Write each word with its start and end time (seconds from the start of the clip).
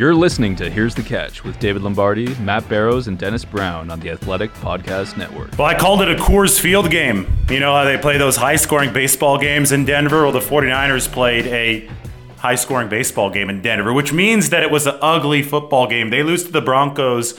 You're 0.00 0.14
listening 0.14 0.56
to 0.56 0.70
Here's 0.70 0.94
the 0.94 1.02
Catch 1.02 1.44
with 1.44 1.58
David 1.58 1.82
Lombardi, 1.82 2.34
Matt 2.36 2.66
Barrows, 2.70 3.06
and 3.06 3.18
Dennis 3.18 3.44
Brown 3.44 3.90
on 3.90 4.00
the 4.00 4.08
Athletic 4.08 4.50
Podcast 4.54 5.18
Network. 5.18 5.50
Well, 5.58 5.66
I 5.66 5.74
called 5.74 6.00
it 6.00 6.10
a 6.10 6.14
Coors 6.14 6.58
Field 6.58 6.90
game. 6.90 7.30
You 7.50 7.60
know 7.60 7.74
how 7.74 7.84
they 7.84 7.98
play 7.98 8.16
those 8.16 8.36
high 8.36 8.56
scoring 8.56 8.94
baseball 8.94 9.36
games 9.36 9.72
in 9.72 9.84
Denver? 9.84 10.22
Well, 10.22 10.32
the 10.32 10.38
49ers 10.38 11.12
played 11.12 11.46
a 11.48 11.90
high 12.38 12.54
scoring 12.54 12.88
baseball 12.88 13.28
game 13.28 13.50
in 13.50 13.60
Denver, 13.60 13.92
which 13.92 14.10
means 14.10 14.48
that 14.48 14.62
it 14.62 14.70
was 14.70 14.86
an 14.86 14.96
ugly 15.02 15.42
football 15.42 15.86
game. 15.86 16.08
They 16.08 16.22
lose 16.22 16.44
to 16.44 16.50
the 16.50 16.62
Broncos 16.62 17.38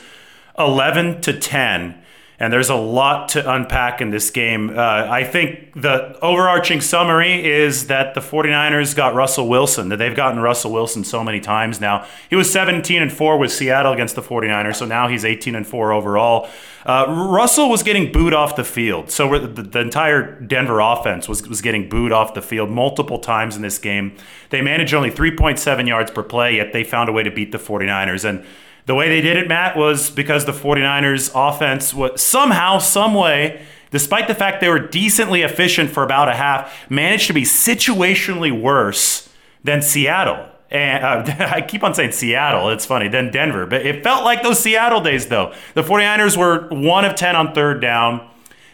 11 0.60 1.22
to 1.22 1.40
10 1.40 2.00
and 2.42 2.52
there's 2.52 2.72
a 2.72 2.76
lot 2.76 3.30
to 3.30 3.54
unpack 3.54 4.02
in 4.02 4.10
this 4.10 4.32
game. 4.32 4.72
Uh, 4.72 4.82
I 4.82 5.24
think 5.24 5.80
the 5.80 6.20
overarching 6.22 6.82
summary 6.82 7.48
is 7.48 7.86
that 7.86 8.16
the 8.16 8.20
49ers 8.20 8.96
got 8.96 9.14
Russell 9.14 9.48
Wilson, 9.48 9.90
that 9.90 9.98
they've 9.98 10.16
gotten 10.16 10.40
Russell 10.40 10.72
Wilson 10.72 11.04
so 11.04 11.24
many 11.24 11.40
times 11.40 11.80
now. 11.80 12.04
He 12.32 12.36
was 12.36 12.52
17 12.52 13.00
and 13.00 13.14
4 13.14 13.38
with 13.38 13.52
Seattle 13.54 13.94
against 13.94 14.16
the 14.16 14.24
49ers, 14.24 14.78
so 14.78 14.86
now 14.86 15.08
he's 15.08 15.24
18 15.24 15.54
and 15.54 15.68
4 15.68 15.94
overall. 15.94 16.50
Uh, 16.84 17.28
Russell 17.30 17.70
was 17.70 17.84
getting 17.84 18.12
booed 18.12 18.34
off 18.34 18.56
the 18.56 18.64
field. 18.64 19.12
So 19.12 19.38
the, 19.38 19.62
the 19.62 19.80
entire 19.80 20.40
Denver 20.42 20.80
offense 20.80 21.30
was, 21.30 21.48
was 21.48 21.62
getting 21.62 21.90
booed 21.90 22.12
off 22.12 22.34
the 22.34 22.42
field 22.42 22.72
multiple 22.72 23.20
times 23.20 23.56
in 23.56 23.62
this 23.62 23.78
game. 23.78 24.18
They 24.50 24.64
managed 24.64 24.96
only 24.96 25.12
3.7 25.12 25.88
yards 25.88 26.10
per 26.10 26.24
play, 26.24 26.56
yet 26.56 26.74
they 26.74 26.84
found 26.84 27.08
a 27.08 27.12
way 27.12 27.22
to 27.22 27.30
beat 27.30 27.52
the 27.52 27.60
49ers. 27.60 28.28
And 28.28 28.44
the 28.86 28.96
way 28.96 29.10
they 29.10 29.22
did 29.22 29.38
it, 29.38 29.48
Matt, 29.48 29.78
was 29.78 30.10
because 30.10 30.46
the 30.46 30.52
49ers 30.52 31.32
offense 31.36 31.94
was 31.94 32.22
somehow, 32.22 32.80
some 32.80 33.14
way, 33.14 33.62
despite 33.92 34.28
the 34.28 34.36
fact 34.36 34.62
they 34.62 34.70
were 34.70 34.80
decently 34.80 35.44
efficient 35.44 35.92
for 35.92 36.04
about 36.04 36.30
a 36.30 36.36
half, 36.36 36.74
managed 36.90 37.28
to 37.28 37.34
be 37.34 37.44
situationally 37.44 38.52
worse 38.52 39.30
than 39.64 39.82
Seattle. 39.82 40.48
And 40.72 41.04
uh, 41.04 41.36
I 41.52 41.62
keep 41.62 41.84
on 41.84 41.94
saying 41.94 42.14
Seattle, 42.14 42.70
it's 42.70 42.86
funny, 42.86 43.08
then 43.08 43.30
Denver. 43.30 43.66
But 43.66 43.86
it 43.86 44.04
felt 44.04 44.24
like 44.24 44.42
those 44.42 44.60
Seattle 44.60 45.02
days, 45.02 45.28
though. 45.28 45.54
The 45.76 45.84
49ers 45.84 46.38
were 46.38 46.68
1 46.70 47.06
of 47.06 47.16
10 47.16 47.36
on 47.36 47.54
third 47.54 47.82
down. 47.82 48.28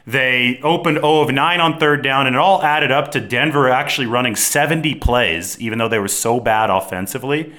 They 0.05 0.61
opened 0.63 0.99
0 0.99 1.21
of 1.21 1.31
9 1.33 1.59
on 1.59 1.79
third 1.79 2.01
down, 2.01 2.27
and 2.27 2.35
it 2.37 2.39
all 2.39 2.63
added 2.63 2.91
up 2.91 3.11
to 3.11 3.19
Denver 3.19 3.67
actually 3.67 4.07
running 4.07 4.37
70 4.37 4.95
plays, 4.95 5.59
even 5.59 5.79
though 5.79 5.89
they 5.89 5.99
were 5.99 6.07
so 6.07 6.39
bad 6.39 6.69
offensively 6.69 7.53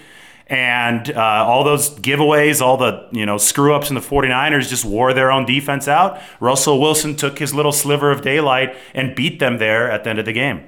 and 0.48 1.10
uh, 1.10 1.20
all 1.20 1.62
those 1.62 1.90
giveaways, 1.98 2.60
all 2.60 2.76
the 2.76 3.06
you 3.12 3.26
know 3.26 3.36
screw 3.36 3.74
ups 3.74 3.90
in 3.90 3.94
the 3.94 4.00
49ers 4.00 4.68
just 4.68 4.84
wore 4.84 5.12
their 5.12 5.30
own 5.30 5.44
defense 5.44 5.88
out. 5.88 6.20
Russell 6.40 6.80
Wilson 6.80 7.16
took 7.16 7.38
his 7.38 7.54
little 7.54 7.72
sliver 7.72 8.10
of 8.10 8.22
daylight 8.22 8.74
and 8.94 9.14
beat 9.14 9.38
them 9.40 9.58
there 9.58 9.90
at 9.90 10.04
the 10.04 10.10
end 10.10 10.18
of 10.18 10.24
the 10.24 10.32
game. 10.32 10.66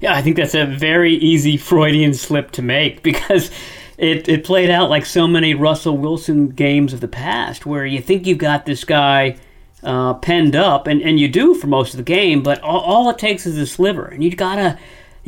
Yeah, 0.00 0.14
I 0.14 0.22
think 0.22 0.36
that's 0.36 0.54
a 0.54 0.64
very 0.64 1.14
easy 1.14 1.56
Freudian 1.56 2.14
slip 2.14 2.50
to 2.52 2.62
make 2.62 3.02
because 3.02 3.50
it, 3.98 4.28
it 4.28 4.44
played 4.44 4.70
out 4.70 4.88
like 4.88 5.04
so 5.04 5.26
many 5.26 5.54
Russell 5.54 5.98
Wilson 5.98 6.48
games 6.48 6.92
of 6.92 7.00
the 7.00 7.08
past 7.08 7.66
where 7.66 7.84
you 7.84 8.00
think 8.00 8.26
you've 8.26 8.38
got 8.38 8.64
this 8.64 8.84
guy 8.84 9.36
uh, 9.82 10.14
penned 10.14 10.56
up, 10.56 10.86
and, 10.86 11.00
and 11.02 11.18
you 11.18 11.28
do 11.28 11.54
for 11.54 11.66
most 11.66 11.94
of 11.94 11.98
the 11.98 12.04
game, 12.04 12.42
but 12.42 12.60
all, 12.60 12.80
all 12.80 13.10
it 13.10 13.18
takes 13.18 13.46
is 13.46 13.56
a 13.56 13.66
sliver, 13.66 14.04
and 14.06 14.22
you 14.22 14.34
gotta 14.34 14.78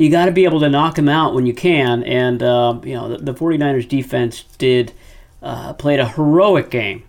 you 0.02 0.10
got 0.10 0.26
to 0.26 0.32
be 0.32 0.44
able 0.44 0.60
to 0.60 0.68
knock 0.68 0.96
them 0.96 1.08
out 1.08 1.34
when 1.34 1.46
you 1.46 1.54
can. 1.54 2.02
And 2.02 2.42
uh, 2.42 2.80
you 2.82 2.94
know 2.94 3.16
the, 3.16 3.32
the, 3.32 3.34
49ers 3.34 3.88
defense 3.88 4.42
did 4.58 4.92
uh, 5.42 5.74
played 5.74 6.00
a 6.00 6.08
heroic 6.08 6.70
game, 6.70 7.04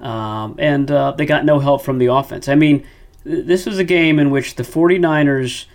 um, 0.00 0.56
and 0.58 0.90
uh, 0.90 1.12
they 1.12 1.26
got 1.26 1.44
no 1.44 1.58
help 1.58 1.82
from 1.82 1.98
the 1.98 2.06
offense. 2.06 2.48
I 2.48 2.54
mean, 2.54 2.86
th- 3.24 3.46
this 3.46 3.66
was 3.66 3.78
a 3.78 3.84
game 3.84 4.18
in 4.18 4.30
which 4.30 4.56
the 4.56 4.62
49ers 4.62 5.66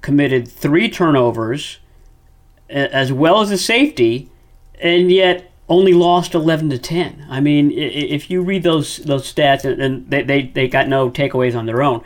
committed 0.00 0.46
three 0.46 0.90
turnovers 0.90 1.78
as 2.68 3.12
well 3.12 3.40
as 3.40 3.50
a 3.50 3.58
safety, 3.58 4.30
and 4.80 5.10
yet 5.10 5.50
only 5.68 5.92
lost 5.92 6.34
11 6.34 6.70
to 6.70 6.78
10. 6.78 7.26
I 7.30 7.40
mean, 7.40 7.70
if 7.72 8.30
you 8.30 8.42
read 8.42 8.62
those 8.62 8.98
those 8.98 9.32
stats, 9.32 9.64
and 9.64 10.10
they, 10.10 10.22
they, 10.22 10.42
they 10.42 10.68
got 10.68 10.88
no 10.88 11.10
takeaways 11.10 11.56
on 11.56 11.66
their 11.66 11.82
own 11.82 12.04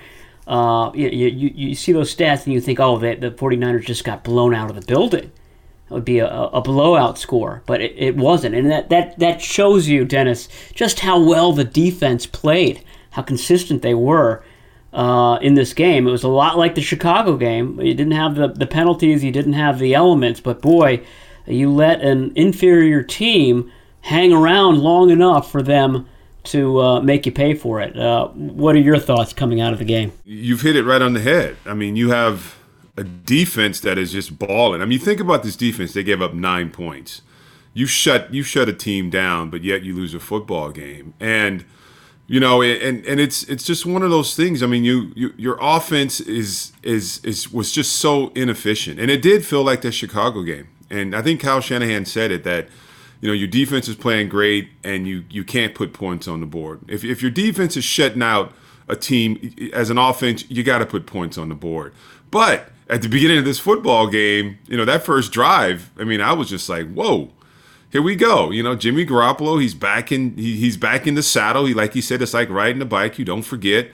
uh, 0.49 0.91
you, 0.95 1.09
you, 1.09 1.53
you 1.55 1.75
see 1.75 1.93
those 1.93 2.15
stats 2.15 2.45
and 2.45 2.55
you 2.55 2.61
think, 2.61 2.81
oh, 2.81 2.97
the, 2.99 3.15
the 3.15 3.31
49ers 3.31 3.85
just 3.85 4.03
got 4.03 4.25
blown 4.25 4.55
out 4.55 4.71
of 4.71 4.77
the 4.77 4.87
building. 4.87 5.25
It 5.25 5.95
would 5.95 6.07
be 6.07 6.21
a, 6.21 6.29
a 6.29 6.63
blowout 6.63 7.19
score, 7.19 7.63
but 7.67 7.83
it, 7.83 7.95
it 7.97 8.17
wasn't. 8.17 8.55
And 8.55 8.71
that, 8.71 8.89
that, 8.89 9.19
that 9.19 9.43
shows 9.43 9.89
you, 9.89 10.07
Dennis, 10.07 10.49
just 10.75 11.01
how 11.01 11.21
well 11.21 11.53
the 11.53 11.65
defense 11.65 12.27
played, 12.27 12.83
how 13.11 13.23
consistent 13.23 13.83
they 13.83 13.93
were 13.93 14.43
uh, 14.95 15.39
in 15.43 15.53
this 15.53 15.75
game. 15.75 16.09
It 16.09 16.11
was 16.11 16.25
a 16.25 16.29
lot 16.29 16.57
like 16.57 16.75
the 16.75 16.81
Chicago 16.81 17.37
game. 17.37 17.79
You 17.79 17.93
didn't 17.93 18.13
have 18.13 18.35
the, 18.35 18.49
the 18.49 18.67
penalties, 18.67 19.23
you 19.23 19.31
didn't 19.31 19.53
have 19.53 19.79
the 19.79 19.95
elements, 19.95 20.41
but 20.41 20.63
boy, 20.63 21.03
you 21.47 21.71
let 21.71 22.01
an 22.01 22.33
inferior 22.37 23.03
team 23.03 23.71
hang 24.01 24.33
around 24.33 24.79
long 24.79 25.11
enough 25.11 25.51
for 25.51 25.63
them 25.63 26.09
to 26.49 26.81
uh, 26.81 27.01
make 27.01 27.27
you 27.27 27.33
pay 27.33 27.55
for 27.55 27.81
it. 27.81 27.97
Uh, 27.97 28.29
what 28.29 28.75
are 28.75 28.81
your 28.81 28.99
thoughts 28.99 29.33
coming 29.33 29.61
out 29.61 29.73
of 29.73 29.79
the 29.79 29.85
game? 29.85 30.13
You've 30.25 30.63
hit 30.63 30.77
it 30.77 30.85
right 30.85 31.03
on 31.03 31.15
the 31.15 31.21
head. 31.21 31.57
I 31.65 31.75
mean, 31.75 31.97
you 31.97 32.11
have 32.11 32.57
a 32.97 33.05
defense 33.05 33.81
that 33.81 33.99
is 33.99 34.13
just 34.13 34.39
balling. 34.39 34.83
I 34.83 34.85
mean, 34.85 34.99
think 34.99 35.21
about 35.21 35.43
this 35.43 35.57
defense; 35.57 35.93
they 35.93 36.03
gave 36.03 36.21
up 36.21 36.35
nine 36.35 36.71
points. 36.71 37.23
You 37.73 37.87
shut 37.87 38.33
you 38.35 38.43
shut 38.43 38.69
a 38.69 38.73
team 38.73 39.11
down, 39.11 39.51
but 39.51 39.63
yet 39.63 39.83
you 39.83 39.95
lose 39.95 40.15
a 40.15 40.21
football 40.21 40.71
game, 40.71 41.15
and 41.21 41.65
you 42.27 42.41
know, 42.41 42.61
and 42.61 43.07
and 43.07 43.21
it's 43.21 43.45
it's 43.45 43.65
just 43.65 43.87
one 43.87 44.03
of 44.03 44.11
those 44.11 44.37
things. 44.37 44.63
I 44.63 44.67
mean, 44.67 44.85
you, 44.85 45.13
you 45.17 45.33
your 45.37 45.57
offense 45.61 46.21
is 46.21 46.73
is 46.83 47.25
is 47.25 47.51
was 47.51 47.73
just 47.73 47.93
so 47.93 48.29
inefficient, 48.35 49.01
and 49.01 49.11
it 49.11 49.23
did 49.23 49.47
feel 49.47 49.63
like 49.63 49.81
the 49.81 49.91
Chicago 49.91 50.43
game. 50.43 50.69
And 50.91 51.17
I 51.17 51.23
think 51.23 51.41
Kyle 51.41 51.61
Shanahan 51.61 52.05
said 52.05 52.31
it 52.31 52.45
that 52.45 52.69
you 53.21 53.29
know 53.29 53.35
your 53.35 53.49
defense 53.49 53.89
is 53.89 53.97
playing 53.97 54.29
great 54.29 54.71
and 54.85 55.07
you 55.07 55.25
you 55.31 55.45
can't 55.45 55.75
put 55.75 55.93
points 55.93 56.29
on 56.29 56.41
the 56.41 56.47
board. 56.47 56.81
If 56.89 57.05
if 57.05 57.23
your 57.23 57.31
defense 57.31 57.77
is 57.77 57.85
shutting 57.85 58.23
out 58.23 58.53
a 58.89 58.97
team 58.97 59.55
as 59.73 59.91
an 59.91 59.99
offense, 59.99 60.45
you 60.49 60.63
got 60.63 60.79
to 60.79 60.87
put 60.87 61.07
points 61.07 61.37
on 61.37 61.49
the 61.49 61.55
board. 61.55 61.93
But 62.31 62.71
at 62.89 63.03
the 63.03 63.09
beginning 63.09 63.39
of 63.39 63.45
this 63.45 63.59
football 63.59 64.07
game, 64.07 64.59
you 64.67 64.77
know 64.77 64.85
that 64.85 65.05
first 65.05 65.33
drive, 65.33 65.91
I 65.99 66.05
mean, 66.05 66.21
I 66.21 66.33
was 66.33 66.49
just 66.49 66.69
like, 66.69 66.91
whoa. 66.93 67.33
Here 67.91 68.03
we 68.03 68.17
go. 68.17 68.51
You 68.51 68.63
know, 68.63 68.75
Jimmy 68.75 69.07
Garoppolo, 69.07 69.59
he's 69.59 69.73
back 69.73 70.13
in 70.13 70.37
he, 70.37 70.57
he's 70.57 70.77
back 70.77 71.07
in 71.07 71.15
the 71.15 71.23
saddle. 71.23 71.65
He 71.65 71.73
like 71.73 71.95
he 71.95 72.03
said, 72.03 72.21
it's 72.21 72.35
like 72.35 72.51
riding 72.51 72.83
a 72.83 72.85
bike. 72.85 73.19
You 73.19 73.25
don't 73.25 73.41
forget. 73.41 73.89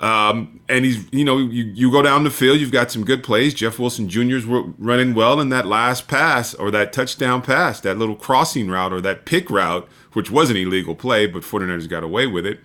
Um, 0.00 0.60
and 0.68 0.84
he's, 0.84 1.10
you 1.12 1.24
know, 1.24 1.38
you, 1.38 1.64
you 1.64 1.90
go 1.90 2.02
down 2.02 2.24
the 2.24 2.30
field, 2.30 2.60
you've 2.60 2.72
got 2.72 2.90
some 2.90 3.04
good 3.04 3.22
plays. 3.22 3.54
Jeff 3.54 3.78
Wilson 3.78 4.08
Jr.'s 4.08 4.44
running 4.44 5.14
well 5.14 5.40
in 5.40 5.48
that 5.48 5.66
last 5.66 6.06
pass 6.06 6.54
or 6.54 6.70
that 6.70 6.92
touchdown 6.92 7.40
pass, 7.40 7.80
that 7.80 7.96
little 7.96 8.16
crossing 8.16 8.68
route 8.68 8.92
or 8.92 9.00
that 9.00 9.24
pick 9.24 9.48
route, 9.48 9.88
which 10.12 10.30
was 10.30 10.50
an 10.50 10.56
illegal 10.56 10.94
play, 10.94 11.26
but 11.26 11.42
49ers 11.42 11.88
got 11.88 12.02
away 12.02 12.26
with 12.26 12.44
it. 12.44 12.60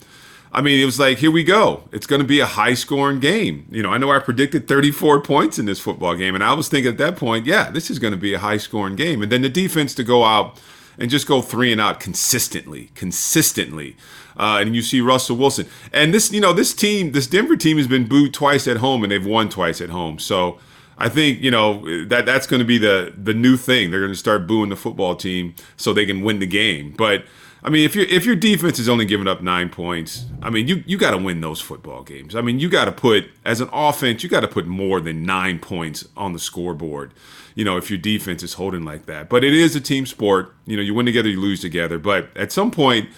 I 0.54 0.62
mean, 0.62 0.82
it 0.82 0.86
was 0.86 1.00
like, 1.00 1.20
here 1.20 1.32
we 1.32 1.46
go. 1.46 1.88
It's 1.94 2.06
going 2.06 2.22
to 2.22 2.28
be 2.28 2.42
a 2.42 2.46
high 2.46 2.74
scoring 2.74 3.22
game. 3.22 3.66
You 3.72 3.82
know, 3.82 3.92
I 3.92 3.98
know 3.98 4.12
I 4.12 4.20
predicted 4.20 4.68
34 4.68 5.22
points 5.22 5.58
in 5.58 5.66
this 5.66 5.80
football 5.80 6.16
game, 6.16 6.36
and 6.36 6.44
I 6.44 6.54
was 6.54 6.68
thinking 6.68 6.92
at 6.92 6.98
that 6.98 7.16
point, 7.16 7.46
yeah, 7.46 7.72
this 7.72 7.90
is 7.90 8.00
going 8.00 8.12
to 8.12 8.20
be 8.20 8.34
a 8.34 8.40
high 8.40 8.58
scoring 8.58 8.98
game. 8.98 9.22
And 9.22 9.32
then 9.32 9.44
the 9.44 9.50
defense 9.50 9.96
to 9.96 10.04
go 10.04 10.26
out 10.26 10.60
and 10.98 11.10
just 11.10 11.26
go 11.26 11.42
three 11.42 11.72
and 11.72 11.80
out 11.80 12.02
consistently, 12.02 12.92
consistently. 12.96 13.96
Uh, 14.38 14.60
and 14.62 14.76
you 14.76 14.82
see 14.82 15.02
Russell 15.02 15.38
Wilson. 15.38 15.68
And 15.92 16.14
this, 16.14 16.32
you 16.32 16.40
know, 16.40 16.54
this 16.54 16.74
team, 16.74 17.12
this 17.12 17.28
Denver 17.28 17.56
team 17.56 17.78
has 17.78 17.88
been 17.88 18.08
booed 18.08 18.34
twice 18.34 18.68
at 18.68 18.78
home, 18.78 19.04
and 19.04 19.12
they've 19.12 19.26
won 19.26 19.50
twice 19.50 19.82
at 19.82 19.90
home. 19.90 20.20
So 20.20 20.60
I 20.98 21.10
think 21.10 21.42
you 21.42 21.50
know 21.50 22.06
that 22.06 22.26
that's 22.26 22.46
going 22.46 22.60
to 22.60 22.66
be 22.66 22.78
the 22.78 23.14
the 23.18 23.34
new 23.34 23.58
thing. 23.58 23.90
They're 23.90 24.00
going 24.00 24.12
to 24.12 24.18
start 24.18 24.48
booing 24.48 24.70
the 24.70 24.76
football 24.76 25.16
team 25.16 25.56
so 25.76 25.94
they 25.94 26.06
can 26.06 26.22
win 26.22 26.40
the 26.40 26.46
game. 26.46 26.94
But 26.96 27.26
I 27.64 27.70
mean, 27.70 27.86
if 27.86 27.96
your 27.96 28.06
if 28.06 28.26
your 28.26 28.36
defense 28.36 28.78
is 28.78 28.88
only 28.88 29.06
giving 29.06 29.28
up 29.28 29.42
nine 29.42 29.70
points, 29.70 30.26
I 30.42 30.50
mean, 30.50 30.68
you 30.68 30.84
you 30.86 30.98
got 30.98 31.12
to 31.12 31.18
win 31.18 31.42
those 31.42 31.60
football 31.60 32.04
games. 32.04 32.36
I 32.36 32.42
mean, 32.42 32.60
you 32.60 32.70
got 32.70 32.86
to 32.86 32.92
put 32.92 33.30
as 33.46 33.62
an 33.62 33.70
offense, 33.74 34.24
you 34.24 34.30
got 34.30 34.42
to 34.42 34.48
put 34.48 34.68
more 34.68 35.02
than 35.02 35.24
nine 35.24 35.58
points 35.60 36.08
on 36.16 36.34
the 36.34 36.40
scoreboard. 36.40 37.14
You 37.56 37.66
know, 37.66 37.78
if 37.78 37.90
your 37.90 38.00
defense 38.00 38.44
is 38.44 38.54
holding 38.54 38.86
like 38.86 39.08
that. 39.08 39.28
But 39.28 39.44
it 39.44 39.54
is 39.54 39.76
a 39.76 39.82
team 39.82 40.06
sport. 40.06 40.54
You 40.66 40.78
know, 40.78 40.84
you 40.84 40.94
win 40.94 41.06
together, 41.06 41.30
you 41.30 41.40
lose 41.40 41.62
together. 41.62 41.98
But 42.00 42.36
at 42.38 42.52
some 42.52 42.72
point, 42.72 43.10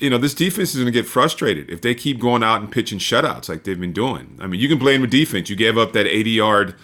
you 0.00 0.10
know, 0.10 0.18
this 0.18 0.34
defense 0.34 0.70
is 0.70 0.76
going 0.76 0.86
to 0.86 0.92
get 0.92 1.06
frustrated 1.06 1.70
if 1.70 1.82
they 1.82 1.94
keep 1.94 2.18
going 2.18 2.42
out 2.42 2.60
and 2.60 2.70
pitching 2.70 2.98
shutouts 2.98 3.48
like 3.48 3.64
they've 3.64 3.78
been 3.78 3.92
doing. 3.92 4.36
I 4.40 4.46
mean, 4.46 4.60
you 4.60 4.68
can 4.68 4.78
blame 4.78 5.02
the 5.02 5.06
defense. 5.06 5.48
You 5.50 5.56
gave 5.56 5.78
up 5.78 5.92
that 5.92 6.06
80 6.06 6.30
yard 6.30 6.74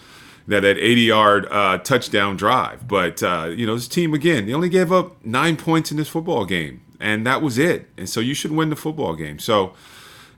that 0.47 0.61
that 0.61 0.77
80 0.77 1.01
yard 1.01 1.47
uh, 1.51 1.77
touchdown 1.79 2.37
drive. 2.37 2.87
But 2.87 3.21
uh, 3.21 3.51
you 3.53 3.65
know, 3.65 3.75
this 3.75 3.87
team 3.87 4.13
again, 4.13 4.45
they 4.45 4.53
only 4.53 4.69
gave 4.69 4.91
up 4.91 5.23
nine 5.25 5.57
points 5.57 5.91
in 5.91 5.97
this 5.97 6.07
football 6.07 6.45
game 6.45 6.81
and 6.99 7.25
that 7.25 7.41
was 7.41 7.57
it. 7.57 7.87
And 7.97 8.09
so 8.09 8.19
you 8.19 8.33
should 8.33 8.51
win 8.51 8.69
the 8.69 8.75
football 8.75 9.15
game. 9.15 9.39
So, 9.39 9.73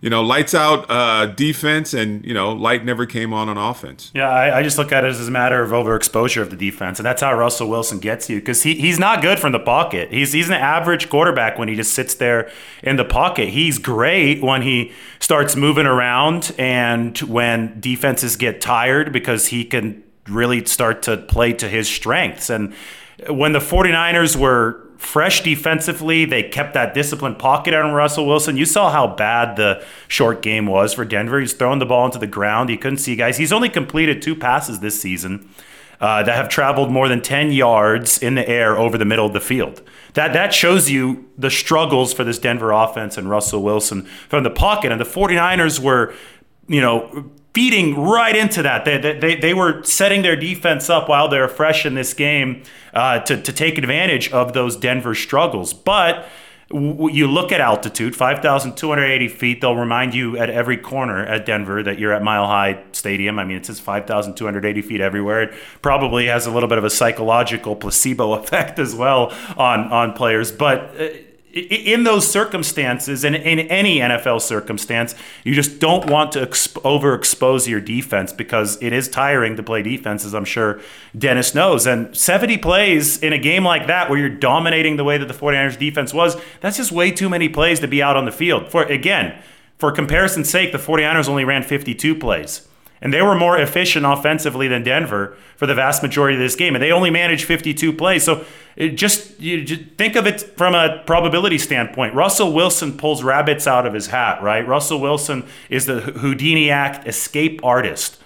you 0.02 0.10
know, 0.10 0.24
lights 0.24 0.54
out 0.54 0.90
uh, 0.90 1.26
defense, 1.26 1.94
and 1.94 2.24
you 2.26 2.34
know, 2.34 2.54
light 2.54 2.86
never 2.86 3.06
came 3.06 3.34
on 3.34 3.50
on 3.50 3.58
offense. 3.58 4.12
Yeah, 4.14 4.30
I, 4.30 4.60
I, 4.60 4.64
just 4.64 4.78
look 4.78 4.94
at 4.94 5.04
it 5.04 5.10
as 5.10 5.28
a 5.28 5.32
matter 5.32 5.62
of 5.62 5.72
overexposure 5.72 6.42
of 6.42 6.50
the 6.50 6.56
defense, 6.56 7.00
and 7.00 7.06
that's 7.06 7.22
how 7.22 7.38
Russell 7.38 7.70
Wilson 7.70 8.00
gets 8.00 8.30
you 8.30 8.40
because 8.40 8.64
he, 8.64 8.76
he's 8.76 8.98
not 8.98 9.22
good 9.22 9.40
from 9.40 9.52
the 9.52 9.60
pocket. 9.60 10.12
He's 10.12 10.32
he's 10.32 10.48
an 10.48 10.54
average 10.54 11.10
quarterback 11.10 11.58
when 11.58 11.68
he 11.68 11.76
just 11.76 11.94
sits 11.94 12.16
there 12.16 12.50
in 12.82 12.96
the 12.96 13.04
pocket. 13.04 13.50
He's 13.50 13.78
great 13.78 14.42
when 14.42 14.62
he 14.62 14.94
starts 15.20 15.58
moving 15.58 15.86
around 15.86 16.54
and 16.58 17.18
when 17.20 17.80
defenses 17.82 18.38
get 18.38 18.62
tired 18.62 19.12
because 19.12 19.48
he 19.48 19.66
can 19.66 20.04
really 20.30 20.64
start 20.66 21.02
to 21.04 21.18
play 21.18 21.52
to 21.54 21.68
his 21.68 21.90
strengths. 21.90 22.50
And 22.50 22.74
when 23.28 23.52
the 23.52 23.60
49ers 23.60 24.36
were 24.38 24.89
fresh 25.00 25.42
defensively. 25.42 26.26
They 26.26 26.44
kept 26.44 26.74
that 26.74 26.94
disciplined 26.94 27.40
pocket 27.40 27.74
on 27.74 27.94
Russell 27.94 28.28
Wilson. 28.28 28.58
You 28.58 28.66
saw 28.66 28.92
how 28.92 29.08
bad 29.08 29.56
the 29.56 29.84
short 30.08 30.42
game 30.42 30.68
was 30.68 30.94
for 30.94 31.06
Denver. 31.06 31.40
He's 31.40 31.54
throwing 31.54 31.80
the 31.80 31.86
ball 31.86 32.06
into 32.06 32.20
the 32.20 32.28
ground. 32.28 32.70
He 32.70 32.78
couldn't 32.78 33.00
see 33.00 33.16
guys. 33.16 33.38
He's 33.38 33.54
only 33.54 33.70
completed 33.70 34.22
two 34.22 34.36
passes 34.36 34.82
this 34.82 35.02
season. 35.02 35.50
Uh, 36.02 36.24
that 36.24 36.34
have 36.34 36.48
traveled 36.48 36.90
more 36.90 37.10
than 37.10 37.22
10 37.22 37.52
yards 37.52 38.20
in 38.20 38.36
the 38.36 38.48
air 38.48 38.78
over 38.78 38.98
the 38.98 39.04
middle 39.04 39.26
of 39.26 39.34
the 39.34 39.42
field. 39.42 39.82
That 40.14 40.32
that 40.32 40.54
shows 40.54 40.90
you 40.90 41.30
the 41.38 41.52
struggles 41.52 42.14
for 42.14 42.24
this 42.24 42.40
Denver 42.40 42.72
offense 42.72 43.18
and 43.18 43.30
Russell 43.30 43.62
Wilson 43.62 44.06
from 44.30 44.46
the 44.46 44.50
pocket. 44.50 44.94
And 44.94 45.02
the 45.02 45.06
49ers 45.06 45.78
were, 45.82 46.14
you 46.70 46.80
know, 46.80 47.30
feeding 47.54 48.00
right 48.00 48.36
into 48.36 48.62
that. 48.62 48.86
They, 48.86 48.98
they, 48.98 49.36
they 49.36 49.54
were 49.54 49.84
setting 49.84 50.22
their 50.22 50.36
defense 50.36 50.90
up 50.90 51.10
while 51.10 51.28
they're 51.28 51.48
fresh 51.48 51.86
in 51.86 51.96
this 51.96 52.14
game 52.14 52.64
uh, 52.94 53.20
to, 53.22 53.42
to 53.42 53.54
take 53.54 53.78
advantage 53.78 54.32
of 54.32 54.54
those 54.54 54.76
Denver 54.76 55.16
struggles. 55.16 55.74
But 55.74 56.28
w- 56.70 57.12
you 57.12 57.28
look 57.28 57.52
at 57.52 57.60
altitude, 57.60 58.16
5,280 58.16 59.28
feet, 59.28 59.62
they'll 59.62 59.76
remind 59.76 60.14
you 60.14 60.38
at 60.38 60.50
every 60.50 60.78
corner 60.78 61.26
at 61.26 61.46
Denver 61.46 61.82
that 61.82 61.98
you're 61.98 62.14
at 62.14 62.22
Mile 62.22 62.46
High 62.46 62.84
Stadium. 62.92 63.40
I 63.40 63.46
mean, 63.46 63.58
it 63.58 63.66
says 63.66 63.80
5,280 63.80 64.82
feet 64.82 65.02
everywhere. 65.02 65.44
It 65.44 65.54
probably 65.82 66.28
has 66.28 66.46
a 66.46 66.52
little 66.52 66.70
bit 66.70 66.78
of 66.78 66.84
a 66.84 66.90
psychological 66.90 67.76
placebo 67.76 68.34
effect 68.42 68.78
as 68.80 68.96
well 68.96 69.34
on, 69.58 69.92
on 69.92 70.14
players. 70.14 70.52
But. 70.52 71.00
Uh, 71.00 71.08
in 71.52 72.04
those 72.04 72.30
circumstances 72.30 73.24
and 73.24 73.36
in 73.36 73.60
any 73.60 74.00
NFL 74.00 74.42
circumstance, 74.42 75.16
you 75.44 75.56
just 75.56 75.80
don't 75.80 76.10
want 76.10 76.32
to 76.34 76.46
exp- 76.46 76.80
overexpose 76.84 77.68
your 77.68 77.82
defense 77.82 78.32
because 78.32 78.82
it 78.82 78.94
is 78.94 79.10
tiring 79.10 79.56
to 79.56 79.64
play 79.64 79.82
defense, 79.82 80.26
as 80.26 80.36
I'm 80.36 80.46
sure 80.46 80.80
Dennis 81.18 81.56
knows. 81.56 81.88
And 81.88 82.16
70 82.16 82.60
plays 82.60 83.18
in 83.24 83.34
a 83.34 83.40
game 83.40 83.64
like 83.64 83.88
that 83.88 84.10
where 84.10 84.20
you're 84.20 84.30
dominating 84.30 84.98
the 84.98 85.04
way 85.04 85.18
that 85.18 85.28
the 85.28 85.34
49ers 85.34 85.78
defense 85.78 86.14
was, 86.14 86.38
that's 86.62 86.78
just 86.78 86.92
way 86.92 87.10
too 87.10 87.30
many 87.30 87.50
plays 87.50 87.80
to 87.80 87.88
be 87.88 88.02
out 88.02 88.16
on 88.16 88.26
the 88.26 88.32
field. 88.32 88.70
For 88.70 88.84
again, 88.84 89.42
for 89.80 89.92
comparison's 89.92 90.50
sake, 90.50 90.72
the 90.72 90.78
49ers 90.78 91.28
only 91.28 91.46
ran 91.46 91.64
52 91.64 92.14
plays. 92.16 92.68
And 93.02 93.14
they 93.14 93.22
were 93.22 93.36
more 93.36 93.58
efficient 93.58 94.06
offensively 94.06 94.68
than 94.68 94.84
Denver 94.84 95.38
for 95.56 95.66
the 95.66 95.76
vast 95.76 96.04
majority 96.04 96.36
of 96.36 96.42
this 96.42 96.56
game. 96.56 96.76
And 96.76 96.84
they 96.84 96.92
only 96.92 97.10
managed 97.10 97.46
52 97.46 97.94
plays. 97.94 98.24
So 98.24 98.46
just, 98.78 99.40
you 99.40 99.64
just 99.64 99.92
think 99.98 100.16
of 100.16 100.28
it 100.28 100.42
from 100.58 100.76
a 100.76 101.02
probability 101.06 101.58
standpoint. 101.58 102.14
Russell 102.14 102.52
Wilson 102.54 102.98
pulls 102.98 103.24
rabbits 103.24 103.68
out 103.68 103.86
of 103.86 103.94
his 103.94 104.08
hat, 104.08 104.42
right? 104.44 104.68
Russell 104.68 105.00
Wilson 105.00 105.46
is 105.70 105.86
the 105.86 106.02
Houdini 106.02 106.70
Act 106.70 107.08
escape 107.08 107.64
artist. 107.64 108.22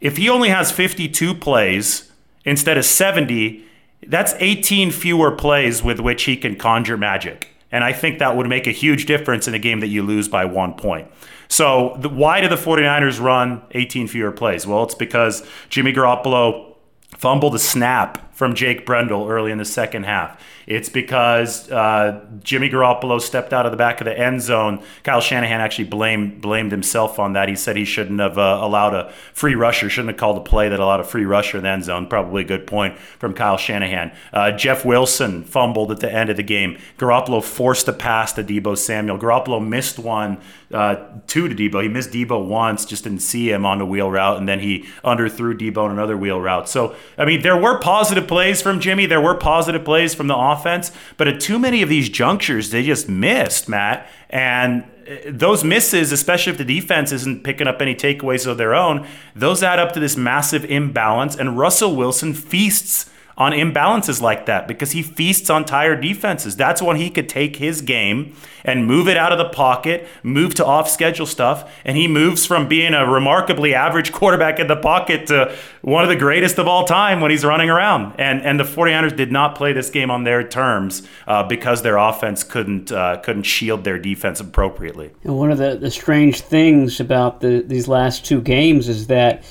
If 0.00 0.16
he 0.16 0.28
only 0.28 0.48
has 0.48 0.70
52 0.70 1.34
plays 1.34 2.10
instead 2.44 2.78
of 2.78 2.84
70, 2.84 3.64
that's 4.06 4.34
18 4.38 4.90
fewer 4.90 5.30
plays 5.30 5.82
with 5.82 6.00
which 6.00 6.24
he 6.24 6.36
can 6.36 6.56
conjure 6.56 6.96
magic. 6.96 7.48
And 7.72 7.84
I 7.84 7.92
think 7.92 8.18
that 8.18 8.36
would 8.36 8.48
make 8.48 8.66
a 8.66 8.72
huge 8.72 9.06
difference 9.06 9.46
in 9.46 9.54
a 9.54 9.58
game 9.58 9.80
that 9.80 9.88
you 9.88 10.02
lose 10.02 10.28
by 10.28 10.44
one 10.44 10.74
point. 10.74 11.08
So, 11.50 11.96
the, 11.98 12.08
why 12.08 12.40
do 12.40 12.48
the 12.48 12.54
49ers 12.54 13.20
run 13.20 13.60
18 13.72 14.06
fewer 14.06 14.30
plays? 14.30 14.68
Well, 14.68 14.84
it's 14.84 14.94
because 14.94 15.44
Jimmy 15.68 15.92
Garoppolo 15.92 16.76
fumbled 17.08 17.56
a 17.56 17.58
snap 17.58 18.29
from 18.40 18.54
Jake 18.54 18.86
Brendel 18.86 19.28
early 19.28 19.52
in 19.52 19.58
the 19.58 19.66
second 19.66 20.04
half. 20.04 20.42
It's 20.66 20.88
because 20.88 21.70
uh, 21.70 22.24
Jimmy 22.42 22.70
Garoppolo 22.70 23.20
stepped 23.20 23.52
out 23.52 23.66
of 23.66 23.72
the 23.72 23.76
back 23.76 24.00
of 24.00 24.06
the 24.06 24.18
end 24.18 24.40
zone. 24.40 24.82
Kyle 25.02 25.20
Shanahan 25.20 25.60
actually 25.60 25.88
blamed 25.88 26.40
blamed 26.40 26.70
himself 26.70 27.18
on 27.18 27.34
that. 27.34 27.50
He 27.50 27.56
said 27.56 27.76
he 27.76 27.84
shouldn't 27.84 28.20
have 28.20 28.38
uh, 28.38 28.60
allowed 28.62 28.94
a 28.94 29.12
free 29.34 29.54
rusher, 29.54 29.90
shouldn't 29.90 30.12
have 30.12 30.18
called 30.18 30.38
a 30.38 30.48
play 30.48 30.70
that 30.70 30.80
allowed 30.80 31.00
a 31.00 31.04
free 31.04 31.26
rusher 31.26 31.58
in 31.58 31.64
the 31.64 31.68
end 31.68 31.84
zone. 31.84 32.06
Probably 32.06 32.40
a 32.40 32.46
good 32.46 32.66
point 32.66 32.96
from 32.98 33.34
Kyle 33.34 33.58
Shanahan. 33.58 34.12
Uh, 34.32 34.52
Jeff 34.52 34.86
Wilson 34.86 35.44
fumbled 35.44 35.90
at 35.90 36.00
the 36.00 36.10
end 36.10 36.30
of 36.30 36.38
the 36.38 36.42
game. 36.42 36.78
Garoppolo 36.96 37.44
forced 37.44 37.88
a 37.88 37.92
pass 37.92 38.32
to 38.34 38.44
Deebo 38.44 38.78
Samuel. 38.78 39.18
Garoppolo 39.18 39.66
missed 39.66 39.98
one, 39.98 40.38
uh, 40.72 40.96
two 41.26 41.48
to 41.48 41.54
Deebo. 41.54 41.82
He 41.82 41.88
missed 41.88 42.12
Deebo 42.12 42.46
once, 42.46 42.86
just 42.86 43.04
didn't 43.04 43.20
see 43.20 43.50
him 43.50 43.66
on 43.66 43.78
the 43.78 43.86
wheel 43.86 44.10
route, 44.10 44.38
and 44.38 44.48
then 44.48 44.60
he 44.60 44.86
underthrew 45.04 45.58
Deebo 45.58 45.78
on 45.78 45.90
another 45.90 46.16
wheel 46.16 46.40
route. 46.40 46.68
So, 46.68 46.94
I 47.18 47.24
mean, 47.24 47.42
there 47.42 47.56
were 47.56 47.78
positive 47.80 48.28
plays 48.30 48.62
from 48.62 48.78
Jimmy. 48.78 49.06
There 49.06 49.20
were 49.20 49.34
positive 49.34 49.84
plays 49.84 50.14
from 50.14 50.28
the 50.28 50.36
offense. 50.36 50.92
But 51.16 51.26
at 51.26 51.40
too 51.40 51.58
many 51.58 51.82
of 51.82 51.88
these 51.88 52.08
junctures, 52.08 52.70
they 52.70 52.84
just 52.84 53.08
missed, 53.08 53.68
Matt. 53.68 54.08
And 54.30 54.84
uh, 54.84 55.16
those 55.26 55.64
misses, 55.64 56.12
especially 56.12 56.52
if 56.52 56.58
the 56.58 56.64
defense 56.64 57.10
isn't 57.10 57.42
picking 57.42 57.66
up 57.66 57.82
any 57.82 57.96
takeaways 57.96 58.46
of 58.46 58.56
their 58.56 58.72
own, 58.72 59.04
those 59.34 59.64
add 59.64 59.80
up 59.80 59.92
to 59.94 60.00
this 60.00 60.16
massive 60.16 60.64
imbalance. 60.64 61.34
And 61.34 61.58
Russell 61.58 61.96
Wilson 61.96 62.32
feasts 62.32 63.10
on 63.40 63.52
imbalances 63.52 64.20
like 64.20 64.44
that 64.44 64.68
because 64.68 64.92
he 64.92 65.02
feasts 65.02 65.48
on 65.48 65.64
tired 65.64 66.02
defenses. 66.02 66.54
That's 66.56 66.82
when 66.82 66.96
he 66.96 67.08
could 67.08 67.26
take 67.26 67.56
his 67.56 67.80
game 67.80 68.36
and 68.64 68.86
move 68.86 69.08
it 69.08 69.16
out 69.16 69.32
of 69.32 69.38
the 69.38 69.48
pocket, 69.48 70.06
move 70.22 70.54
to 70.56 70.64
off 70.64 70.90
schedule 70.90 71.24
stuff, 71.24 71.72
and 71.82 71.96
he 71.96 72.06
moves 72.06 72.44
from 72.44 72.68
being 72.68 72.92
a 72.92 73.10
remarkably 73.10 73.74
average 73.74 74.12
quarterback 74.12 74.60
in 74.60 74.66
the 74.66 74.76
pocket 74.76 75.26
to 75.28 75.56
one 75.80 76.04
of 76.04 76.10
the 76.10 76.16
greatest 76.16 76.58
of 76.58 76.68
all 76.68 76.84
time 76.84 77.22
when 77.22 77.30
he's 77.30 77.42
running 77.42 77.70
around. 77.70 78.14
And 78.18 78.42
and 78.42 78.60
the 78.60 78.64
49ers 78.64 79.16
did 79.16 79.32
not 79.32 79.54
play 79.54 79.72
this 79.72 79.88
game 79.88 80.10
on 80.10 80.24
their 80.24 80.46
terms 80.46 81.08
uh, 81.26 81.42
because 81.42 81.80
their 81.80 81.96
offense 81.96 82.44
couldn't 82.44 82.92
uh, 82.92 83.16
couldn't 83.22 83.44
shield 83.44 83.84
their 83.84 83.98
defense 83.98 84.38
appropriately. 84.40 85.12
And 85.24 85.38
one 85.38 85.50
of 85.50 85.56
the, 85.56 85.76
the 85.76 85.90
strange 85.90 86.42
things 86.42 87.00
about 87.00 87.40
the, 87.40 87.64
these 87.66 87.88
last 87.88 88.26
two 88.26 88.42
games 88.42 88.86
is 88.86 89.06
that 89.06 89.44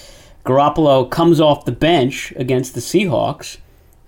Garoppolo 0.45 1.09
comes 1.09 1.41
off 1.41 1.65
the 1.65 1.71
bench 1.71 2.31
against 2.35 2.75
the 2.75 2.81
Seahawks 2.81 3.57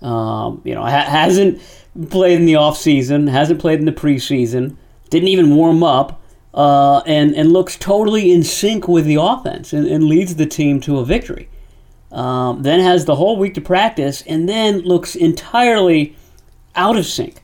um, 0.02 0.62
you 0.64 0.74
know, 0.74 0.82
ha- 0.82 1.06
hasn't 1.08 1.62
played 2.10 2.40
in 2.40 2.46
the 2.46 2.56
off 2.56 2.78
season, 2.78 3.28
hasn't 3.28 3.60
played 3.60 3.80
in 3.80 3.86
the 3.86 3.92
preseason, 3.92 4.76
didn't 5.10 5.30
even 5.30 5.56
warm 5.56 5.84
up, 5.84 6.22
uh, 6.54 7.00
and 7.06 7.36
and 7.36 7.52
looks 7.52 7.78
totally 7.78 8.32
in 8.32 8.44
sync 8.44 8.88
with 8.88 9.06
the 9.06 9.16
offense 9.16 9.74
and, 9.74 9.88
and 9.88 10.06
leads 10.06 10.36
the 10.36 10.46
team 10.46 10.80
to 10.82 11.00
a 11.00 11.06
victory. 11.06 11.50
Um, 12.12 12.64
then 12.64 12.82
has 12.82 13.06
the 13.06 13.16
whole 13.16 13.38
week 13.38 13.54
to 13.54 13.62
practice, 13.62 14.22
and 14.24 14.50
then 14.50 14.80
looks 14.80 15.16
entirely 15.16 16.16
out 16.76 16.98
of 16.98 17.06
sync. 17.06 17.42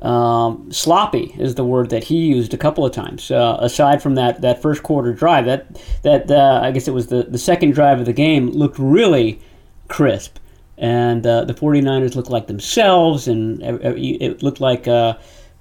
Um, 0.00 0.70
sloppy 0.70 1.34
is 1.38 1.56
the 1.56 1.64
word 1.64 1.90
that 1.90 2.04
he 2.04 2.26
used 2.26 2.54
a 2.54 2.56
couple 2.56 2.86
of 2.86 2.92
times. 2.92 3.30
Uh, 3.30 3.58
aside 3.60 4.00
from 4.00 4.14
that, 4.14 4.40
that 4.42 4.62
first 4.62 4.82
quarter 4.82 5.12
drive, 5.12 5.44
that 5.46 5.80
that 6.02 6.30
uh, 6.30 6.60
I 6.62 6.70
guess 6.70 6.88
it 6.88 6.94
was 6.94 7.08
the, 7.08 7.24
the 7.24 7.38
second 7.38 7.72
drive 7.74 8.00
of 8.00 8.06
the 8.06 8.12
game 8.12 8.50
looked 8.50 8.78
really 8.78 9.40
crisp 9.88 10.38
and 10.78 11.26
uh, 11.26 11.44
the 11.44 11.54
49ers 11.54 12.14
looked 12.14 12.30
like 12.30 12.46
themselves, 12.46 13.26
and 13.28 13.60
it 13.62 14.42
looked 14.42 14.60
like 14.60 14.86
uh, 14.86 15.14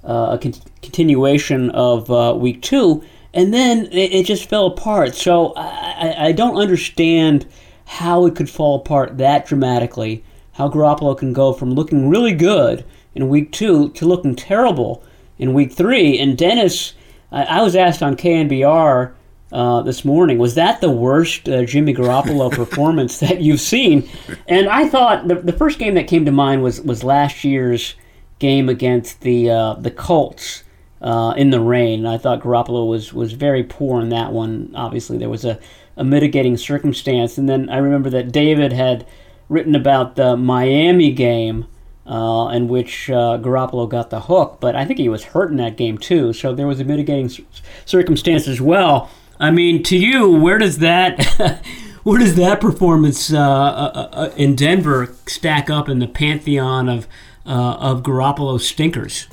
uh, 0.03 0.37
a, 0.41 0.47
a 0.47 0.53
continuation 0.81 1.69
of 1.71 2.09
uh, 2.11 2.35
week 2.37 2.61
two. 2.61 3.03
and 3.33 3.53
then 3.53 3.87
it, 3.87 4.13
it 4.13 4.25
just 4.25 4.47
fell 4.47 4.67
apart. 4.67 5.15
So 5.15 5.53
I, 5.55 5.65
I, 5.65 6.25
I 6.27 6.31
don't 6.31 6.57
understand 6.57 7.45
how 7.85 8.25
it 8.25 8.35
could 8.35 8.49
fall 8.49 8.77
apart 8.77 9.17
that 9.17 9.45
dramatically. 9.45 10.23
How 10.53 10.69
Garoppolo 10.69 11.17
can 11.17 11.33
go 11.33 11.53
from 11.53 11.71
looking 11.71 12.09
really 12.09 12.33
good 12.33 12.85
in 13.15 13.29
week 13.29 13.51
two 13.51 13.89
to 13.89 14.05
looking 14.05 14.35
terrible 14.35 15.03
in 15.37 15.53
week 15.53 15.71
three. 15.73 16.19
And 16.19 16.37
Dennis, 16.37 16.93
I, 17.31 17.43
I 17.43 17.61
was 17.61 17.75
asked 17.75 18.03
on 18.03 18.15
KNBR 18.15 19.13
uh, 19.51 19.81
this 19.81 20.03
morning, 20.03 20.37
was 20.37 20.55
that 20.55 20.81
the 20.81 20.91
worst 20.91 21.47
uh, 21.47 21.63
Jimmy 21.63 21.93
Garoppolo 21.93 22.51
performance 22.55 23.19
that 23.19 23.41
you've 23.41 23.61
seen? 23.61 24.09
And 24.47 24.67
I 24.67 24.89
thought 24.89 25.27
the, 25.27 25.35
the 25.35 25.53
first 25.53 25.79
game 25.79 25.93
that 25.95 26.07
came 26.07 26.25
to 26.25 26.31
mind 26.31 26.63
was, 26.63 26.81
was 26.81 27.03
last 27.03 27.43
year's 27.43 27.95
game 28.39 28.69
against 28.69 29.21
the 29.21 29.49
uh, 29.49 29.73
the 29.75 29.91
Colts 29.91 30.63
uh, 31.01 31.33
in 31.37 31.49
the 31.49 31.59
rain. 31.59 32.05
I 32.05 32.17
thought 32.17 32.41
Garoppolo 32.41 32.87
was 32.87 33.13
was 33.13 33.33
very 33.33 33.63
poor 33.63 34.01
in 34.01 34.09
that 34.09 34.31
one. 34.31 34.71
Obviously, 34.75 35.17
there 35.17 35.29
was 35.29 35.45
a, 35.45 35.59
a 35.95 36.03
mitigating 36.03 36.57
circumstance, 36.57 37.37
and 37.37 37.47
then 37.47 37.69
I 37.69 37.77
remember 37.77 38.09
that 38.11 38.31
David 38.31 38.73
had 38.73 39.07
written 39.49 39.75
about 39.75 40.15
the 40.15 40.35
Miami 40.37 41.11
game. 41.11 41.67
Uh, 42.05 42.47
in 42.51 42.69
which 42.69 43.09
uh, 43.09 43.37
Garoppolo 43.37 43.89
got 43.89 44.11
the 44.11 44.21
hook, 44.21 44.59
but 44.61 44.77
I 44.77 44.85
think 44.85 44.97
he 44.97 45.09
was 45.09 45.25
hurt 45.25 45.51
in 45.51 45.57
that 45.57 45.75
game 45.75 45.97
too, 45.97 46.31
so 46.31 46.55
there 46.55 46.65
was 46.65 46.79
a 46.79 46.85
mitigating 46.85 47.27
c- 47.27 47.45
circumstance 47.83 48.47
as 48.47 48.61
well. 48.61 49.09
I 49.39 49.51
mean, 49.51 49.83
to 49.83 49.97
you, 49.97 50.31
where 50.31 50.57
does 50.57 50.79
that 50.79 51.61
where 52.03 52.19
does 52.19 52.35
that 52.35 52.61
performance 52.61 53.33
uh, 53.33 53.39
uh, 53.39 54.09
uh, 54.13 54.31
in 54.35 54.55
Denver 54.55 55.13
stack 55.25 55.69
up 55.69 55.89
in 55.89 55.99
the 55.99 56.07
pantheon 56.07 56.89
of 56.89 57.07
uh, 57.45 57.77
of 57.79 58.03
Garoppolo 58.03 58.59
stinkers? 58.59 59.27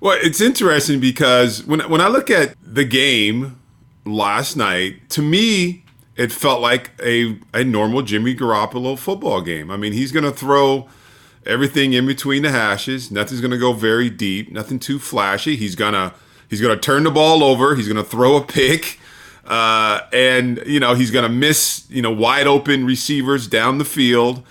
Well, 0.00 0.18
it's 0.20 0.40
interesting 0.40 1.00
because 1.00 1.64
when 1.64 1.80
when 1.88 2.00
I 2.00 2.08
look 2.08 2.30
at 2.30 2.54
the 2.60 2.84
game 2.84 3.60
last 4.04 4.56
night, 4.56 5.08
to 5.10 5.22
me, 5.22 5.84
it 6.16 6.32
felt 6.32 6.60
like 6.60 6.90
a 7.02 7.38
a 7.52 7.64
normal 7.64 8.02
Jimmy 8.02 8.34
Garoppolo 8.34 8.98
football 8.98 9.40
game. 9.40 9.70
I 9.70 9.76
mean, 9.76 9.92
he's 9.92 10.12
going 10.12 10.24
to 10.24 10.32
throw 10.32 10.88
everything 11.46 11.92
in 11.92 12.06
between 12.06 12.42
the 12.42 12.50
hashes. 12.50 13.10
Nothing's 13.10 13.40
going 13.40 13.50
to 13.50 13.58
go 13.58 13.72
very 13.72 14.10
deep. 14.10 14.50
Nothing 14.52 14.78
too 14.78 14.98
flashy. 14.98 15.56
He's 15.56 15.74
gonna 15.74 16.14
he's 16.48 16.60
gonna 16.60 16.76
turn 16.76 17.04
the 17.04 17.10
ball 17.10 17.42
over. 17.42 17.74
He's 17.74 17.88
going 17.88 18.02
to 18.02 18.08
throw 18.08 18.36
a 18.36 18.44
pick. 18.44 18.98
Uh, 19.48 20.02
and 20.12 20.62
you 20.66 20.78
know 20.78 20.94
he's 20.94 21.10
going 21.10 21.22
to 21.22 21.30
miss 21.30 21.86
you 21.88 22.02
know 22.02 22.10
wide 22.10 22.46
open 22.46 22.84
receivers 22.84 23.46
down 23.46 23.78
the 23.78 23.84
field. 23.84 24.42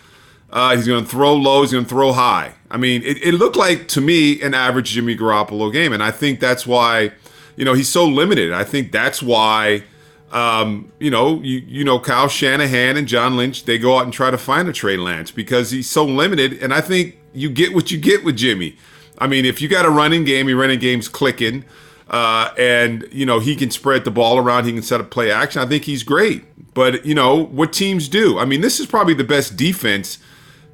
Uh, 0.50 0.76
he's 0.76 0.88
going 0.88 1.04
to 1.04 1.10
throw 1.10 1.36
low. 1.36 1.62
He's 1.62 1.72
going 1.72 1.84
to 1.84 1.90
throw 1.90 2.14
high. 2.14 2.54
I 2.72 2.78
mean, 2.78 3.04
it, 3.04 3.18
it, 3.22 3.34
looked 3.34 3.58
like 3.58 3.88
to 3.90 4.02
me 4.02 4.42
an 4.42 4.56
average 4.56 4.92
Jimmy 4.92 5.16
Garoppolo 5.16 5.72
game, 5.72 5.94
and 5.94 6.02
I 6.02 6.10
think 6.10 6.40
that's 6.40 6.66
why 6.66 7.12
you 7.56 7.64
know 7.64 7.74
he's 7.74 7.90
so 7.90 8.08
limited. 8.08 8.52
I 8.52 8.64
think 8.64 8.92
that's 8.92 9.22
why 9.22 9.84
um, 10.32 10.92
you 11.00 11.12
know 11.12 11.42
you 11.44 11.60
you 11.60 11.84
know 11.84 12.00
Kyle 12.00 12.28
Shanahan 12.28 12.98
and 12.98 13.08
John 13.08 13.38
Lynch 13.38 13.66
they 13.66 13.78
go 13.78 14.00
out 14.00 14.06
and 14.06 14.12
try 14.12 14.32
to 14.32 14.38
find 14.38 14.68
a 14.68 14.74
Trey 14.74 14.98
Lance 14.98 15.30
because 15.30 15.70
he's 15.70 15.88
so 15.88 16.06
limited, 16.06 16.54
and 16.54 16.74
I 16.74 16.82
think 16.82 17.20
you 17.34 17.52
get 17.52 17.76
what 17.76 17.92
you 17.92 18.00
get 18.00 18.24
with 18.24 18.36
Jimmy. 18.36 18.78
I 19.20 19.28
mean, 19.28 19.46
if 19.46 19.62
you 19.62 19.68
got 19.68 19.86
a 19.86 19.92
running 19.92 20.24
game, 20.24 20.50
your 20.50 20.58
running 20.58 20.80
game's 20.80 21.08
clicking. 21.08 21.66
Uh, 22.10 22.54
and 22.58 23.08
you 23.12 23.26
know 23.26 23.40
he 23.40 23.56
can 23.56 23.70
spread 23.70 24.06
the 24.06 24.12
ball 24.12 24.38
around. 24.38 24.66
He 24.66 24.72
can 24.72 24.82
set 24.82 25.02
up 25.02 25.12
play 25.12 25.32
action. 25.32 25.62
I 25.62 25.66
think 25.66 25.84
he's 25.84 26.04
great. 26.04 26.46
But 26.74 27.06
you 27.06 27.16
know 27.16 27.46
what 27.46 27.74
teams 27.74 28.08
do. 28.08 28.38
I 28.40 28.46
mean, 28.46 28.62
this 28.62 28.80
is 28.80 28.86
probably 28.86 29.14
the 29.14 29.24
best 29.24 29.58
defense 29.58 30.20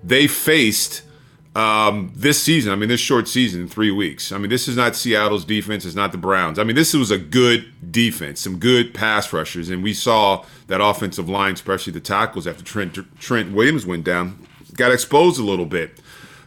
they 0.04 0.28
faced 0.28 1.02
um, 1.56 2.12
this 2.16 2.42
season. 2.42 2.72
I 2.72 2.76
mean, 2.76 2.90
this 2.90 3.00
short 3.00 3.28
season 3.28 3.68
three 3.68 3.92
weeks. 3.92 4.32
I 4.32 4.38
mean, 4.38 4.50
this 4.50 4.68
is 4.68 4.76
not 4.76 4.96
Seattle's 4.96 5.46
defense. 5.46 5.86
It's 5.86 5.96
not 5.96 6.12
the 6.12 6.18
Browns. 6.18 6.60
I 6.60 6.64
mean, 6.64 6.76
this 6.76 6.94
was 6.94 7.12
a 7.12 7.18
good 7.18 7.92
defense, 7.92 8.42
some 8.42 8.60
good 8.60 8.94
pass 8.94 9.32
rushers, 9.32 9.70
and 9.70 9.84
we 9.84 9.94
saw 9.94 10.46
that 10.68 10.82
offensive 10.82 11.30
line, 11.30 11.54
especially 11.54 11.94
the 11.94 12.00
tackles 12.00 12.48
after 12.48 12.64
Trent 12.64 12.98
Trent 13.20 13.54
Williams 13.54 13.86
went 13.86 14.04
down, 14.04 14.46
got 14.74 14.92
exposed 14.92 15.40
a 15.40 15.44
little 15.44 15.66
bit. 15.66 16.00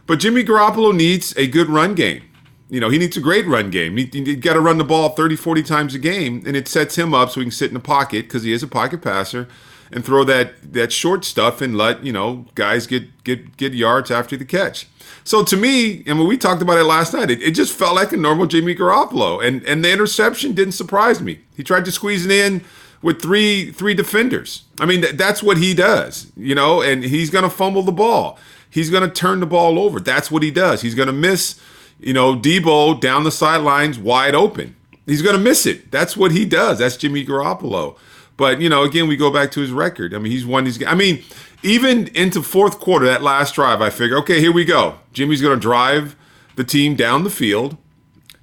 But 0.05 0.19
Jimmy 0.19 0.43
Garoppolo 0.43 0.95
needs 0.95 1.35
a 1.35 1.47
good 1.47 1.67
run 1.67 1.93
game 1.93 2.23
you 2.69 2.79
know, 2.79 2.89
he 2.89 2.97
needs 2.97 3.15
a 3.15 3.21
great 3.21 3.45
run 3.47 3.69
game. 3.69 3.97
He, 3.97 4.05
he 4.05 4.35
got 4.35 4.53
to 4.53 4.61
run 4.61 4.77
the 4.77 4.83
ball 4.83 5.09
30, 5.09 5.35
40 5.35 5.63
times 5.63 5.95
a 5.95 5.99
game, 5.99 6.43
and 6.45 6.55
it 6.55 6.67
sets 6.67 6.97
him 6.97 7.13
up 7.13 7.29
so 7.29 7.39
he 7.39 7.45
can 7.45 7.51
sit 7.51 7.69
in 7.69 7.73
the 7.73 7.79
pocket 7.79 8.23
because 8.23 8.43
he 8.43 8.51
is 8.51 8.63
a 8.63 8.67
pocket 8.67 9.01
passer 9.01 9.47
and 9.91 10.03
throw 10.03 10.23
that 10.25 10.73
that 10.73 10.91
short 10.91 11.23
stuff 11.23 11.61
and 11.61 11.77
let 11.77 12.03
you 12.03 12.11
know 12.11 12.45
guys 12.55 12.87
get 12.87 13.23
get 13.23 13.55
get 13.57 13.73
yards 13.73 14.11
after 14.11 14.35
the 14.35 14.45
catch. 14.45 14.87
So 15.23 15.43
to 15.43 15.57
me, 15.57 16.03
and 16.05 16.19
when 16.19 16.27
we 16.27 16.37
talked 16.37 16.61
about 16.61 16.77
it 16.77 16.83
last 16.85 17.13
night, 17.13 17.29
it, 17.29 17.41
it 17.41 17.51
just 17.51 17.73
felt 17.73 17.95
like 17.95 18.11
a 18.13 18.17
normal 18.17 18.47
Jimmy 18.47 18.75
Garoppolo, 18.75 19.45
and 19.45 19.63
and 19.63 19.83
the 19.83 19.91
interception 19.91 20.53
didn't 20.53 20.73
surprise 20.73 21.21
me. 21.21 21.39
He 21.55 21.63
tried 21.63 21.85
to 21.85 21.91
squeeze 21.91 22.25
it 22.25 22.31
in 22.31 22.63
with 23.01 23.21
three 23.21 23.71
three 23.71 23.93
defenders. 23.93 24.63
I 24.79 24.85
mean, 24.85 25.01
th- 25.01 25.15
that's 25.15 25.41
what 25.41 25.57
he 25.57 25.73
does, 25.73 26.31
you 26.35 26.55
know, 26.55 26.81
and 26.81 27.03
he's 27.03 27.29
to 27.43 27.49
fumble 27.49 27.83
the 27.83 27.91
ball. 27.91 28.37
He's 28.69 28.89
to 29.07 29.13
turn 29.13 29.39
the 29.39 29.45
ball 29.45 29.79
over. 29.79 29.99
That's 29.99 30.29
what 30.29 30.43
he 30.43 30.51
does. 30.51 30.81
He's 30.81 30.93
to 31.07 31.13
miss 31.13 31.59
you 31.99 32.13
know, 32.13 32.35
Deebo 32.35 32.99
down 32.99 33.23
the 33.23 33.31
sidelines 33.31 33.97
wide 33.97 34.35
open. 34.35 34.75
He's 35.05 35.21
going 35.21 35.35
to 35.35 35.41
miss 35.41 35.65
it. 35.65 35.91
That's 35.91 36.17
what 36.17 36.31
he 36.31 36.45
does. 36.45 36.79
That's 36.79 36.97
Jimmy 36.97 37.25
Garoppolo. 37.25 37.97
But, 38.35 38.61
you 38.61 38.69
know, 38.69 38.83
again, 38.83 39.07
we 39.07 39.15
go 39.15 39.31
back 39.31 39.51
to 39.51 39.61
his 39.61 39.71
record. 39.71 40.13
I 40.13 40.19
mean, 40.19 40.31
he's 40.31 40.45
won 40.45 40.65
these 40.65 40.83
I 40.85 40.93
mean, 40.93 41.23
even 41.63 42.07
into 42.09 42.43
fourth 42.43 42.79
quarter, 42.79 43.05
that 43.05 43.23
last 43.23 43.55
drive, 43.55 43.81
I 43.81 43.89
figure, 43.89 44.17
okay, 44.19 44.39
here 44.39 44.51
we 44.51 44.65
go. 44.65 44.99
Jimmy's 45.13 45.41
going 45.41 45.55
to 45.55 45.61
drive 45.61 46.15
the 46.55 46.63
team 46.63 46.95
down 46.95 47.23
the 47.23 47.29
field, 47.29 47.77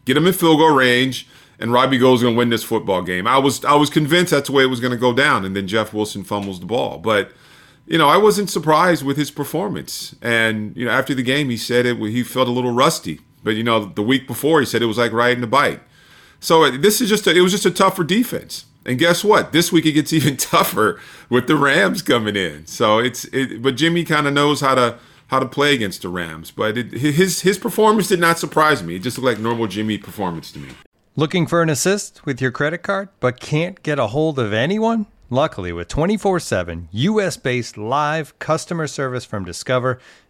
get 0.05 0.17
him 0.17 0.27
in 0.27 0.33
field 0.33 0.59
goal 0.59 0.75
range, 0.75 1.29
and 1.59 1.73
Robbie 1.73 1.99
Gould's 1.99 2.23
going 2.23 2.35
to 2.35 2.39
win 2.39 2.49
this 2.49 2.65
football 2.65 3.03
game. 3.03 3.27
I 3.27 3.39
was 3.39 3.65
I 3.65 3.75
was 3.75 3.91
convinced 3.91 4.33
that's 4.33 4.49
the 4.49 4.55
way 4.55 4.65
it 4.65 4.69
was 4.69 4.81
going 4.81 4.93
to 4.93 4.99
go 4.99 5.13
down, 5.13 5.45
and 5.45 5.55
then 5.55 5.69
Jeff 5.69 5.93
Wilson 5.95 6.25
fumbles 6.25 6.61
the 6.61 6.67
ball. 6.67 6.99
But 6.99 7.31
you 7.87 7.99
know, 7.99 8.09
I 8.09 8.17
wasn't 8.17 8.51
surprised 8.51 9.05
with 9.05 9.17
his 9.17 9.31
performance. 9.31 10.15
And 10.23 10.77
you 10.77 10.85
know, 10.85 10.91
after 10.91 11.15
the 11.15 11.23
game, 11.23 11.51
he 11.51 11.57
said 11.57 11.87
it 11.87 11.97
he 11.99 12.23
felt 12.23 12.49
a 12.49 12.53
little 12.53 12.73
rusty. 12.73 13.21
But 13.45 13.55
you 13.55 13.63
know, 13.63 13.85
the 13.85 14.03
week 14.03 14.27
before 14.27 14.61
he 14.61 14.67
said 14.67 14.83
it 14.83 14.87
was 14.87 14.99
like 14.99 15.13
riding 15.13 15.45
a 15.45 15.47
bike. 15.47 15.81
So 16.41 16.65
uh, 16.65 16.77
this 16.77 17.01
is 17.01 17.09
just 17.09 17.27
a, 17.27 17.37
it 17.37 17.41
was 17.41 17.53
just 17.53 17.67
a 17.67 17.71
tougher 17.71 18.03
defense. 18.03 18.67
And 18.87 18.99
guess 18.99 19.25
what? 19.25 19.53
This 19.53 19.73
week 19.73 19.87
it 19.87 19.93
gets 19.93 20.13
even 20.19 20.37
tougher 20.37 21.01
with 21.31 21.47
the 21.47 21.57
Rams 21.57 22.03
coming 22.03 22.37
in. 22.37 22.67
So 22.67 22.99
it's 22.99 23.25
it, 23.27 23.63
but 23.63 23.77
Jimmy 23.77 24.05
kind 24.05 24.27
of 24.27 24.33
knows 24.33 24.61
how 24.61 24.75
to 24.75 24.99
how 25.29 25.39
to 25.39 25.47
play 25.47 25.75
against 25.75 26.03
the 26.03 26.09
Rams. 26.09 26.51
But 26.51 26.77
it, 26.77 26.93
his 26.93 27.43
his 27.43 27.59
performance 27.59 28.09
did 28.09 28.21
not 28.21 28.39
surprise 28.39 28.83
me. 28.83 28.97
It 28.97 29.03
just 29.03 29.19
looked 29.19 29.39
like 29.39 29.43
normal 29.43 29.67
Jimmy 29.67 29.99
performance 29.99 30.51
to 30.53 30.59
me. 30.59 30.71
Looking 31.17 31.47
for 31.47 31.63
an 31.63 31.71
assist 31.71 32.27
with 32.27 32.41
your 32.43 32.51
credit 32.51 32.79
card, 32.79 33.09
but 33.21 33.39
can't 33.39 33.81
get 33.85 34.01
a 34.01 34.09
hold 34.09 34.39
of 34.39 34.53
anyone? 34.53 35.07
Luckily, 35.31 35.73
with 35.73 35.89
24 35.89 36.41
7 36.41 36.89
US 36.93 37.37
based 37.37 37.79
live 37.79 38.39
customer 38.39 38.87
service 38.87 39.25
from 39.25 39.45
Discover, 39.45 39.99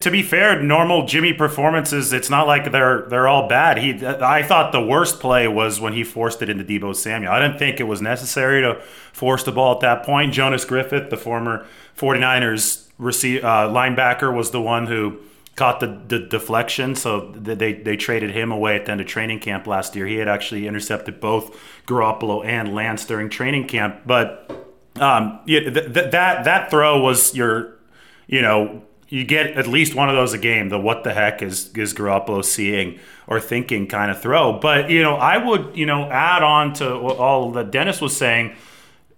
To 0.00 0.10
be 0.10 0.22
fair, 0.22 0.62
normal 0.62 1.06
Jimmy 1.06 1.32
performances, 1.32 2.12
it's 2.12 2.30
not 2.30 2.46
like 2.46 2.70
they're 2.72 3.06
they're 3.08 3.28
all 3.28 3.48
bad. 3.48 3.78
He 3.78 4.04
I 4.06 4.42
thought 4.42 4.72
the 4.72 4.84
worst 4.84 5.20
play 5.20 5.48
was 5.48 5.80
when 5.80 5.92
he 5.92 6.04
forced 6.04 6.42
it 6.42 6.48
into 6.48 6.64
Deebo 6.64 6.94
Samuel. 6.94 7.32
I 7.32 7.40
didn't 7.40 7.58
think 7.58 7.80
it 7.80 7.84
was 7.84 8.02
necessary 8.02 8.60
to 8.62 8.80
force 9.12 9.42
the 9.42 9.52
ball 9.52 9.74
at 9.74 9.80
that 9.80 10.02
point. 10.04 10.32
Jonas 10.32 10.64
Griffith, 10.64 11.10
the 11.10 11.16
former 11.16 11.66
49ers 11.96 12.88
receive, 12.98 13.44
uh, 13.44 13.68
linebacker, 13.68 14.34
was 14.34 14.50
the 14.50 14.60
one 14.60 14.86
who 14.86 15.18
caught 15.56 15.80
the, 15.80 16.00
the 16.06 16.18
deflection. 16.18 16.94
So 16.94 17.32
they, 17.32 17.72
they 17.72 17.96
traded 17.96 18.30
him 18.30 18.52
away 18.52 18.76
at 18.76 18.84
the 18.84 18.92
end 18.92 19.00
of 19.00 19.06
training 19.06 19.40
camp 19.40 19.66
last 19.66 19.96
year. 19.96 20.06
He 20.06 20.16
had 20.16 20.28
actually 20.28 20.66
intercepted 20.66 21.18
both 21.18 21.58
Garoppolo 21.86 22.44
and 22.44 22.74
Lance 22.74 23.04
during 23.06 23.30
training 23.30 23.66
camp. 23.66 24.02
But 24.06 24.50
um, 24.96 25.40
yeah, 25.46 25.60
th- 25.60 25.94
th- 25.94 26.10
that 26.10 26.44
that 26.44 26.70
throw 26.70 27.00
was 27.00 27.34
your, 27.34 27.78
you 28.26 28.42
know, 28.42 28.82
you 29.08 29.24
get 29.24 29.56
at 29.56 29.66
least 29.66 29.94
one 29.94 30.08
of 30.08 30.16
those 30.16 30.32
a 30.32 30.38
game. 30.38 30.68
The 30.68 30.78
what 30.78 31.04
the 31.04 31.14
heck 31.14 31.42
is 31.42 31.72
is 31.76 31.94
Garoppolo 31.94 32.44
seeing 32.44 32.98
or 33.26 33.40
thinking 33.40 33.86
kind 33.86 34.10
of 34.10 34.20
throw. 34.20 34.58
But 34.58 34.90
you 34.90 35.02
know, 35.02 35.16
I 35.16 35.38
would 35.38 35.76
you 35.76 35.86
know 35.86 36.10
add 36.10 36.42
on 36.42 36.72
to 36.74 36.94
all 36.94 37.52
that 37.52 37.70
Dennis 37.70 38.00
was 38.00 38.16
saying, 38.16 38.56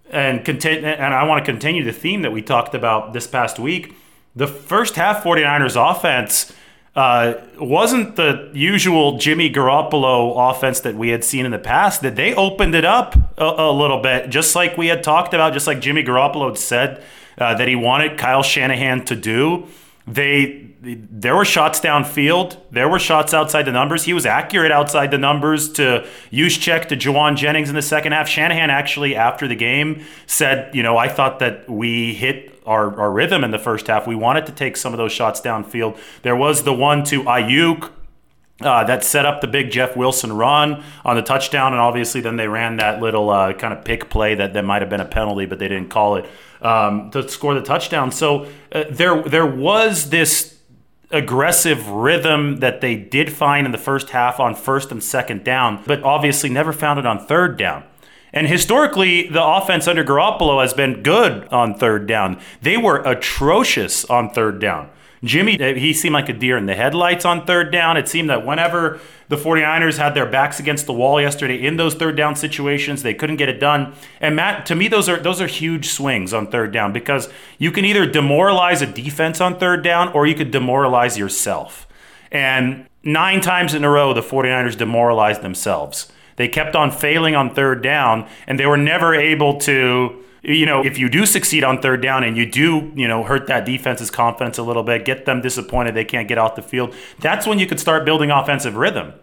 and 0.09 0.45
continue. 0.45 0.85
And 0.85 1.13
I 1.13 1.23
want 1.23 1.43
to 1.43 1.51
continue 1.51 1.83
the 1.83 1.93
theme 1.93 2.21
that 2.21 2.31
we 2.31 2.41
talked 2.41 2.75
about 2.75 3.13
this 3.13 3.27
past 3.27 3.59
week. 3.59 3.95
The 4.35 4.47
first 4.47 4.95
half 4.95 5.23
49ers 5.23 5.75
offense 5.75 6.53
uh, 6.95 7.33
wasn't 7.59 8.15
the 8.15 8.51
usual 8.53 9.17
Jimmy 9.17 9.51
Garoppolo 9.51 10.51
offense 10.51 10.79
that 10.81 10.95
we 10.95 11.09
had 11.09 11.23
seen 11.23 11.45
in 11.45 11.51
the 11.51 11.59
past. 11.59 12.01
That 12.03 12.15
they 12.15 12.35
opened 12.35 12.75
it 12.75 12.85
up 12.85 13.15
a, 13.37 13.43
a 13.43 13.71
little 13.71 14.01
bit, 14.01 14.29
just 14.29 14.55
like 14.55 14.77
we 14.77 14.87
had 14.87 15.03
talked 15.03 15.33
about, 15.33 15.53
just 15.53 15.65
like 15.65 15.81
Jimmy 15.81 16.03
Garoppolo 16.03 16.49
had 16.49 16.59
said 16.59 17.03
uh, 17.39 17.55
that 17.55 17.67
he 17.67 17.75
wanted 17.75 18.17
Kyle 18.17 18.43
Shanahan 18.43 19.05
to 19.05 19.15
do. 19.15 19.67
They 20.07 20.65
there 20.81 21.35
were 21.35 21.45
shots 21.45 21.81
downfield. 21.81 22.57
There 22.71 22.87
were 22.87 22.99
shots 22.99 23.33
outside 23.33 23.63
the 23.63 23.71
numbers. 23.71 24.05
He 24.05 24.13
was 24.13 24.25
accurate 24.25 24.71
outside 24.71 25.11
the 25.11 25.17
numbers 25.17 25.69
to 25.73 26.07
Juszczyk 26.31 26.87
to 26.87 26.95
Jauan 26.95 27.35
Jennings 27.35 27.67
in 27.67 27.75
the 27.75 27.81
second 27.81 28.13
half. 28.13 28.29
Shanahan 28.29 28.69
actually, 28.69 29.13
after 29.13 29.45
the 29.45 29.55
game, 29.55 30.05
said, 30.25 30.73
you 30.73 30.81
know, 30.81 30.97
I 30.97 31.09
thought 31.09 31.39
that 31.39 31.69
we 31.69 32.13
hit 32.13 32.61
our, 32.65 32.97
our 32.97 33.11
rhythm 33.11 33.43
in 33.43 33.51
the 33.51 33.59
first 33.59 33.87
half. 33.87 34.07
We 34.07 34.15
wanted 34.15 34.45
to 34.45 34.53
take 34.53 34.77
some 34.77 34.93
of 34.93 34.97
those 34.97 35.11
shots 35.11 35.41
downfield. 35.41 35.97
There 36.21 36.35
was 36.35 36.63
the 36.63 36.73
one 36.73 37.03
to 37.05 37.23
Aiyuk 37.23 37.91
uh, 38.61 38.83
that 38.83 39.03
set 39.03 39.25
up 39.25 39.41
the 39.41 39.47
big 39.47 39.71
Jeff 39.71 39.95
Wilson 39.95 40.33
run 40.33 40.83
on 41.05 41.15
the 41.15 41.21
touchdown, 41.21 41.73
and 41.73 41.81
obviously 41.81 42.21
then 42.21 42.35
they 42.35 42.47
ran 42.47 42.77
that 42.77 43.01
little 43.01 43.29
uh, 43.29 43.53
kind 43.53 43.73
of 43.73 43.85
pick 43.85 44.09
play 44.09 44.35
that, 44.35 44.53
that 44.53 44.65
might 44.65 44.81
have 44.81 44.89
been 44.89 45.01
a 45.01 45.05
penalty, 45.05 45.45
but 45.45 45.59
they 45.59 45.67
didn't 45.67 45.89
call 45.89 46.17
it 46.17 46.25
um, 46.61 47.09
to 47.11 47.27
score 47.29 47.53
the 47.53 47.61
touchdown. 47.61 48.11
So 48.11 48.47
uh, 48.71 48.83
there 48.89 49.21
there 49.23 49.45
was 49.45 50.09
this 50.09 50.57
aggressive 51.11 51.87
rhythm 51.87 52.57
that 52.57 52.81
they 52.81 52.95
did 52.95 53.31
find 53.31 53.65
in 53.65 53.71
the 53.71 53.77
first 53.79 54.11
half 54.11 54.39
on 54.39 54.53
first 54.55 54.91
and 54.91 55.03
second 55.03 55.43
down, 55.43 55.83
but 55.87 56.03
obviously 56.03 56.49
never 56.49 56.71
found 56.71 56.99
it 56.99 57.05
on 57.05 57.25
third 57.25 57.57
down. 57.57 57.83
And 58.31 58.47
historically, 58.47 59.27
the 59.27 59.43
offense 59.43 59.87
under 59.87 60.03
Garoppolo 60.03 60.61
has 60.61 60.73
been 60.73 61.01
good 61.01 61.47
on 61.47 61.73
third 61.73 62.05
down. 62.07 62.39
They 62.61 62.77
were 62.77 62.97
atrocious 62.97 64.05
on 64.05 64.29
third 64.29 64.59
down. 64.59 64.89
Jimmy, 65.23 65.59
uh, 65.59 65.75
he 65.75 65.93
seemed 65.93 66.13
like 66.13 66.29
a 66.29 66.33
deer 66.33 66.57
in 66.57 66.65
the 66.65 66.75
headlights 66.75 67.25
on 67.25 67.45
third 67.45 67.71
down. 67.71 67.97
It 67.97 68.07
seemed 68.07 68.29
that 68.29 68.45
whenever 68.45 68.99
the 69.27 69.35
49ers 69.35 69.97
had 69.97 70.13
their 70.13 70.25
backs 70.25 70.59
against 70.59 70.85
the 70.85 70.93
wall 70.93 71.21
yesterday 71.21 71.65
in 71.65 71.77
those 71.77 71.93
third 71.95 72.15
down 72.15 72.35
situations, 72.35 73.03
they 73.03 73.13
couldn't 73.13 73.35
get 73.35 73.49
it 73.49 73.59
done. 73.59 73.93
And 74.21 74.35
Matt, 74.35 74.65
to 74.67 74.75
me, 74.75 74.87
those 74.87 75.09
are 75.09 75.17
those 75.17 75.41
are 75.41 75.47
huge 75.47 75.89
swings 75.89 76.33
on 76.33 76.47
third 76.47 76.71
down 76.71 76.93
because 76.93 77.29
you 77.57 77.71
can 77.71 77.85
either 77.85 78.05
demoralize 78.05 78.81
a 78.81 78.85
defense 78.85 79.41
on 79.41 79.59
third 79.59 79.83
down 79.83 80.09
or 80.09 80.25
you 80.25 80.35
could 80.35 80.51
demoralize 80.51 81.17
yourself. 81.17 81.87
And 82.31 82.87
nine 83.03 83.41
times 83.41 83.73
in 83.73 83.83
a 83.83 83.89
row, 83.89 84.13
the 84.13 84.21
49ers 84.21 84.77
demoralized 84.77 85.41
themselves. 85.41 86.11
They 86.37 86.47
kept 86.47 86.75
on 86.75 86.91
failing 86.91 87.35
on 87.35 87.53
third 87.53 87.83
down, 87.83 88.25
and 88.47 88.57
they 88.57 88.65
were 88.65 88.77
never 88.77 89.13
able 89.13 89.57
to 89.59 90.23
you 90.41 90.65
know, 90.65 90.83
if 90.83 90.97
you 90.97 91.09
do 91.09 91.25
succeed 91.25 91.63
on 91.63 91.81
third 91.81 92.01
down 92.01 92.23
and 92.23 92.37
you 92.37 92.45
do, 92.45 92.91
you 92.95 93.07
know, 93.07 93.23
hurt 93.23 93.47
that 93.47 93.65
defense's 93.65 94.09
confidence 94.09 94.57
a 94.57 94.63
little 94.63 94.83
bit, 94.83 95.05
get 95.05 95.25
them 95.25 95.41
disappointed 95.41 95.95
they 95.95 96.05
can't 96.05 96.27
get 96.27 96.37
off 96.37 96.55
the 96.55 96.61
field, 96.61 96.93
that's 97.19 97.45
when 97.45 97.59
you 97.59 97.67
could 97.67 97.79
start 97.79 98.05
building 98.05 98.31
offensive 98.31 98.75
rhythm. 98.75 99.13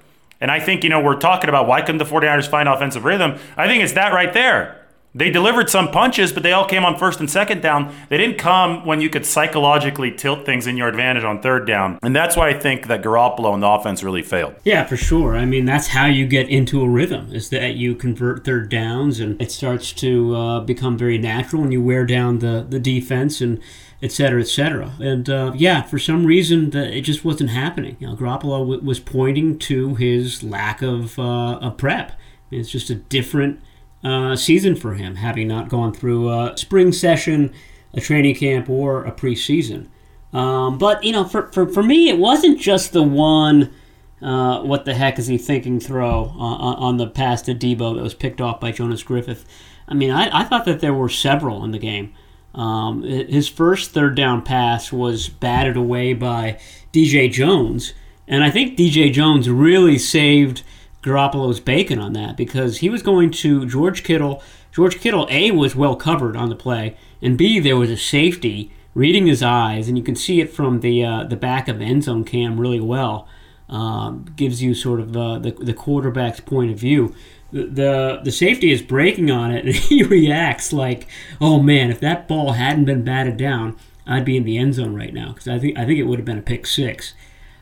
And 0.40 0.50
I 0.50 0.60
think, 0.60 0.84
you 0.84 0.90
know, 0.90 1.00
we're 1.00 1.18
talking 1.18 1.48
about 1.48 1.66
why 1.66 1.80
couldn't 1.80 1.98
the 1.98 2.04
49ers 2.04 2.48
find 2.48 2.68
offensive 2.68 3.04
rhythm? 3.04 3.38
I 3.56 3.66
think 3.66 3.82
it's 3.82 3.94
that 3.94 4.12
right 4.12 4.32
there. 4.32 4.85
They 5.16 5.30
delivered 5.30 5.70
some 5.70 5.90
punches, 5.90 6.30
but 6.30 6.42
they 6.42 6.52
all 6.52 6.66
came 6.66 6.84
on 6.84 6.98
first 6.98 7.20
and 7.20 7.30
second 7.30 7.62
down. 7.62 7.94
They 8.10 8.18
didn't 8.18 8.36
come 8.36 8.84
when 8.84 9.00
you 9.00 9.08
could 9.08 9.24
psychologically 9.24 10.12
tilt 10.12 10.44
things 10.44 10.66
in 10.66 10.76
your 10.76 10.88
advantage 10.88 11.24
on 11.24 11.40
third 11.40 11.66
down. 11.66 11.98
And 12.02 12.14
that's 12.14 12.36
why 12.36 12.50
I 12.50 12.52
think 12.52 12.86
that 12.88 13.02
Garoppolo 13.02 13.54
and 13.54 13.62
the 13.62 13.66
offense 13.66 14.02
really 14.02 14.22
failed. 14.22 14.56
Yeah, 14.62 14.84
for 14.84 14.98
sure. 14.98 15.34
I 15.34 15.46
mean, 15.46 15.64
that's 15.64 15.86
how 15.86 16.04
you 16.04 16.26
get 16.26 16.50
into 16.50 16.82
a 16.82 16.88
rhythm, 16.88 17.32
is 17.32 17.48
that 17.48 17.76
you 17.76 17.94
convert 17.94 18.44
third 18.44 18.68
downs 18.68 19.18
and 19.18 19.40
it 19.40 19.50
starts 19.50 19.90
to 19.94 20.36
uh, 20.36 20.60
become 20.60 20.98
very 20.98 21.16
natural 21.16 21.62
and 21.62 21.72
you 21.72 21.82
wear 21.82 22.04
down 22.04 22.40
the, 22.40 22.66
the 22.68 22.78
defense 22.78 23.40
and 23.40 23.58
et 24.02 24.12
cetera, 24.12 24.42
et 24.42 24.48
cetera. 24.48 24.92
And 25.00 25.30
uh, 25.30 25.52
yeah, 25.56 25.80
for 25.80 25.98
some 25.98 26.26
reason, 26.26 26.70
the, 26.70 26.94
it 26.94 27.00
just 27.00 27.24
wasn't 27.24 27.48
happening. 27.48 27.96
You 28.00 28.08
know, 28.08 28.16
Garoppolo 28.16 28.58
w- 28.58 28.82
was 28.82 29.00
pointing 29.00 29.58
to 29.60 29.94
his 29.94 30.42
lack 30.42 30.82
of, 30.82 31.18
uh, 31.18 31.58
of 31.62 31.78
prep. 31.78 32.12
It's 32.50 32.70
just 32.70 32.90
a 32.90 32.96
different– 32.96 33.60
uh, 34.06 34.36
season 34.36 34.76
for 34.76 34.94
him, 34.94 35.16
having 35.16 35.48
not 35.48 35.68
gone 35.68 35.92
through 35.92 36.30
a 36.30 36.56
spring 36.56 36.92
session, 36.92 37.52
a 37.92 38.00
training 38.00 38.36
camp, 38.36 38.70
or 38.70 39.04
a 39.04 39.10
preseason. 39.10 39.88
Um, 40.32 40.78
but, 40.78 41.02
you 41.02 41.10
know, 41.10 41.24
for, 41.24 41.50
for, 41.50 41.66
for 41.66 41.82
me, 41.82 42.08
it 42.08 42.18
wasn't 42.18 42.60
just 42.60 42.92
the 42.92 43.02
one, 43.02 43.74
uh, 44.22 44.60
what 44.60 44.84
the 44.84 44.94
heck 44.94 45.18
is 45.18 45.26
he 45.26 45.38
thinking 45.38 45.80
throw 45.80 46.32
uh, 46.36 46.76
on 46.76 46.98
the 46.98 47.08
pass 47.08 47.42
to 47.42 47.54
Deebo 47.54 47.96
that 47.96 48.02
was 48.02 48.14
picked 48.14 48.40
off 48.40 48.60
by 48.60 48.70
Jonas 48.70 49.02
Griffith. 49.02 49.44
I 49.88 49.94
mean, 49.94 50.12
I, 50.12 50.40
I 50.40 50.44
thought 50.44 50.66
that 50.66 50.80
there 50.80 50.94
were 50.94 51.08
several 51.08 51.64
in 51.64 51.72
the 51.72 51.78
game. 51.78 52.14
Um, 52.54 53.02
his 53.02 53.48
first 53.48 53.90
third 53.90 54.14
down 54.14 54.42
pass 54.42 54.92
was 54.92 55.28
batted 55.28 55.76
away 55.76 56.14
by 56.14 56.60
DJ 56.92 57.30
Jones. 57.30 57.92
And 58.28 58.44
I 58.44 58.50
think 58.50 58.78
DJ 58.78 59.12
Jones 59.12 59.50
really 59.50 59.98
saved 59.98 60.62
Garoppolo's 61.06 61.60
bacon 61.60 62.00
on 62.00 62.12
that 62.14 62.36
because 62.36 62.78
he 62.78 62.90
was 62.90 63.02
going 63.02 63.30
to 63.30 63.64
George 63.64 64.02
Kittle. 64.02 64.42
George 64.72 64.98
Kittle, 64.98 65.28
A, 65.30 65.52
was 65.52 65.76
well 65.76 65.94
covered 65.94 66.36
on 66.36 66.48
the 66.48 66.56
play, 66.56 66.96
and 67.22 67.38
B, 67.38 67.60
there 67.60 67.76
was 67.76 67.90
a 67.90 67.96
safety 67.96 68.72
reading 68.92 69.26
his 69.26 69.42
eyes, 69.42 69.86
and 69.86 69.96
you 69.96 70.02
can 70.02 70.16
see 70.16 70.40
it 70.40 70.50
from 70.50 70.80
the 70.80 71.04
uh, 71.04 71.24
the 71.24 71.36
back 71.36 71.68
of 71.68 71.78
the 71.78 71.84
end 71.84 72.04
zone 72.04 72.24
cam 72.24 72.58
really 72.58 72.80
well. 72.80 73.28
Um, 73.68 74.26
gives 74.36 74.62
you 74.62 74.74
sort 74.74 75.00
of 75.00 75.16
uh, 75.16 75.38
the, 75.38 75.50
the 75.52 75.74
quarterback's 75.74 76.40
point 76.40 76.70
of 76.70 76.78
view. 76.78 77.14
The, 77.52 77.64
the, 77.64 78.20
the 78.24 78.30
safety 78.32 78.70
is 78.70 78.80
breaking 78.80 79.30
on 79.30 79.50
it, 79.50 79.64
and 79.66 79.74
he 79.74 80.02
reacts 80.02 80.72
like, 80.72 81.06
"Oh 81.40 81.62
man, 81.62 81.90
if 81.90 82.00
that 82.00 82.26
ball 82.26 82.52
hadn't 82.52 82.86
been 82.86 83.04
batted 83.04 83.36
down, 83.36 83.76
I'd 84.06 84.24
be 84.24 84.36
in 84.36 84.44
the 84.44 84.58
end 84.58 84.74
zone 84.74 84.96
right 84.96 85.14
now." 85.14 85.28
Because 85.28 85.46
I 85.46 85.58
think 85.60 85.78
I 85.78 85.86
think 85.86 86.00
it 86.00 86.04
would 86.04 86.18
have 86.18 86.26
been 86.26 86.38
a 86.38 86.42
pick 86.42 86.66
six. 86.66 87.14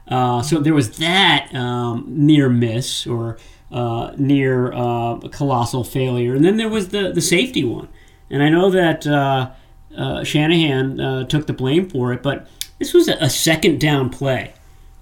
Uh, 0.07 0.43
so 0.43 0.59
there 0.59 0.75
was 0.75 0.99
that 0.99 1.55
um, 1.55 2.05
near 2.09 2.49
miss 2.49 3.07
or 3.07 3.38
uh, 3.73 4.12
near 4.17 4.73
uh, 4.73 5.19
colossal 5.33 5.83
failure, 5.83 6.35
and 6.35 6.45
then 6.45 6.57
there 6.57 6.69
was 6.69 6.88
the 6.88 7.11
the 7.12 7.21
safety 7.21 7.64
one. 7.64 7.88
And 8.31 8.43
I 8.43 8.49
know 8.49 8.71
that 8.71 9.07
uh, 9.07 9.51
uh, 9.97 10.25
Shanahan 10.25 11.27
took 11.29 11.47
the 11.47 11.53
blame 11.53 11.88
for 11.88 12.12
it, 12.12 12.23
but 12.23 12.49
this 12.79 12.93
was 12.93 13.09
a, 13.09 13.14
a 13.14 13.31
second 13.31 13.81
down 13.81 14.11
play, 14.11 14.53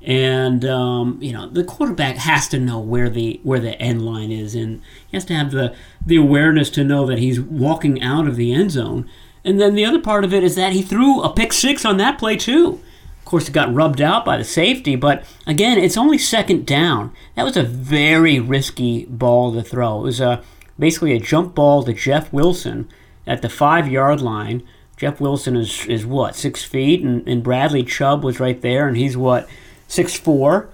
and 0.01 0.65
um, 0.65 1.19
you 1.21 1.33
know 1.33 1.49
the 1.49 1.65
quarterback 1.65 2.17
has 2.17 2.47
to 2.49 2.61
know 2.61 2.79
where 2.79 3.11
the 3.11 3.41
where 3.43 3.61
the 3.61 3.81
end 3.81 4.07
line 4.07 4.31
is, 4.31 4.55
and 4.55 4.81
he 5.09 5.17
has 5.17 5.25
to 5.27 5.35
have 5.35 5.51
the 5.51 5.75
the 6.07 6.17
awareness 6.17 6.71
to 6.71 6.85
know 6.85 7.07
that 7.07 7.19
he's 7.19 7.41
walking 7.41 8.01
out 8.01 8.29
of 8.29 8.37
the 8.37 8.53
end 8.53 8.71
zone. 8.71 9.09
And 9.45 9.61
then 9.61 9.75
the 9.75 9.85
other 9.85 10.01
part 10.01 10.23
of 10.23 10.33
it 10.33 10.45
is 10.45 10.55
that 10.55 10.73
he 10.73 10.83
threw 10.83 11.21
a 11.21 11.33
pick 11.33 11.53
six 11.53 11.85
on 11.85 11.97
that 11.97 12.17
play 12.17 12.37
too. 12.37 12.81
Of 13.23 13.27
course, 13.27 13.49
it 13.49 13.53
got 13.53 13.73
rubbed 13.73 14.01
out 14.01 14.25
by 14.25 14.37
the 14.37 14.45
safety, 14.45 14.97
but 14.97 15.25
again, 15.47 15.79
it's 15.79 15.97
only 15.97 16.19
second 16.19 16.67
down. 16.67 17.13
That 17.37 17.45
was 17.45 17.57
a 17.57 17.63
very 17.63 18.41
risky 18.41 19.07
ball 19.07 19.55
to 19.55 19.63
throw. 19.63 20.01
It 20.01 20.03
was 20.03 20.21
a, 20.21 20.43
basically 20.77 21.13
a 21.13 21.21
jump 21.21 21.55
ball 21.55 21.85
to 21.85 21.93
Jeff 21.93 22.33
Wilson 22.33 22.91
at 23.27 23.41
the 23.41 23.49
five 23.49 23.89
yard 23.89 24.21
line. 24.21 24.65
Jeff 24.97 25.21
Wilson 25.21 25.57
is, 25.57 25.87
is 25.87 26.05
what, 26.05 26.35
six 26.35 26.65
feet? 26.65 27.03
And, 27.03 27.27
and 27.27 27.45
Bradley 27.45 27.85
Chubb 27.85 28.25
was 28.25 28.41
right 28.41 28.61
there, 28.61 28.89
and 28.89 28.97
he's 28.97 29.17
what, 29.17 29.49
six 29.87 30.15
four. 30.15 30.69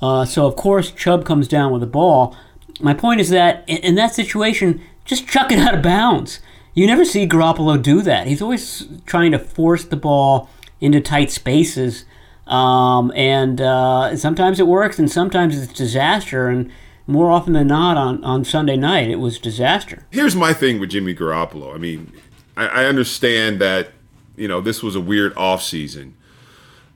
Uh, 0.00 0.24
so, 0.24 0.46
of 0.46 0.56
course, 0.56 0.90
Chubb 0.90 1.26
comes 1.26 1.46
down 1.46 1.70
with 1.70 1.82
the 1.82 1.86
ball. 1.86 2.34
My 2.80 2.94
point 2.94 3.20
is 3.20 3.28
that 3.28 3.62
in, 3.68 3.76
in 3.78 3.94
that 3.96 4.14
situation, 4.14 4.80
just 5.04 5.28
chuck 5.28 5.52
it 5.52 5.58
out 5.60 5.74
of 5.74 5.82
bounds. 5.82 6.40
You 6.72 6.86
never 6.86 7.04
see 7.04 7.28
Garoppolo 7.28 7.80
do 7.80 8.00
that. 8.02 8.26
He's 8.26 8.40
always 8.40 8.88
trying 9.04 9.32
to 9.32 9.38
force 9.38 9.84
the 9.84 9.96
ball 9.96 10.48
into 10.80 11.00
tight 11.00 11.30
spaces. 11.30 12.04
Um, 12.46 13.12
and 13.14 13.60
uh, 13.60 14.16
sometimes 14.16 14.58
it 14.58 14.66
works, 14.66 14.98
and 14.98 15.10
sometimes 15.10 15.60
it's 15.60 15.72
disaster. 15.72 16.48
And 16.48 16.70
more 17.06 17.30
often 17.30 17.52
than 17.52 17.68
not, 17.68 17.96
on, 17.96 18.22
on 18.24 18.44
Sunday 18.44 18.76
night, 18.76 19.08
it 19.08 19.16
was 19.16 19.38
disaster. 19.38 20.06
Here's 20.10 20.34
my 20.34 20.52
thing 20.52 20.80
with 20.80 20.90
Jimmy 20.90 21.14
Garoppolo. 21.14 21.74
I 21.74 21.78
mean, 21.78 22.12
I, 22.56 22.66
I 22.66 22.84
understand 22.86 23.60
that 23.60 23.92
you 24.36 24.48
know 24.48 24.60
this 24.60 24.82
was 24.82 24.96
a 24.96 25.00
weird 25.00 25.36
off 25.36 25.62
season, 25.62 26.16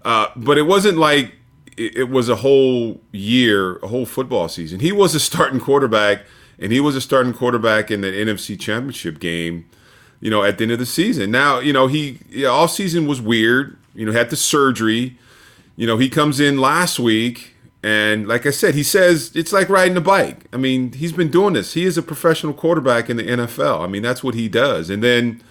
uh, 0.05 0.29
but 0.35 0.59
it 0.59 0.62
wasn't 0.62 0.99
like 0.99 1.35
it, 1.77 1.97
it 1.97 2.09
was 2.09 2.29
a 2.29 2.37
whole 2.37 3.01
year, 3.12 3.77
a 3.77 3.88
whole 3.88 4.07
football 4.07 4.49
season. 4.49 4.81
He 4.81 4.92
was 4.92 5.14
a 5.14 5.20
starting 5.20 5.61
quarterback, 5.61 6.25
and 6.59 6.73
he 6.73 6.81
was 6.81 6.97
a 6.97 7.01
starting 7.01 7.33
quarterback 7.33 7.90
in 7.90 8.01
the 8.01 8.09
NFC 8.09 8.59
Championship 8.59 9.20
game 9.20 9.68
you 10.20 10.31
know, 10.31 10.42
at 10.42 10.59
the 10.59 10.64
end 10.64 10.72
of 10.72 10.79
the 10.79 10.87
season. 10.87 11.31
Now, 11.31 11.59
you 11.59 11.72
know, 11.72 11.87
he 11.87 12.20
yeah, 12.31 12.48
all 12.48 12.68
season 12.68 13.07
was 13.07 13.20
weird. 13.20 13.77
You 13.94 14.07
know, 14.07 14.12
had 14.12 14.31
the 14.31 14.37
surgery. 14.37 15.18
You 15.77 15.87
know, 15.87 15.98
he 15.98 16.09
comes 16.09 16.40
in 16.40 16.59
last 16.59 16.98
week, 16.98 17.55
and 17.83 18.27
like 18.27 18.46
I 18.46 18.50
said, 18.50 18.74
he 18.74 18.83
says 18.83 19.31
it's 19.35 19.53
like 19.53 19.68
riding 19.68 19.96
a 19.96 20.00
bike. 20.00 20.46
I 20.53 20.57
mean, 20.57 20.92
he's 20.92 21.12
been 21.12 21.31
doing 21.31 21.55
this. 21.55 21.74
He 21.74 21.85
is 21.85 21.98
a 21.98 22.03
professional 22.03 22.55
quarterback 22.55 23.11
in 23.11 23.16
the 23.16 23.24
NFL. 23.24 23.81
I 23.81 23.87
mean, 23.87 24.03
that's 24.03 24.24
what 24.24 24.35
he 24.35 24.48
does. 24.48 24.88
And 24.88 25.03
then, 25.03 25.42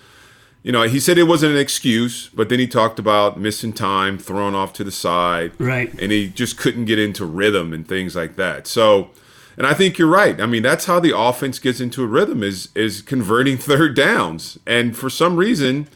you 0.64 0.72
know, 0.72 0.84
he 0.84 1.00
said 1.00 1.18
it 1.18 1.24
wasn't 1.24 1.54
an 1.54 1.60
excuse, 1.60 2.30
but 2.30 2.50
then 2.50 2.58
he 2.58 2.66
talked 2.66 2.98
about 2.98 3.40
missing 3.40 3.74
time, 3.74 4.18
thrown 4.18 4.56
off 4.56 4.74
to 4.74 4.84
the 4.84 4.92
side, 4.92 5.52
right, 5.60 5.94
and 6.00 6.12
he 6.12 6.28
just 6.28 6.58
couldn't 6.58 6.86
get 6.86 6.98
into 6.98 7.26
rhythm 7.26 7.72
and 7.74 7.88
things 7.88 8.16
like 8.16 8.36
that. 8.38 8.66
So, 8.66 9.12
and 9.58 9.68
I 9.68 9.74
think 9.74 9.98
you're 9.98 10.08
right. 10.08 10.40
I 10.40 10.46
mean, 10.46 10.64
that's 10.64 10.86
how 10.86 11.00
the 11.00 11.18
offense 11.18 11.60
gets 11.60 11.80
into 11.80 12.04
a 12.04 12.08
rhythm 12.08 12.44
is 12.44 12.70
is 12.76 13.02
converting 13.02 13.58
third 13.70 13.96
downs, 13.96 14.58
and 14.66 14.96
for 14.96 15.10
some 15.10 15.38
reason, 15.38 15.88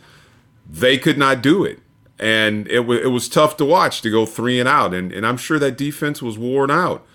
they 0.69 0.97
could 0.97 1.17
not 1.17 1.41
do 1.41 1.63
it, 1.63 1.79
and 2.19 2.67
it 2.67 2.81
was 2.81 3.01
it 3.01 3.07
was 3.07 3.29
tough 3.29 3.57
to 3.57 3.65
watch 3.65 4.01
to 4.01 4.09
go 4.09 4.25
three 4.25 4.59
and 4.59 4.69
out, 4.69 4.93
and 4.93 5.11
and 5.11 5.25
I'm 5.25 5.37
sure 5.37 5.59
that 5.59 5.77
defense 5.77 6.21
was 6.21 6.37
worn 6.37 6.71
out. 6.71 7.05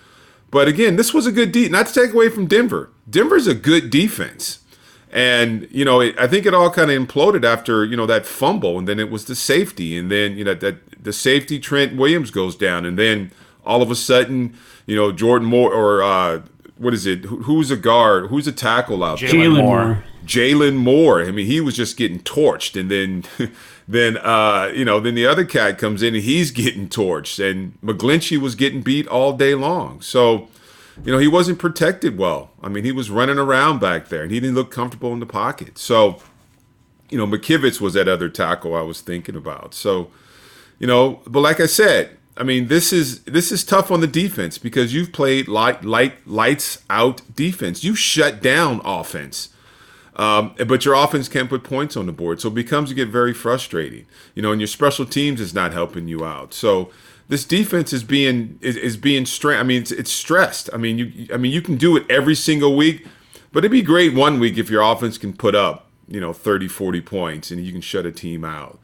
But 0.50 0.68
again, 0.68 0.96
this 0.96 1.14
was 1.14 1.26
a 1.26 1.32
good 1.32 1.50
de- 1.50 1.68
not 1.70 1.86
to 1.86 1.94
take 1.94 2.12
away 2.12 2.28
from 2.28 2.46
Denver. 2.46 2.90
Denver's 3.08 3.46
a 3.46 3.54
good 3.54 3.88
defense. 3.88 4.58
And 5.10 5.68
you 5.70 5.84
know, 5.84 6.00
it, 6.00 6.18
I 6.18 6.26
think 6.26 6.46
it 6.46 6.54
all 6.54 6.70
kind 6.70 6.90
of 6.90 7.02
imploded 7.02 7.44
after 7.44 7.84
you 7.84 7.96
know 7.96 8.06
that 8.06 8.24
fumble, 8.24 8.78
and 8.78 8.88
then 8.88 8.98
it 8.98 9.10
was 9.10 9.26
the 9.26 9.34
safety, 9.34 9.98
and 9.98 10.10
then 10.10 10.36
you 10.38 10.44
know 10.44 10.54
that 10.54 11.04
the 11.04 11.12
safety 11.12 11.58
Trent 11.58 11.96
Williams 11.96 12.30
goes 12.30 12.56
down, 12.56 12.86
and 12.86 12.98
then 12.98 13.30
all 13.64 13.82
of 13.82 13.90
a 13.90 13.94
sudden, 13.94 14.56
you 14.86 14.96
know, 14.96 15.12
Jordan 15.12 15.48
Moore 15.48 15.72
or 15.72 16.02
uh, 16.02 16.42
what 16.76 16.94
is 16.94 17.06
it? 17.06 17.24
Who, 17.24 17.42
who's 17.42 17.70
a 17.70 17.76
guard? 17.76 18.28
Who's 18.28 18.46
a 18.46 18.52
tackle 18.52 19.04
out 19.04 19.20
there? 19.20 19.28
Jaylon 19.30 19.64
Moore. 19.64 20.04
Jaylon 20.24 20.76
Moore. 20.76 21.22
I 21.22 21.30
mean, 21.30 21.46
he 21.46 21.60
was 21.60 21.76
just 21.76 21.96
getting 21.96 22.20
torched, 22.20 22.78
and 22.78 22.90
then, 22.90 23.24
then 23.88 24.16
uh, 24.18 24.70
you 24.74 24.84
know, 24.84 25.00
then 25.00 25.14
the 25.14 25.26
other 25.26 25.44
cat 25.44 25.78
comes 25.78 26.02
in 26.02 26.14
and 26.14 26.24
he's 26.24 26.50
getting 26.50 26.88
torched, 26.88 27.38
and 27.38 27.80
McGlinchey 27.80 28.38
was 28.38 28.54
getting 28.54 28.82
beat 28.82 29.06
all 29.08 29.32
day 29.32 29.54
long. 29.54 30.00
So 30.00 30.48
you 31.04 31.12
know, 31.12 31.18
he 31.18 31.28
wasn't 31.28 31.58
protected 31.58 32.18
well. 32.18 32.50
I 32.62 32.68
mean, 32.68 32.84
he 32.84 32.92
was 32.92 33.10
running 33.10 33.38
around 33.38 33.80
back 33.80 34.08
there 34.08 34.22
and 34.22 34.30
he 34.30 34.40
didn't 34.40 34.54
look 34.54 34.70
comfortable 34.70 35.12
in 35.12 35.20
the 35.20 35.26
pocket. 35.26 35.78
So, 35.78 36.20
you 37.10 37.18
know, 37.18 37.26
McKivitz 37.26 37.80
was 37.80 37.94
that 37.94 38.08
other 38.08 38.28
tackle 38.28 38.74
I 38.74 38.82
was 38.82 39.00
thinking 39.00 39.36
about. 39.36 39.74
So, 39.74 40.10
you 40.78 40.86
know, 40.86 41.22
but 41.26 41.40
like 41.40 41.60
I 41.60 41.66
said, 41.66 42.16
I 42.36 42.44
mean, 42.44 42.68
this 42.68 42.92
is 42.92 43.22
this 43.24 43.52
is 43.52 43.62
tough 43.62 43.90
on 43.90 44.00
the 44.00 44.06
defense 44.06 44.56
because 44.58 44.94
you've 44.94 45.12
played 45.12 45.48
light 45.48 45.84
light 45.84 46.26
lights 46.26 46.82
out 46.88 47.22
defense. 47.34 47.84
You 47.84 47.94
shut 47.94 48.42
down 48.42 48.80
offense. 48.84 49.50
Um, 50.14 50.54
but 50.66 50.84
your 50.84 50.94
offense 50.94 51.28
can't 51.28 51.48
put 51.48 51.64
points 51.64 51.96
on 51.96 52.04
the 52.04 52.12
board, 52.12 52.38
so 52.40 52.48
it 52.48 52.54
becomes 52.54 52.90
to 52.90 52.94
get 52.94 53.08
very 53.08 53.32
frustrating. 53.32 54.04
You 54.34 54.42
know, 54.42 54.52
and 54.52 54.60
your 54.60 54.68
special 54.68 55.06
teams 55.06 55.40
is 55.40 55.54
not 55.54 55.72
helping 55.72 56.06
you 56.06 56.24
out. 56.24 56.52
So 56.52 56.90
this 57.28 57.44
defense 57.44 57.92
is 57.92 58.04
being 58.04 58.58
is, 58.60 58.76
is 58.76 58.96
being 58.96 59.26
stressed. 59.26 59.60
I 59.60 59.62
mean, 59.62 59.82
it's, 59.82 59.92
it's 59.92 60.12
stressed. 60.12 60.68
I 60.72 60.76
mean, 60.76 60.98
you 60.98 61.28
I 61.32 61.36
mean 61.36 61.52
you 61.52 61.62
can 61.62 61.76
do 61.76 61.96
it 61.96 62.04
every 62.10 62.34
single 62.34 62.76
week, 62.76 63.06
but 63.52 63.60
it'd 63.60 63.70
be 63.70 63.82
great 63.82 64.14
one 64.14 64.38
week 64.38 64.58
if 64.58 64.70
your 64.70 64.82
offense 64.82 65.18
can 65.18 65.32
put 65.34 65.54
up 65.54 65.88
you 66.08 66.20
know 66.20 66.32
30, 66.32 66.68
40 66.68 67.00
points 67.00 67.50
and 67.50 67.64
you 67.64 67.72
can 67.72 67.80
shut 67.80 68.06
a 68.06 68.12
team 68.12 68.44
out. 68.44 68.78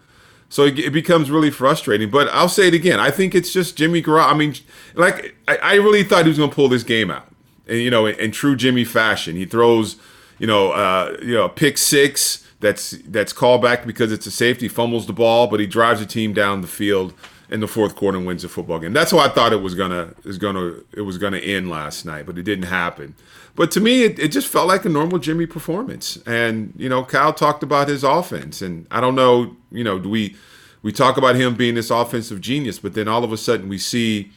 So 0.49 0.65
it, 0.65 0.79
it 0.79 0.93
becomes 0.93 1.31
really 1.31 1.51
frustrating. 1.51 2.11
But 2.11 2.29
I'll 2.29 2.49
say 2.49 2.69
it 2.69 2.75
again. 2.75 3.01
I 3.01 3.11
think 3.11 3.35
it's 3.35 3.53
just 3.53 3.77
Jimmy 3.77 4.03
Garoppolo. 4.03 4.33
I 4.33 4.35
mean, 4.35 4.55
like 4.95 5.37
I, 5.47 5.57
I 5.57 5.75
really 5.75 6.05
thought 6.05 6.25
he 6.25 6.29
was 6.29 6.39
going 6.39 6.51
to 6.51 6.57
pull 6.57 6.69
this 6.69 6.83
game 6.83 7.11
out, 7.11 7.29
and 7.67 7.79
you 7.79 7.91
know, 7.91 8.07
in, 8.07 8.19
in 8.19 8.31
true 8.31 8.57
Jimmy 8.57 8.85
fashion, 8.85 9.37
he 9.37 9.45
throws 9.45 9.97
you 10.39 10.47
know 10.47 10.73
uh, 10.73 11.17
you 11.23 11.35
know 11.35 11.49
pick 11.49 11.79
six 11.79 12.47
that's 12.61 12.91
that's 13.07 13.33
called 13.33 13.63
back 13.63 13.87
because 13.87 14.13
it's 14.13 14.27
a 14.27 14.31
safety, 14.31 14.69
fumbles 14.69 15.07
the 15.07 15.13
ball, 15.13 15.47
but 15.47 15.61
he 15.61 15.67
drives 15.67 16.01
the 16.01 16.07
team 16.07 16.33
down 16.33 16.61
the 16.61 16.67
field 16.67 17.15
in 17.51 17.61
the 17.61 17.69
fourth 17.69 17.97
quarter 17.97 18.19
and 18.19 18.27
wins 18.27 18.43
the 18.43 18.49
football 18.49 18.79
game. 18.79 18.93
That's 18.93 19.11
how 19.11 19.19
I 19.19 19.29
thought 19.29 19.53
it 19.53 19.63
was 19.63 19.75
gonna 19.75 20.15
is 20.25 20.39
gonna 20.39 20.75
it 20.93 21.03
was 21.03 21.19
gonna 21.19 21.39
end 21.39 21.71
last 21.71 22.05
night, 22.05 22.27
but 22.27 22.39
it 22.39 22.43
didn't 22.43 22.67
happen. 22.67 23.15
But 23.59 23.73
to 23.73 23.81
me, 23.81 24.05
it, 24.05 24.19
it 24.21 24.29
just 24.29 24.49
felt 24.49 24.69
like 24.69 24.87
a 24.87 24.89
normal 24.89 25.19
Jimmy 25.19 25.47
performance. 25.47 26.19
And 26.27 26.73
you 26.79 26.89
know, 26.89 27.05
Kyle 27.05 27.35
talked 27.35 27.65
about 27.65 27.89
his 27.89 28.05
offense, 28.05 28.63
and 28.63 28.87
I 28.91 29.01
don't 29.03 29.17
know, 29.17 29.57
you 29.73 29.85
know, 29.85 29.99
do 29.99 30.09
we 30.09 30.37
we 30.83 30.93
talk 30.93 31.19
about 31.19 31.37
him 31.37 31.57
being 31.57 31.75
this 31.75 31.91
offensive 31.91 32.41
genius, 32.41 32.79
but 32.79 32.95
then 32.95 33.09
all 33.09 33.25
of 33.25 33.33
a 33.33 33.37
sudden 33.37 33.69
we 33.69 33.79
see 33.79 34.31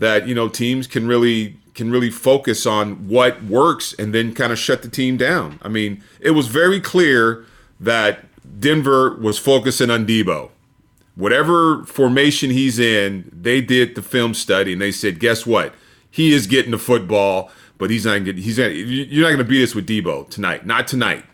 that 0.00 0.28
you 0.28 0.34
know 0.34 0.48
teams 0.48 0.86
can 0.88 1.06
really 1.06 1.56
can 1.74 1.90
really 1.92 2.10
focus 2.10 2.66
on 2.66 3.08
what 3.08 3.42
works 3.44 3.94
and 4.00 4.14
then 4.14 4.34
kind 4.34 4.52
of 4.52 4.58
shut 4.58 4.82
the 4.82 4.88
team 4.88 5.16
down. 5.16 5.60
I 5.62 5.68
mean, 5.68 6.02
it 6.20 6.32
was 6.32 6.48
very 6.48 6.80
clear 6.80 7.44
that 7.80 8.24
Denver 8.60 9.14
was 9.16 9.38
focusing 9.38 9.90
on 9.90 10.06
Deebo. 10.06 10.50
whatever 11.16 11.84
formation 11.84 12.50
he's 12.50 12.78
in, 12.78 13.30
they 13.32 13.60
did 13.60 13.94
the 13.94 14.02
film 14.02 14.34
study 14.34 14.72
and 14.74 14.80
they 14.82 14.92
said, 14.92 15.18
guess 15.18 15.46
what? 15.46 15.74
He 16.10 16.32
is 16.32 16.46
getting 16.46 16.70
the 16.70 16.78
football, 16.78 17.50
but 17.78 17.90
he's 17.90 18.06
not 18.06 18.24
getting. 18.24 18.42
He's 18.42 18.58
you're 18.58 19.22
not 19.22 19.28
going 19.28 19.38
to 19.38 19.44
beat 19.44 19.62
us 19.62 19.74
with 19.74 19.86
Deebo 19.86 20.28
tonight. 20.28 20.66
Not 20.66 20.86
tonight. 20.88 21.24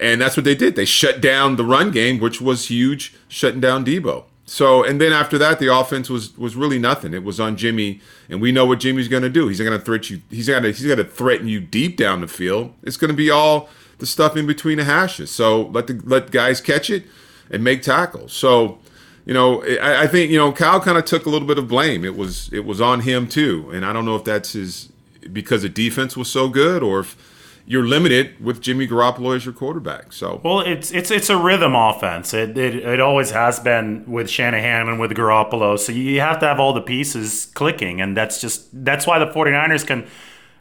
And 0.00 0.20
that's 0.20 0.36
what 0.36 0.44
they 0.44 0.54
did. 0.54 0.74
They 0.74 0.84
shut 0.84 1.20
down 1.20 1.56
the 1.56 1.64
run 1.64 1.90
game, 1.90 2.18
which 2.18 2.40
was 2.40 2.68
huge, 2.68 3.14
shutting 3.28 3.60
down 3.60 3.84
Deebo. 3.84 4.24
So, 4.44 4.82
and 4.82 5.00
then 5.00 5.12
after 5.12 5.38
that, 5.38 5.60
the 5.60 5.72
offense 5.72 6.10
was 6.10 6.36
was 6.36 6.56
really 6.56 6.78
nothing. 6.78 7.14
It 7.14 7.22
was 7.22 7.38
on 7.38 7.56
Jimmy, 7.56 8.00
and 8.28 8.40
we 8.40 8.52
know 8.52 8.66
what 8.66 8.80
Jimmy's 8.80 9.08
going 9.08 9.22
to 9.22 9.30
do. 9.30 9.48
He's 9.48 9.60
going 9.60 9.72
to 9.72 9.78
threat 9.78 10.10
you. 10.10 10.20
He's 10.30 10.48
going 10.48 10.62
to 10.62 10.72
he's 10.72 10.84
going 10.84 10.98
to 10.98 11.04
threaten 11.04 11.48
you 11.48 11.60
deep 11.60 11.96
down 11.96 12.20
the 12.20 12.28
field. 12.28 12.74
It's 12.82 12.96
going 12.96 13.10
to 13.10 13.16
be 13.16 13.30
all 13.30 13.68
the 13.98 14.06
stuff 14.06 14.36
in 14.36 14.46
between 14.46 14.78
the 14.78 14.84
hashes. 14.84 15.30
So 15.30 15.62
let 15.68 15.86
the 15.86 16.00
let 16.04 16.32
guys 16.32 16.60
catch 16.60 16.90
it 16.90 17.04
and 17.50 17.62
make 17.62 17.82
tackles. 17.82 18.32
So 18.32 18.78
you 19.24 19.32
know, 19.32 19.62
I, 19.62 20.02
I 20.02 20.06
think 20.06 20.30
you 20.30 20.38
know 20.38 20.52
Kyle 20.52 20.80
kind 20.80 20.98
of 20.98 21.04
took 21.04 21.26
a 21.26 21.30
little 21.30 21.46
bit 21.46 21.58
of 21.58 21.68
blame. 21.68 22.04
It 22.04 22.16
was 22.16 22.52
it 22.52 22.64
was 22.64 22.80
on 22.80 23.00
him 23.00 23.28
too, 23.28 23.70
and 23.72 23.86
I 23.86 23.92
don't 23.92 24.04
know 24.04 24.16
if 24.16 24.24
that's 24.24 24.52
his 24.52 24.91
because 25.32 25.62
the 25.62 25.68
defense 25.68 26.16
was 26.16 26.28
so 26.28 26.48
good 26.48 26.82
or 26.82 27.00
if 27.00 27.16
you're 27.64 27.86
limited 27.86 28.42
with 28.44 28.60
Jimmy 28.60 28.88
Garoppolo 28.88 29.36
as 29.36 29.44
your 29.44 29.54
quarterback. 29.54 30.12
So 30.12 30.40
well, 30.42 30.60
it's 30.60 30.90
it's 30.90 31.10
it's 31.10 31.30
a 31.30 31.36
rhythm 31.36 31.74
offense. 31.74 32.34
It 32.34 32.56
it, 32.58 32.76
it 32.76 33.00
always 33.00 33.30
has 33.30 33.60
been 33.60 34.04
with 34.10 34.28
Shanahan 34.28 34.88
and 34.88 34.98
with 34.98 35.12
Garoppolo. 35.12 35.78
So 35.78 35.92
you 35.92 36.20
have 36.20 36.38
to 36.40 36.46
have 36.46 36.58
all 36.58 36.72
the 36.72 36.80
pieces 36.80 37.46
clicking, 37.54 38.00
and 38.00 38.16
that's 38.16 38.40
just 38.40 38.68
that's 38.84 39.06
why 39.06 39.18
the 39.18 39.26
49ers 39.26 39.86
can 39.86 40.06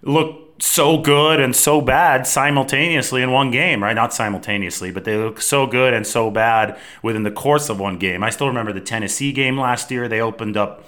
look 0.03 0.61
so 0.61 0.99
good 0.99 1.39
and 1.39 1.55
so 1.55 1.81
bad 1.81 2.27
simultaneously 2.27 3.23
in 3.23 3.31
one 3.31 3.49
game, 3.49 3.81
right? 3.81 3.95
Not 3.95 4.13
simultaneously, 4.13 4.91
but 4.91 5.05
they 5.05 5.17
look 5.17 5.41
so 5.41 5.65
good 5.65 5.93
and 5.93 6.05
so 6.05 6.29
bad 6.29 6.77
within 7.01 7.23
the 7.23 7.31
course 7.31 7.67
of 7.69 7.79
one 7.79 7.97
game. 7.97 8.23
I 8.23 8.29
still 8.29 8.47
remember 8.47 8.71
the 8.71 8.81
Tennessee 8.81 9.31
game 9.31 9.59
last 9.59 9.89
year. 9.89 10.07
They 10.07 10.21
opened 10.21 10.57
up. 10.57 10.85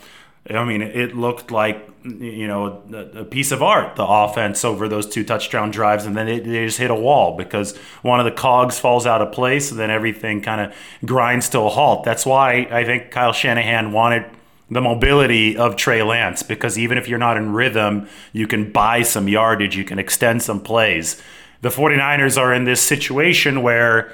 I 0.48 0.64
mean, 0.64 0.82
it 0.82 1.16
looked 1.16 1.50
like 1.50 1.90
you 2.06 2.48
know 2.48 2.84
a 3.14 3.24
piece 3.24 3.52
of 3.52 3.64
art, 3.64 3.96
the 3.96 4.06
offense 4.06 4.66
over 4.66 4.88
those 4.88 5.08
two 5.08 5.24
touchdown 5.24 5.72
drives, 5.72 6.06
and 6.06 6.16
then 6.16 6.28
it, 6.28 6.44
they 6.44 6.66
just 6.66 6.78
hit 6.78 6.92
a 6.92 6.96
wall 6.96 7.38
because 7.38 7.78
one 8.02 8.20
of 8.20 8.26
the 8.26 8.32
cogs 8.32 8.80
falls 8.80 9.06
out 9.06 9.22
of 9.22 9.32
place, 9.32 9.72
and 9.72 9.80
then 9.80 9.90
everything 9.90 10.42
kind 10.42 10.62
of 10.62 10.76
grinds 11.06 11.50
to 11.50 11.60
a 11.60 11.70
halt. 11.70 12.04
That's 12.04 12.26
why 12.26 12.68
I 12.70 12.84
think 12.84 13.12
Kyle 13.12 13.34
Shanahan 13.34 13.92
wanted 13.92 14.26
the 14.70 14.82
mobility 14.82 15.56
of 15.56 15.76
Trey 15.76 16.04
Lance 16.04 16.44
because 16.44 16.78
even 16.78 16.98
if 16.98 17.08
you're 17.08 17.20
not 17.20 17.38
in 17.38 17.54
rhythm, 17.54 18.08
you 18.32 18.48
can 18.48 18.72
buy 18.72 19.04
some 19.04 19.28
yardage, 19.28 19.76
you 19.76 19.84
can 19.84 20.00
extend 20.00 20.42
some 20.42 20.60
plays. 20.60 21.22
The 21.62 21.70
49ers 21.70 22.38
are 22.38 22.54
in 22.54 22.66
this 22.66 22.82
situation 22.82 23.62
where 23.62 24.12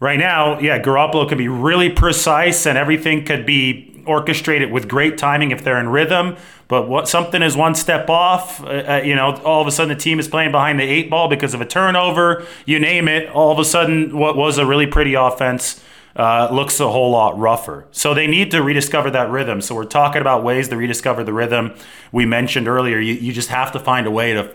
right 0.00 0.18
now, 0.18 0.58
yeah, 0.60 0.80
Garoppolo 0.80 1.28
can 1.28 1.38
be 1.38 1.48
really 1.48 1.90
precise 1.90 2.66
and 2.66 2.78
everything 2.78 3.24
could 3.24 3.44
be 3.44 3.97
orchestrated 4.08 4.72
with 4.72 4.88
great 4.88 5.18
timing 5.18 5.50
if 5.50 5.62
they're 5.62 5.78
in 5.78 5.88
rhythm. 5.88 6.36
But 6.66 6.88
what 6.88 7.08
something 7.08 7.42
is 7.42 7.56
one 7.56 7.74
step 7.74 8.08
off, 8.10 8.62
uh, 8.62 8.66
uh 8.66 9.02
you 9.04 9.14
know, 9.14 9.36
all 9.44 9.60
of 9.60 9.66
a 9.66 9.70
sudden 9.70 9.96
the 9.96 10.00
team 10.00 10.18
is 10.18 10.28
playing 10.28 10.52
behind 10.52 10.80
the 10.80 10.84
eight 10.84 11.10
ball 11.10 11.28
because 11.28 11.54
of 11.54 11.60
a 11.60 11.66
turnover. 11.66 12.46
You 12.66 12.78
name 12.78 13.08
it. 13.08 13.28
All 13.30 13.52
of 13.52 13.58
a 13.58 13.64
sudden, 13.64 14.16
what 14.16 14.36
was 14.36 14.58
a 14.58 14.66
really 14.66 14.86
pretty 14.86 15.14
offense 15.14 15.82
uh, 16.16 16.48
looks 16.50 16.80
a 16.80 16.88
whole 16.88 17.12
lot 17.12 17.38
rougher. 17.38 17.86
So 17.92 18.12
they 18.12 18.26
need 18.26 18.50
to 18.50 18.62
rediscover 18.62 19.10
that 19.10 19.30
rhythm. 19.30 19.60
So 19.60 19.74
we're 19.74 19.84
talking 19.84 20.20
about 20.20 20.42
ways 20.42 20.68
to 20.68 20.76
rediscover 20.76 21.22
the 21.22 21.32
rhythm. 21.32 21.74
We 22.10 22.26
mentioned 22.26 22.66
earlier, 22.66 22.98
you, 22.98 23.14
you 23.14 23.32
just 23.32 23.50
have 23.50 23.70
to 23.72 23.78
find 23.78 24.06
a 24.06 24.10
way 24.10 24.32
to 24.32 24.52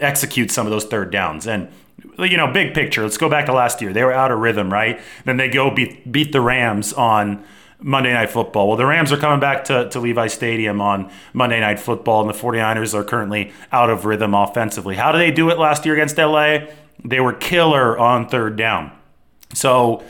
execute 0.00 0.50
some 0.50 0.66
of 0.66 0.72
those 0.72 0.84
third 0.84 1.12
downs. 1.12 1.46
And 1.46 1.68
you 2.18 2.36
know, 2.36 2.52
big 2.52 2.74
picture. 2.74 3.02
Let's 3.02 3.16
go 3.16 3.28
back 3.28 3.46
to 3.46 3.52
last 3.52 3.80
year. 3.80 3.92
They 3.92 4.02
were 4.02 4.12
out 4.12 4.30
of 4.30 4.38
rhythm, 4.38 4.72
right? 4.72 5.00
Then 5.24 5.36
they 5.36 5.48
go 5.48 5.70
beat 5.70 6.10
beat 6.10 6.32
the 6.32 6.40
Rams 6.40 6.92
on 6.92 7.44
Monday 7.80 8.12
Night 8.12 8.30
Football. 8.30 8.68
Well, 8.68 8.76
the 8.76 8.86
Rams 8.86 9.12
are 9.12 9.16
coming 9.16 9.40
back 9.40 9.64
to, 9.64 9.88
to 9.90 10.00
Levi 10.00 10.28
Stadium 10.28 10.80
on 10.80 11.10
Monday 11.32 11.60
Night 11.60 11.78
Football, 11.78 12.22
and 12.22 12.30
the 12.30 12.38
49ers 12.38 12.94
are 12.94 13.04
currently 13.04 13.52
out 13.72 13.90
of 13.90 14.04
rhythm 14.04 14.34
offensively. 14.34 14.96
How 14.96 15.12
did 15.12 15.18
they 15.18 15.30
do 15.30 15.50
it 15.50 15.58
last 15.58 15.84
year 15.84 15.94
against 15.94 16.16
LA? 16.18 16.58
They 17.04 17.20
were 17.20 17.32
killer 17.32 17.98
on 17.98 18.28
third 18.28 18.56
down. 18.56 18.92
So 19.54 20.02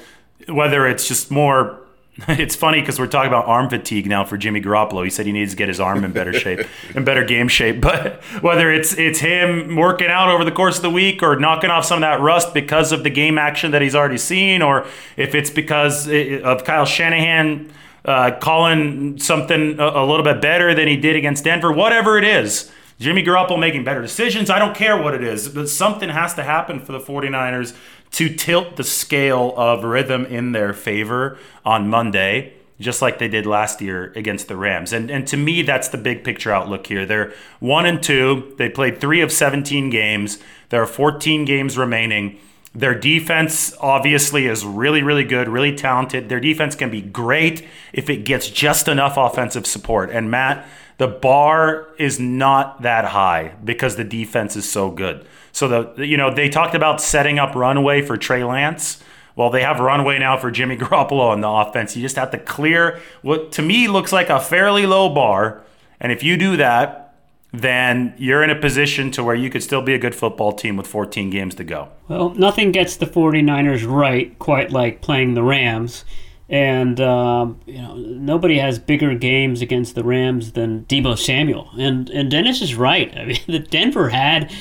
whether 0.48 0.86
it's 0.86 1.08
just 1.08 1.30
more 1.30 1.85
it's 2.28 2.56
funny 2.56 2.80
because 2.80 2.98
we're 2.98 3.06
talking 3.06 3.28
about 3.28 3.46
arm 3.46 3.68
fatigue 3.68 4.06
now 4.06 4.24
for 4.24 4.38
Jimmy 4.38 4.62
Garoppolo. 4.62 5.04
He 5.04 5.10
said 5.10 5.26
he 5.26 5.32
needs 5.32 5.52
to 5.52 5.56
get 5.56 5.68
his 5.68 5.80
arm 5.80 6.02
in 6.02 6.12
better 6.12 6.32
shape, 6.32 6.60
in 6.94 7.04
better 7.04 7.24
game 7.24 7.46
shape. 7.46 7.80
But 7.80 8.22
whether 8.40 8.72
it's 8.72 8.96
it's 8.96 9.18
him 9.18 9.76
working 9.76 10.08
out 10.08 10.30
over 10.30 10.42
the 10.42 10.50
course 10.50 10.76
of 10.76 10.82
the 10.82 10.90
week 10.90 11.22
or 11.22 11.36
knocking 11.36 11.68
off 11.68 11.84
some 11.84 11.98
of 11.98 12.00
that 12.02 12.20
rust 12.20 12.54
because 12.54 12.90
of 12.90 13.02
the 13.02 13.10
game 13.10 13.36
action 13.36 13.72
that 13.72 13.82
he's 13.82 13.94
already 13.94 14.16
seen, 14.16 14.62
or 14.62 14.86
if 15.18 15.34
it's 15.34 15.50
because 15.50 16.08
of 16.08 16.64
Kyle 16.64 16.86
Shanahan 16.86 17.70
uh, 18.06 18.30
calling 18.40 19.18
something 19.18 19.78
a, 19.78 19.84
a 19.86 20.06
little 20.06 20.24
bit 20.24 20.40
better 20.40 20.74
than 20.74 20.88
he 20.88 20.96
did 20.96 21.16
against 21.16 21.44
Denver, 21.44 21.70
whatever 21.70 22.16
it 22.16 22.24
is, 22.24 22.72
Jimmy 22.98 23.22
Garoppolo 23.22 23.58
making 23.60 23.84
better 23.84 24.00
decisions. 24.00 24.48
I 24.48 24.58
don't 24.58 24.74
care 24.74 25.00
what 25.00 25.14
it 25.14 25.22
is, 25.22 25.50
but 25.50 25.68
something 25.68 26.08
has 26.08 26.32
to 26.34 26.42
happen 26.42 26.80
for 26.80 26.92
the 26.92 27.00
49ers 27.00 27.76
to 28.12 28.34
tilt 28.34 28.76
the 28.76 28.84
scale 28.84 29.54
of 29.56 29.84
rhythm 29.84 30.24
in 30.26 30.52
their 30.52 30.72
favor 30.72 31.38
on 31.64 31.88
Monday, 31.88 32.54
just 32.80 33.02
like 33.02 33.18
they 33.18 33.28
did 33.28 33.46
last 33.46 33.80
year 33.80 34.12
against 34.16 34.48
the 34.48 34.56
Rams. 34.56 34.92
And 34.92 35.10
and 35.10 35.26
to 35.28 35.36
me, 35.36 35.62
that's 35.62 35.88
the 35.88 35.98
big 35.98 36.24
picture 36.24 36.50
outlook 36.52 36.86
here. 36.86 37.06
They're 37.06 37.32
one 37.60 37.86
and 37.86 38.02
two. 38.02 38.54
They 38.58 38.68
played 38.68 39.00
three 39.00 39.20
of 39.20 39.32
17 39.32 39.90
games. 39.90 40.38
There 40.68 40.82
are 40.82 40.86
14 40.86 41.44
games 41.44 41.78
remaining. 41.78 42.38
Their 42.74 42.94
defense 42.94 43.74
obviously 43.80 44.46
is 44.46 44.62
really, 44.62 45.02
really 45.02 45.24
good, 45.24 45.48
really 45.48 45.74
talented. 45.74 46.28
Their 46.28 46.40
defense 46.40 46.74
can 46.74 46.90
be 46.90 47.00
great 47.00 47.66
if 47.94 48.10
it 48.10 48.26
gets 48.26 48.50
just 48.50 48.86
enough 48.86 49.16
offensive 49.16 49.66
support. 49.66 50.10
And 50.10 50.30
Matt, 50.30 50.66
the 50.98 51.08
bar 51.08 51.88
is 51.98 52.20
not 52.20 52.82
that 52.82 53.06
high 53.06 53.54
because 53.64 53.96
the 53.96 54.04
defense 54.04 54.56
is 54.56 54.70
so 54.70 54.90
good. 54.90 55.26
So 55.56 55.68
the 55.68 56.06
you 56.06 56.18
know 56.18 56.32
they 56.32 56.50
talked 56.50 56.74
about 56.74 57.00
setting 57.00 57.38
up 57.38 57.54
runway 57.54 58.02
for 58.02 58.18
Trey 58.18 58.44
Lance. 58.44 59.02
Well, 59.36 59.48
they 59.48 59.62
have 59.62 59.80
runway 59.80 60.18
now 60.18 60.36
for 60.36 60.50
Jimmy 60.50 60.76
Garoppolo 60.78 61.30
on 61.30 61.40
the 61.40 61.48
offense. 61.48 61.96
You 61.96 62.02
just 62.02 62.16
have 62.16 62.30
to 62.32 62.38
clear 62.38 63.00
what 63.22 63.52
to 63.52 63.62
me 63.62 63.88
looks 63.88 64.12
like 64.12 64.28
a 64.28 64.38
fairly 64.38 64.84
low 64.84 65.08
bar, 65.08 65.64
and 65.98 66.12
if 66.12 66.22
you 66.22 66.36
do 66.36 66.58
that, 66.58 67.14
then 67.54 68.12
you're 68.18 68.42
in 68.42 68.50
a 68.50 68.60
position 68.60 69.10
to 69.12 69.24
where 69.24 69.34
you 69.34 69.48
could 69.48 69.62
still 69.62 69.80
be 69.80 69.94
a 69.94 69.98
good 69.98 70.14
football 70.14 70.52
team 70.52 70.76
with 70.76 70.86
14 70.86 71.30
games 71.30 71.54
to 71.54 71.64
go. 71.64 71.88
Well, 72.06 72.34
nothing 72.34 72.70
gets 72.70 72.96
the 72.96 73.06
49ers 73.06 73.90
right 73.90 74.38
quite 74.38 74.70
like 74.70 75.00
playing 75.00 75.34
the 75.34 75.42
Rams. 75.42 76.04
And, 76.50 77.00
um, 77.00 77.60
you 77.64 77.80
know, 77.80 77.96
nobody 77.96 78.58
has 78.58 78.78
bigger 78.78 79.14
games 79.14 79.62
against 79.62 79.94
the 79.94 80.04
Rams 80.04 80.52
than 80.52 80.84
Deebo 80.84 81.18
Samuel. 81.18 81.70
And, 81.78 82.10
and 82.10 82.30
Dennis 82.30 82.60
is 82.60 82.74
right. 82.74 83.16
I 83.16 83.24
mean, 83.24 83.40
the 83.46 83.58
Denver 83.58 84.10
had 84.10 84.52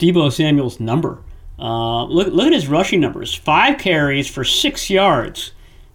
Deebo 0.00 0.32
Samuel's 0.32 0.80
number. 0.80 1.18
Uh, 1.58 2.04
look, 2.04 2.28
look 2.28 2.46
at 2.46 2.52
his 2.52 2.68
rushing 2.68 3.00
numbers 3.00 3.34
five 3.34 3.78
carries 3.78 4.26
for 4.26 4.44
six 4.44 4.88
yards, 4.88 5.52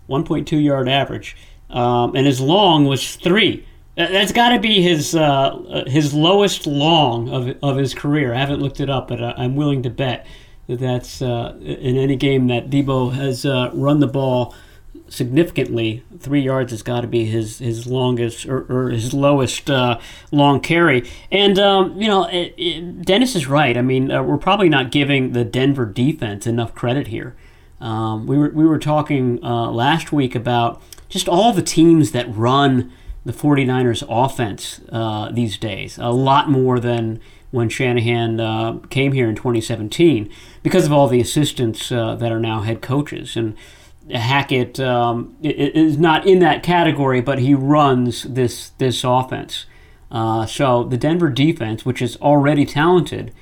1.2 0.08 0.64
yard 0.64 0.88
average. 0.88 1.36
Um, 1.70 2.16
and 2.16 2.28
his 2.28 2.40
long 2.40 2.86
was 2.86 3.16
three. 3.16 3.66
That's 3.96 4.32
got 4.32 4.50
to 4.50 4.60
be 4.60 4.82
his 4.82 5.16
uh, 5.16 5.84
his 5.88 6.14
lowest 6.14 6.68
long 6.68 7.30
of, 7.30 7.58
of 7.64 7.78
his 7.78 7.94
career. 7.94 8.34
I 8.34 8.38
haven't 8.38 8.62
looked 8.62 8.80
it 8.80 8.90
up, 8.90 9.08
but 9.08 9.22
I'm 9.22 9.56
willing 9.56 9.84
to 9.84 9.90
bet 9.90 10.28
that 10.68 10.80
that's 10.80 11.22
uh, 11.22 11.58
in 11.62 11.98
any 11.98 12.16
game 12.16 12.48
that 12.48 12.70
Deebo 12.70 13.14
has 13.14 13.46
uh, 13.46 13.72
run 13.74 14.00
the 14.00 14.08
ball 14.08 14.54
significantly. 15.08 16.04
Three 16.20 16.42
yards 16.42 16.72
has 16.72 16.82
got 16.82 17.02
to 17.02 17.08
be 17.08 17.26
his 17.26 17.60
his 17.60 17.88
longest 17.88 18.46
or, 18.46 18.66
or 18.70 18.90
his 18.90 19.14
lowest 19.14 19.70
uh, 19.70 20.00
long 20.32 20.60
carry. 20.60 21.10
And 21.32 21.58
um, 21.60 22.02
you 22.02 22.08
know, 22.08 22.26
it, 22.26 22.54
it, 22.58 23.06
Dennis 23.06 23.36
is 23.36 23.48
right. 23.48 23.78
I 23.78 23.82
mean, 23.82 24.12
uh, 24.12 24.24
we're 24.24 24.38
probably 24.38 24.70
not 24.70 24.92
giving 24.92 25.32
the 25.34 25.46
Denver 25.46 25.86
defense 25.86 26.48
enough 26.48 26.74
credit 26.76 27.08
here. 27.08 27.36
Um, 27.80 28.26
we 28.26 28.38
were 28.38 28.50
we 28.50 28.66
were 28.66 28.80
talking 28.80 29.44
uh, 29.44 29.70
last 29.72 30.12
week 30.12 30.36
about 30.36 30.82
just 31.10 31.30
all 31.30 31.54
the 31.54 31.62
teams 31.62 32.12
that 32.12 32.34
run 32.36 32.92
the 33.26 33.34
49ers 33.34 34.06
offense 34.08 34.82
uh, 34.92 35.32
these 35.32 35.58
days, 35.58 35.98
a 35.98 36.10
lot 36.12 36.50
more 36.50 36.80
than 36.80 37.20
when 37.52 37.70
Shanahan 37.70 38.40
uh, 38.40 38.80
came 38.90 39.14
here 39.14 39.30
in 39.30 39.36
2017 39.36 40.30
because 40.62 40.86
of 40.86 40.92
all 40.92 41.08
the 41.08 41.22
assistants 41.22 41.92
uh, 41.92 42.16
that 42.16 42.32
are 42.32 42.40
now 42.40 42.62
head 42.62 42.82
coaches. 42.82 43.36
And 43.36 43.56
Hackett 44.12 44.80
um, 44.80 45.36
is 45.42 45.98
not 45.98 46.28
in 46.28 46.40
that 46.40 46.64
category, 46.64 47.22
but 47.22 47.40
he 47.40 47.54
runs 47.56 48.24
this, 48.24 48.70
this 48.78 49.04
offense. 49.04 49.66
Uh, 50.12 50.46
so 50.46 50.84
the 50.84 50.98
Denver 50.98 51.30
defense, 51.30 51.86
which 51.86 52.02
is 52.02 52.16
already 52.18 52.66
talented, 52.66 53.34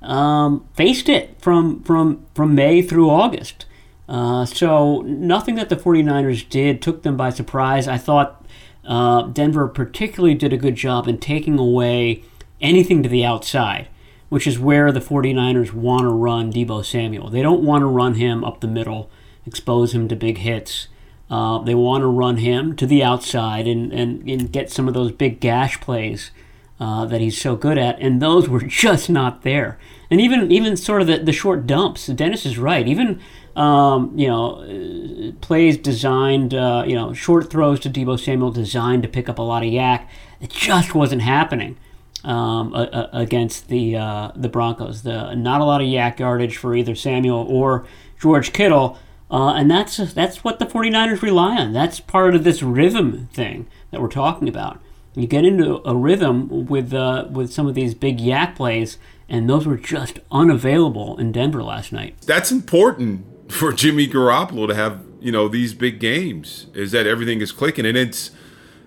um, 0.00 0.68
faced 0.74 1.08
it 1.08 1.40
from, 1.40 1.82
from, 1.82 2.24
from 2.34 2.54
May 2.54 2.82
through 2.82 3.10
August. 3.10 3.66
Uh, 4.08 4.44
so 4.44 5.00
nothing 5.02 5.54
that 5.56 5.68
the 5.68 5.76
49ers 5.76 6.48
did 6.48 6.82
took 6.82 7.02
them 7.02 7.16
by 7.16 7.30
surprise. 7.30 7.88
I 7.88 7.98
thought 7.98 8.44
uh, 8.84 9.22
Denver 9.22 9.68
particularly 9.68 10.34
did 10.34 10.52
a 10.52 10.56
good 10.56 10.74
job 10.74 11.08
in 11.08 11.18
taking 11.18 11.58
away 11.58 12.24
anything 12.60 13.02
to 13.02 13.08
the 13.08 13.24
outside, 13.24 13.88
which 14.28 14.46
is 14.46 14.58
where 14.58 14.92
the 14.92 15.00
49ers 15.00 15.72
want 15.72 16.02
to 16.02 16.08
run 16.08 16.52
Deebo 16.52 16.84
Samuel. 16.84 17.30
They 17.30 17.42
don't 17.42 17.62
want 17.62 17.82
to 17.82 17.86
run 17.86 18.14
him 18.14 18.44
up 18.44 18.60
the 18.60 18.68
middle, 18.68 19.10
expose 19.46 19.94
him 19.94 20.08
to 20.08 20.16
big 20.16 20.38
hits. 20.38 20.88
Uh, 21.30 21.58
they 21.60 21.74
want 21.74 22.02
to 22.02 22.06
run 22.06 22.36
him 22.36 22.76
to 22.76 22.86
the 22.86 23.02
outside 23.02 23.66
and, 23.66 23.92
and, 23.92 24.28
and 24.28 24.52
get 24.52 24.70
some 24.70 24.86
of 24.86 24.94
those 24.94 25.12
big 25.12 25.40
gash 25.40 25.80
plays 25.80 26.30
uh, 26.78 27.04
that 27.06 27.20
he's 27.20 27.40
so 27.40 27.56
good 27.56 27.78
at, 27.78 27.98
and 28.00 28.20
those 28.20 28.48
were 28.48 28.60
just 28.66 29.08
not 29.08 29.42
there. 29.42 29.78
And 30.10 30.20
even 30.20 30.52
even 30.52 30.76
sort 30.76 31.00
of 31.00 31.06
the, 31.06 31.18
the 31.18 31.32
short 31.32 31.66
dumps. 31.66 32.06
Dennis 32.06 32.44
is 32.44 32.58
right. 32.58 32.86
Even 32.86 33.20
um, 33.56 34.18
you 34.18 34.28
know, 34.28 35.32
plays 35.40 35.76
designed, 35.76 36.54
uh, 36.54 36.84
you 36.86 36.94
know, 36.94 37.12
short 37.12 37.50
throws 37.50 37.80
to 37.80 37.90
Deebo 37.90 38.18
Samuel 38.18 38.50
designed 38.50 39.02
to 39.02 39.08
pick 39.08 39.28
up 39.28 39.38
a 39.38 39.42
lot 39.42 39.62
of 39.62 39.70
YAC. 39.70 40.06
It 40.40 40.50
just 40.50 40.94
wasn't 40.94 41.22
happening 41.22 41.76
um, 42.24 42.74
a, 42.74 42.82
a, 42.82 43.10
against 43.12 43.68
the 43.68 43.96
uh, 43.96 44.32
the 44.34 44.48
Broncos. 44.48 45.02
The 45.02 45.34
not 45.34 45.60
a 45.60 45.64
lot 45.64 45.80
of 45.80 45.86
YAC 45.86 46.18
yardage 46.18 46.56
for 46.56 46.74
either 46.74 46.94
Samuel 46.94 47.46
or 47.48 47.86
George 48.20 48.52
Kittle. 48.52 48.98
Uh, 49.32 49.54
and 49.54 49.70
that's 49.70 49.96
that's 50.12 50.44
what 50.44 50.58
the 50.58 50.66
49ers 50.66 51.22
rely 51.22 51.56
on. 51.56 51.72
That's 51.72 52.00
part 52.00 52.34
of 52.34 52.44
this 52.44 52.62
rhythm 52.62 53.28
thing 53.32 53.66
that 53.90 54.02
we're 54.02 54.08
talking 54.08 54.46
about. 54.46 54.78
You 55.14 55.26
get 55.26 55.46
into 55.46 55.80
a 55.88 55.96
rhythm 55.96 56.66
with 56.66 56.92
uh, 56.92 57.26
with 57.30 57.50
some 57.50 57.66
of 57.66 57.74
these 57.74 57.94
big 57.94 58.18
YAC 58.18 58.54
plays, 58.54 58.98
and 59.30 59.48
those 59.48 59.66
were 59.66 59.78
just 59.78 60.20
unavailable 60.30 61.18
in 61.18 61.32
Denver 61.32 61.62
last 61.62 61.92
night. 61.92 62.20
That's 62.26 62.52
important 62.52 63.50
for 63.50 63.72
Jimmy 63.72 64.06
Garoppolo 64.06 64.68
to 64.68 64.74
have 64.74 65.00
you 65.18 65.32
know 65.32 65.48
these 65.48 65.72
big 65.72 65.98
games 65.98 66.66
is 66.74 66.92
that 66.92 67.06
everything 67.06 67.40
is 67.40 67.52
clicking 67.52 67.86
and 67.86 67.96
it's 67.96 68.32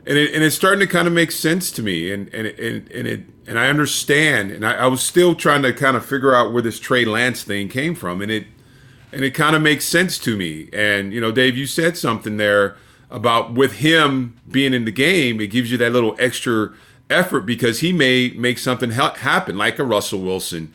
and 0.06 0.18
it, 0.18 0.34
and 0.34 0.44
it's 0.44 0.56
starting 0.56 0.80
to 0.80 0.88
kind 0.88 1.08
of 1.08 1.14
make 1.14 1.32
sense 1.32 1.72
to 1.72 1.82
me 1.82 2.12
and 2.12 2.32
and 2.34 2.48
and, 2.48 2.92
and 2.92 3.08
it 3.08 3.22
and 3.48 3.58
I 3.58 3.68
understand 3.68 4.52
and 4.52 4.66
I, 4.66 4.74
I 4.74 4.88
was 4.88 5.02
still 5.02 5.34
trying 5.34 5.64
to 5.64 5.74
kind 5.74 5.98
of 5.98 6.06
figure 6.06 6.36
out 6.36 6.54
where 6.54 6.62
this 6.62 6.80
Trey 6.80 7.06
Lance 7.06 7.44
thing 7.44 7.68
came 7.68 7.96
from 7.96 8.22
and 8.22 8.32
it 8.32 8.46
and 9.16 9.24
it 9.24 9.32
kind 9.32 9.56
of 9.56 9.62
makes 9.62 9.86
sense 9.86 10.20
to 10.20 10.38
me 10.38 10.70
and 10.74 11.14
you 11.14 11.22
know 11.22 11.32
Dave 11.32 11.58
you 11.58 11.66
said 11.66 11.98
something 11.98 12.38
there 12.38 12.76
about 13.10 13.54
with 13.54 13.74
him 13.74 14.40
being 14.50 14.74
in 14.74 14.86
the 14.86 14.92
game 14.92 15.42
it 15.42 15.48
gives 15.48 15.72
you 15.72 15.78
that 15.78 15.92
little 15.92 16.16
extra 16.20 16.74
effort 17.10 17.42
because 17.42 17.80
he 17.80 17.94
may 17.94 18.30
make 18.36 18.58
something 18.58 18.92
ha- 18.92 19.14
happen 19.14 19.58
like 19.58 19.80
a 19.80 19.84
Russell 19.84 20.22
Wilson 20.22 20.74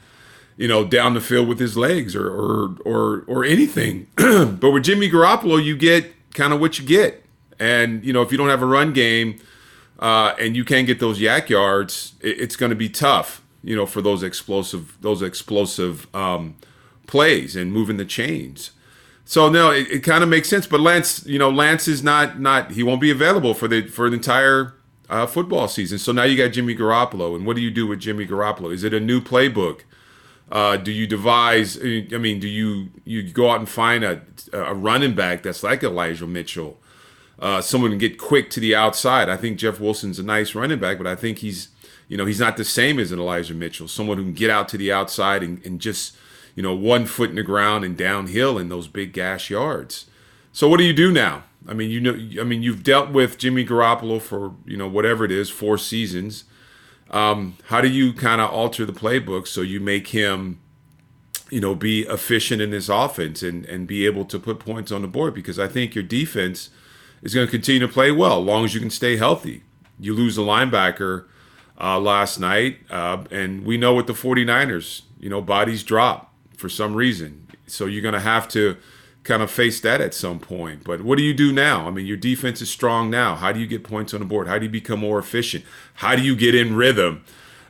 you 0.60 0.68
know, 0.68 0.84
down 0.84 1.14
the 1.14 1.22
field 1.22 1.48
with 1.48 1.58
his 1.58 1.74
legs 1.74 2.14
or 2.14 2.28
or 2.28 2.76
or, 2.84 3.24
or 3.26 3.44
anything. 3.46 4.06
but 4.16 4.72
with 4.72 4.84
Jimmy 4.84 5.10
Garoppolo, 5.10 5.62
you 5.62 5.74
get 5.74 6.12
kind 6.34 6.52
of 6.52 6.60
what 6.60 6.78
you 6.78 6.84
get. 6.84 7.24
And 7.58 8.04
you 8.04 8.12
know, 8.12 8.20
if 8.20 8.30
you 8.30 8.36
don't 8.36 8.50
have 8.50 8.60
a 8.60 8.66
run 8.66 8.92
game 8.92 9.40
uh, 9.98 10.34
and 10.38 10.54
you 10.54 10.66
can't 10.66 10.86
get 10.86 11.00
those 11.00 11.18
YAC 11.18 11.48
yards, 11.48 12.12
it, 12.20 12.38
it's 12.38 12.56
going 12.56 12.68
to 12.68 12.76
be 12.76 12.90
tough. 12.90 13.42
You 13.64 13.74
know, 13.74 13.86
for 13.86 14.02
those 14.02 14.22
explosive 14.22 14.98
those 15.00 15.22
explosive 15.22 16.14
um, 16.14 16.56
plays 17.10 17.56
and 17.56 17.72
moving 17.72 17.96
the 17.96 18.04
chains. 18.04 18.70
So 19.24 19.48
no, 19.48 19.70
it, 19.70 19.90
it 19.90 20.00
kind 20.00 20.22
of 20.22 20.28
makes 20.28 20.48
sense. 20.48 20.66
But 20.66 20.80
Lance, 20.80 21.26
you 21.26 21.38
know, 21.38 21.50
Lance 21.50 21.86
is 21.86 22.02
not 22.02 22.40
not 22.40 22.72
he 22.72 22.82
won't 22.82 23.00
be 23.00 23.10
available 23.10 23.52
for 23.52 23.68
the 23.68 23.86
for 23.86 24.08
the 24.08 24.16
entire 24.16 24.74
uh, 25.08 25.26
football 25.26 25.68
season. 25.68 25.98
So 25.98 26.12
now 26.12 26.22
you 26.22 26.36
got 26.36 26.52
Jimmy 26.52 26.74
Garoppolo, 26.74 27.34
and 27.34 27.44
what 27.44 27.56
do 27.56 27.62
you 27.62 27.70
do 27.70 27.86
with 27.86 28.00
Jimmy 28.00 28.26
Garoppolo? 28.26 28.72
Is 28.72 28.84
it 28.84 28.94
a 28.94 29.00
new 29.00 29.20
playbook? 29.20 29.80
Uh, 30.50 30.76
do 30.76 30.90
you 30.90 31.06
devise? 31.06 31.76
I 31.78 32.18
mean, 32.18 32.40
do 32.40 32.48
you 32.48 32.90
you 33.04 33.22
go 33.30 33.50
out 33.50 33.58
and 33.58 33.68
find 33.68 34.04
a 34.04 34.22
a 34.52 34.74
running 34.74 35.14
back 35.14 35.42
that's 35.42 35.62
like 35.62 35.82
Elijah 35.82 36.26
Mitchell, 36.26 36.80
uh, 37.38 37.60
someone 37.60 37.90
can 37.90 37.98
get 37.98 38.18
quick 38.18 38.50
to 38.50 38.60
the 38.60 38.74
outside? 38.74 39.28
I 39.28 39.36
think 39.36 39.58
Jeff 39.58 39.80
Wilson's 39.80 40.18
a 40.18 40.24
nice 40.24 40.54
running 40.54 40.78
back, 40.78 40.98
but 40.98 41.06
I 41.06 41.14
think 41.14 41.38
he's 41.38 41.68
you 42.08 42.16
know 42.16 42.24
he's 42.24 42.40
not 42.40 42.56
the 42.56 42.64
same 42.64 42.98
as 42.98 43.12
an 43.12 43.20
Elijah 43.20 43.54
Mitchell. 43.54 43.86
Someone 43.86 44.16
who 44.16 44.24
can 44.24 44.32
get 44.32 44.50
out 44.50 44.68
to 44.70 44.76
the 44.76 44.90
outside 44.90 45.44
and, 45.44 45.64
and 45.64 45.80
just 45.80 46.16
you 46.54 46.62
know 46.62 46.74
one 46.74 47.06
foot 47.06 47.30
in 47.30 47.36
the 47.36 47.42
ground 47.42 47.84
and 47.84 47.96
downhill 47.96 48.58
in 48.58 48.68
those 48.68 48.88
big 48.88 49.12
gash 49.12 49.50
yards. 49.50 50.06
So 50.52 50.68
what 50.68 50.78
do 50.78 50.84
you 50.84 50.92
do 50.92 51.12
now? 51.12 51.44
I 51.68 51.74
mean, 51.74 51.90
you 51.90 52.00
know, 52.00 52.14
I 52.40 52.44
mean, 52.44 52.62
you've 52.62 52.82
dealt 52.82 53.10
with 53.10 53.38
Jimmy 53.38 53.64
Garoppolo 53.64 54.20
for 54.20 54.54
you 54.64 54.76
know 54.76 54.88
whatever 54.88 55.24
it 55.24 55.30
is, 55.30 55.50
four 55.50 55.78
seasons. 55.78 56.44
Um, 57.10 57.56
how 57.64 57.80
do 57.80 57.88
you 57.88 58.12
kind 58.12 58.40
of 58.40 58.50
alter 58.50 58.86
the 58.86 58.92
playbook 58.92 59.46
so 59.46 59.62
you 59.62 59.80
make 59.80 60.08
him, 60.08 60.60
you 61.50 61.60
know, 61.60 61.74
be 61.74 62.02
efficient 62.02 62.62
in 62.62 62.70
this 62.70 62.88
offense 62.88 63.42
and, 63.42 63.66
and 63.66 63.86
be 63.88 64.06
able 64.06 64.24
to 64.26 64.38
put 64.38 64.60
points 64.60 64.92
on 64.92 65.02
the 65.02 65.08
board? 65.08 65.34
Because 65.34 65.58
I 65.58 65.66
think 65.66 65.94
your 65.94 66.04
defense 66.04 66.70
is 67.22 67.34
going 67.34 67.46
to 67.46 67.50
continue 67.50 67.80
to 67.80 67.92
play 67.92 68.12
well 68.12 68.40
as 68.40 68.46
long 68.46 68.64
as 68.64 68.74
you 68.74 68.80
can 68.80 68.90
stay 68.90 69.16
healthy. 69.16 69.64
You 69.98 70.14
lose 70.14 70.38
a 70.38 70.42
linebacker 70.42 71.26
uh, 71.80 71.98
last 71.98 72.38
night, 72.38 72.78
uh, 72.90 73.24
and 73.30 73.64
we 73.64 73.76
know 73.76 73.94
with 73.94 74.06
the 74.06 74.12
49ers, 74.12 75.02
you 75.18 75.28
know, 75.28 75.42
bodies 75.42 75.82
drop 75.82 76.29
for 76.60 76.68
some 76.68 76.94
reason. 76.94 77.48
So 77.66 77.86
you're 77.86 78.02
going 78.02 78.14
to 78.14 78.20
have 78.20 78.46
to 78.48 78.76
kind 79.22 79.42
of 79.42 79.50
face 79.50 79.80
that 79.80 80.00
at 80.00 80.14
some 80.14 80.38
point. 80.38 80.84
But 80.84 81.02
what 81.02 81.18
do 81.18 81.24
you 81.24 81.34
do 81.34 81.52
now? 81.52 81.86
I 81.86 81.90
mean, 81.90 82.06
your 82.06 82.16
defense 82.16 82.62
is 82.62 82.70
strong 82.70 83.10
now. 83.10 83.34
How 83.34 83.52
do 83.52 83.60
you 83.60 83.66
get 83.66 83.82
points 83.82 84.14
on 84.14 84.20
the 84.20 84.26
board? 84.26 84.46
How 84.46 84.58
do 84.58 84.64
you 84.64 84.70
become 84.70 85.00
more 85.00 85.18
efficient? 85.18 85.64
How 85.94 86.16
do 86.16 86.22
you 86.22 86.36
get 86.36 86.54
in 86.54 86.76
rhythm? 86.76 87.24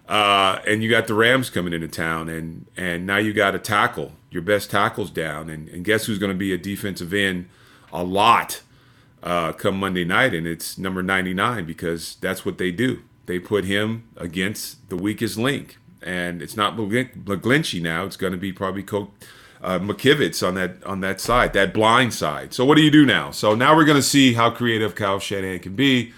Uh, 0.09 0.61
and 0.67 0.83
you 0.83 0.91
got 0.91 1.07
the 1.07 1.15
Rams 1.15 1.51
coming 1.51 1.73
into 1.73 1.87
town, 1.87 2.29
and 2.29 2.67
and 2.77 3.07
now 3.07 3.19
you 3.19 3.33
got 3.33 3.55
a 3.55 3.61
tackle. 3.61 4.13
Your 4.29 4.43
best 4.43 4.69
tackle's 4.69 5.11
down, 5.11 5.49
and, 5.49 5.69
and 5.69 5.85
guess 5.85 6.07
who's 6.07 6.19
going 6.19 6.33
to 6.33 6.39
be 6.39 6.53
a 6.53 6.59
defensive 6.59 7.15
end 7.15 7.49
a 7.93 8.03
lot 8.03 8.63
uh, 9.23 9.53
come 9.53 9.79
Monday 9.79 10.05
night, 10.05 10.35
and 10.35 10.49
it's 10.49 10.77
number 10.79 11.03
99 11.03 11.65
because 11.65 12.17
that's 12.21 12.45
what 12.45 12.59
they 12.59 12.73
do. 12.73 13.03
They 13.27 13.39
put 13.39 13.65
him 13.65 14.09
against 14.17 14.89
the 14.89 14.97
weakest 14.97 15.39
link, 15.39 15.79
and 16.03 16.43
it's 16.43 16.57
not 16.57 16.77
McGlinchey 16.77 17.83
now. 17.83 18.05
It's 18.05 18.17
going 18.17 18.33
to 18.33 18.39
be 18.39 18.53
probably 18.53 18.83
Co- 18.83 19.11
uh, 19.63 19.79
McKivitz 19.79 20.47
on 20.47 20.55
that 20.55 20.83
on 20.85 21.01
that 21.01 21.21
side, 21.21 21.53
that 21.53 21.75
blind 21.75 22.15
side. 22.15 22.55
So 22.55 22.65
what 22.65 22.77
do 22.77 22.83
you 22.83 22.91
do 22.91 23.05
now? 23.05 23.31
So 23.31 23.55
now 23.55 23.77
we're 23.77 23.85
going 23.85 23.97
to 23.97 24.03
see 24.03 24.35
how 24.35 24.51
creative 24.51 24.95
Kyle 24.95 25.19
Shanahan 25.19 25.61
can 25.61 25.75
be 25.75 26.13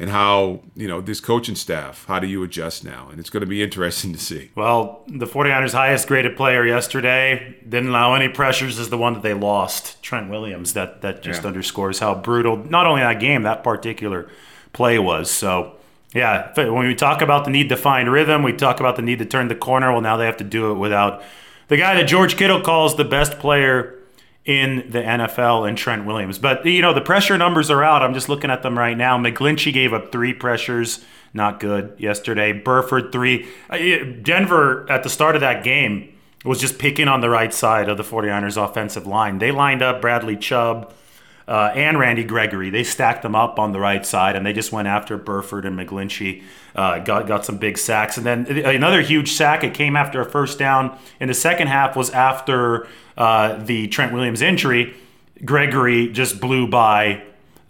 and 0.00 0.08
how 0.08 0.60
you 0.74 0.88
know 0.88 1.00
this 1.00 1.20
coaching 1.20 1.54
staff 1.54 2.06
how 2.06 2.18
do 2.18 2.26
you 2.26 2.42
adjust 2.42 2.84
now 2.84 3.08
and 3.10 3.20
it's 3.20 3.30
going 3.30 3.42
to 3.42 3.46
be 3.46 3.62
interesting 3.66 4.12
to 4.12 4.18
see 4.18 4.50
well 4.56 5.04
the 5.06 5.26
49ers 5.26 5.72
highest 5.72 6.08
graded 6.08 6.36
player 6.36 6.66
yesterday 6.66 7.56
didn't 7.68 7.90
allow 7.90 8.14
any 8.14 8.28
pressures 8.28 8.78
is 8.78 8.88
the 8.88 8.98
one 8.98 9.12
that 9.12 9.22
they 9.22 9.34
lost 9.34 10.02
trent 10.02 10.30
williams 10.30 10.72
that 10.72 11.02
that 11.02 11.22
just 11.22 11.42
yeah. 11.42 11.48
underscores 11.48 11.98
how 11.98 12.14
brutal 12.14 12.56
not 12.56 12.86
only 12.86 13.02
that 13.02 13.20
game 13.20 13.42
that 13.42 13.62
particular 13.62 14.28
play 14.72 14.98
was 14.98 15.30
so 15.30 15.76
yeah 16.14 16.52
when 16.56 16.86
we 16.86 16.94
talk 16.94 17.22
about 17.22 17.44
the 17.44 17.50
need 17.50 17.68
to 17.68 17.76
find 17.76 18.10
rhythm 18.10 18.42
we 18.42 18.52
talk 18.52 18.80
about 18.80 18.96
the 18.96 19.02
need 19.02 19.18
to 19.18 19.26
turn 19.26 19.48
the 19.48 19.54
corner 19.54 19.92
well 19.92 20.00
now 20.00 20.16
they 20.16 20.26
have 20.26 20.36
to 20.36 20.44
do 20.44 20.70
it 20.70 20.74
without 20.74 21.22
the 21.68 21.76
guy 21.76 21.94
that 21.94 22.04
george 22.04 22.36
kittle 22.36 22.60
calls 22.60 22.96
the 22.96 23.04
best 23.04 23.38
player 23.38 23.96
in 24.44 24.90
the 24.90 25.00
NFL 25.00 25.68
and 25.68 25.76
Trent 25.76 26.06
Williams. 26.06 26.38
But 26.38 26.64
you 26.64 26.82
know 26.82 26.94
the 26.94 27.00
pressure 27.00 27.36
numbers 27.36 27.70
are 27.70 27.84
out. 27.84 28.02
I'm 28.02 28.14
just 28.14 28.28
looking 28.28 28.50
at 28.50 28.62
them 28.62 28.78
right 28.78 28.96
now. 28.96 29.18
McGlinchey 29.18 29.72
gave 29.72 29.92
up 29.92 30.10
three 30.10 30.32
pressures, 30.32 31.04
not 31.34 31.60
good 31.60 31.94
yesterday. 31.98 32.52
Burford 32.52 33.12
three. 33.12 33.48
Uh, 33.68 33.78
Denver 34.22 34.90
at 34.90 35.02
the 35.02 35.10
start 35.10 35.34
of 35.34 35.40
that 35.42 35.62
game 35.62 36.16
was 36.44 36.58
just 36.58 36.78
picking 36.78 37.06
on 37.06 37.20
the 37.20 37.28
right 37.28 37.52
side 37.52 37.88
of 37.88 37.98
the 37.98 38.02
49ers 38.02 38.62
offensive 38.62 39.06
line. 39.06 39.38
They 39.38 39.52
lined 39.52 39.82
up 39.82 40.00
Bradley 40.00 40.36
Chubb. 40.36 40.92
Uh, 41.48 41.72
and 41.74 41.98
Randy 41.98 42.22
Gregory. 42.22 42.70
They 42.70 42.84
stacked 42.84 43.22
them 43.22 43.34
up 43.34 43.58
on 43.58 43.72
the 43.72 43.80
right 43.80 44.06
side, 44.06 44.36
and 44.36 44.46
they 44.46 44.52
just 44.52 44.70
went 44.70 44.86
after 44.86 45.16
Burford 45.16 45.64
and 45.64 45.76
McGlinchey. 45.76 46.42
Uh, 46.76 47.00
got 47.00 47.26
got 47.26 47.44
some 47.44 47.58
big 47.58 47.76
sacks, 47.76 48.16
and 48.16 48.24
then 48.24 48.46
another 48.46 49.00
huge 49.00 49.32
sack. 49.32 49.64
It 49.64 49.74
came 49.74 49.96
after 49.96 50.20
a 50.20 50.24
first 50.24 50.58
down 50.58 50.96
in 51.18 51.26
the 51.26 51.34
second 51.34 51.66
half. 51.66 51.96
Was 51.96 52.10
after 52.10 52.86
uh, 53.16 53.56
the 53.64 53.88
Trent 53.88 54.12
Williams 54.12 54.42
injury, 54.42 54.94
Gregory 55.44 56.08
just 56.08 56.40
blew 56.40 56.68
by 56.68 57.22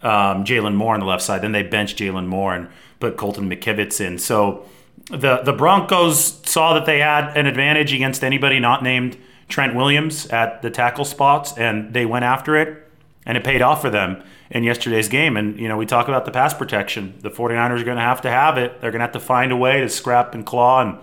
um, 0.03 0.45
Jaylon 0.45 0.75
Moore 0.75 0.93
on 0.93 0.99
the 0.99 1.05
left 1.07 1.23
side. 1.23 1.41
Then 1.41 1.51
they 1.51 1.63
benched 1.63 1.97
Jaylon 1.97 2.27
Moore 2.27 2.53
and 2.53 2.67
put 2.99 3.17
Colton 3.17 3.49
McKivitz 3.49 3.99
in. 3.99 4.19
So 4.19 4.65
the 5.09 5.41
the 5.43 5.53
Broncos 5.53 6.41
saw 6.47 6.73
that 6.75 6.85
they 6.85 6.99
had 6.99 7.35
an 7.35 7.47
advantage 7.47 7.93
against 7.93 8.23
anybody 8.23 8.59
not 8.59 8.83
named 8.83 9.17
Trent 9.47 9.75
Williams 9.75 10.27
at 10.27 10.61
the 10.61 10.69
tackle 10.69 11.05
spots, 11.05 11.57
and 11.57 11.93
they 11.93 12.05
went 12.05 12.25
after 12.25 12.55
it, 12.55 12.90
and 13.25 13.37
it 13.37 13.43
paid 13.43 13.61
off 13.61 13.81
for 13.81 13.89
them 13.89 14.23
in 14.49 14.63
yesterday's 14.63 15.07
game. 15.07 15.37
And, 15.37 15.59
you 15.59 15.67
know, 15.67 15.77
we 15.77 15.85
talk 15.85 16.07
about 16.07 16.25
the 16.25 16.31
pass 16.31 16.53
protection. 16.53 17.15
The 17.21 17.29
49ers 17.29 17.81
are 17.81 17.85
going 17.85 17.97
to 17.97 18.03
have 18.03 18.21
to 18.21 18.29
have 18.29 18.57
it. 18.57 18.81
They're 18.81 18.91
going 18.91 18.99
to 18.99 19.05
have 19.05 19.13
to 19.13 19.19
find 19.19 19.51
a 19.51 19.57
way 19.57 19.81
to 19.81 19.89
scrap 19.89 20.33
and 20.33 20.45
claw 20.45 20.81
and 20.81 20.97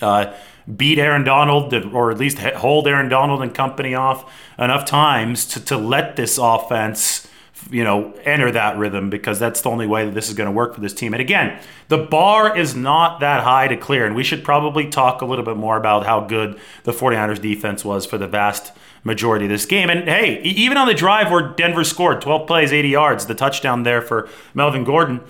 uh, 0.00 0.34
beat 0.76 0.98
Aaron 0.98 1.24
Donald, 1.24 1.72
or 1.74 2.10
at 2.10 2.18
least 2.18 2.38
hold 2.38 2.88
Aaron 2.88 3.08
Donald 3.08 3.42
and 3.42 3.54
company 3.54 3.94
off 3.94 4.32
enough 4.58 4.84
times 4.84 5.46
to, 5.46 5.64
to 5.64 5.76
let 5.76 6.16
this 6.16 6.38
offense, 6.38 7.28
you 7.70 7.84
know, 7.84 8.12
enter 8.24 8.50
that 8.50 8.78
rhythm 8.78 9.10
because 9.10 9.38
that's 9.38 9.60
the 9.60 9.70
only 9.70 9.86
way 9.86 10.04
that 10.04 10.14
this 10.14 10.28
is 10.28 10.34
going 10.34 10.48
to 10.48 10.52
work 10.52 10.74
for 10.74 10.80
this 10.80 10.94
team. 10.94 11.14
And 11.14 11.20
again, 11.20 11.60
the 11.88 11.98
bar 11.98 12.56
is 12.56 12.74
not 12.74 13.20
that 13.20 13.44
high 13.44 13.68
to 13.68 13.76
clear, 13.76 14.06
and 14.06 14.16
we 14.16 14.24
should 14.24 14.42
probably 14.42 14.88
talk 14.88 15.20
a 15.20 15.26
little 15.26 15.44
bit 15.44 15.56
more 15.56 15.76
about 15.76 16.06
how 16.06 16.20
good 16.20 16.58
the 16.84 16.92
49ers 16.92 17.40
defense 17.40 17.84
was 17.84 18.06
for 18.06 18.18
the 18.18 18.28
vast 18.28 18.72
majority 19.04 19.46
of 19.46 19.50
this 19.50 19.66
game. 19.66 19.90
And 19.90 20.08
hey, 20.08 20.40
even 20.42 20.76
on 20.76 20.86
the 20.86 20.94
drive 20.94 21.30
where 21.30 21.48
Denver 21.48 21.84
scored 21.84 22.20
12 22.20 22.46
plays, 22.46 22.72
80 22.72 22.88
yards, 22.88 23.26
the 23.26 23.34
touchdown 23.34 23.82
there 23.82 24.00
for 24.00 24.28
Melvin 24.54 24.84
Gordon 24.84 25.20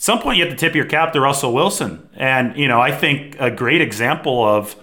some 0.00 0.18
point 0.18 0.38
you 0.38 0.44
have 0.46 0.50
to 0.50 0.58
tip 0.58 0.74
your 0.74 0.86
cap 0.86 1.12
to 1.12 1.20
Russell 1.20 1.52
Wilson. 1.52 2.08
And, 2.14 2.56
you 2.56 2.66
know, 2.68 2.80
I 2.80 2.90
think 2.90 3.36
a 3.38 3.50
great 3.50 3.82
example 3.82 4.42
of 4.42 4.74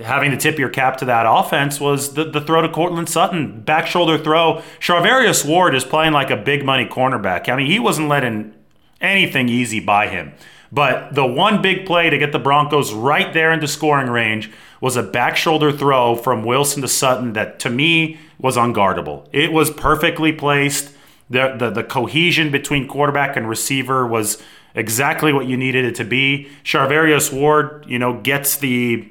having 0.00 0.30
to 0.30 0.38
tip 0.38 0.58
your 0.58 0.70
cap 0.70 0.96
to 0.98 1.04
that 1.04 1.26
offense 1.28 1.78
was 1.78 2.14
the, 2.14 2.24
the 2.24 2.40
throw 2.40 2.62
to 2.62 2.68
Courtland 2.70 3.10
Sutton, 3.10 3.60
back 3.60 3.86
shoulder 3.86 4.16
throw. 4.16 4.62
Charvarius 4.80 5.46
Ward 5.46 5.74
is 5.74 5.84
playing 5.84 6.14
like 6.14 6.30
a 6.30 6.36
big 6.36 6.64
money 6.64 6.86
cornerback. 6.86 7.50
I 7.50 7.56
mean, 7.56 7.66
he 7.66 7.78
wasn't 7.78 8.08
letting 8.08 8.54
anything 9.02 9.50
easy 9.50 9.80
by 9.80 10.08
him. 10.08 10.32
But 10.70 11.14
the 11.14 11.26
one 11.26 11.62
big 11.62 11.86
play 11.86 12.10
to 12.10 12.18
get 12.18 12.32
the 12.32 12.38
Broncos 12.38 12.92
right 12.92 13.32
there 13.32 13.52
into 13.52 13.66
scoring 13.66 14.10
range 14.10 14.50
was 14.80 14.96
a 14.96 15.02
back 15.02 15.36
shoulder 15.36 15.72
throw 15.72 16.14
from 16.14 16.44
Wilson 16.44 16.82
to 16.82 16.88
Sutton 16.88 17.32
that 17.32 17.58
to 17.60 17.70
me 17.70 18.18
was 18.38 18.56
unguardable. 18.56 19.26
It 19.32 19.52
was 19.52 19.70
perfectly 19.70 20.32
placed 20.32 20.94
the, 21.30 21.56
the, 21.58 21.70
the 21.70 21.84
cohesion 21.84 22.50
between 22.50 22.86
quarterback 22.86 23.36
and 23.36 23.48
receiver 23.48 24.06
was 24.06 24.42
exactly 24.74 25.32
what 25.32 25.46
you 25.46 25.56
needed 25.56 25.84
it 25.84 25.94
to 25.96 26.04
be. 26.04 26.48
Charvarius 26.64 27.32
Ward, 27.32 27.84
you 27.88 27.98
know, 27.98 28.20
gets 28.20 28.56
the 28.56 29.10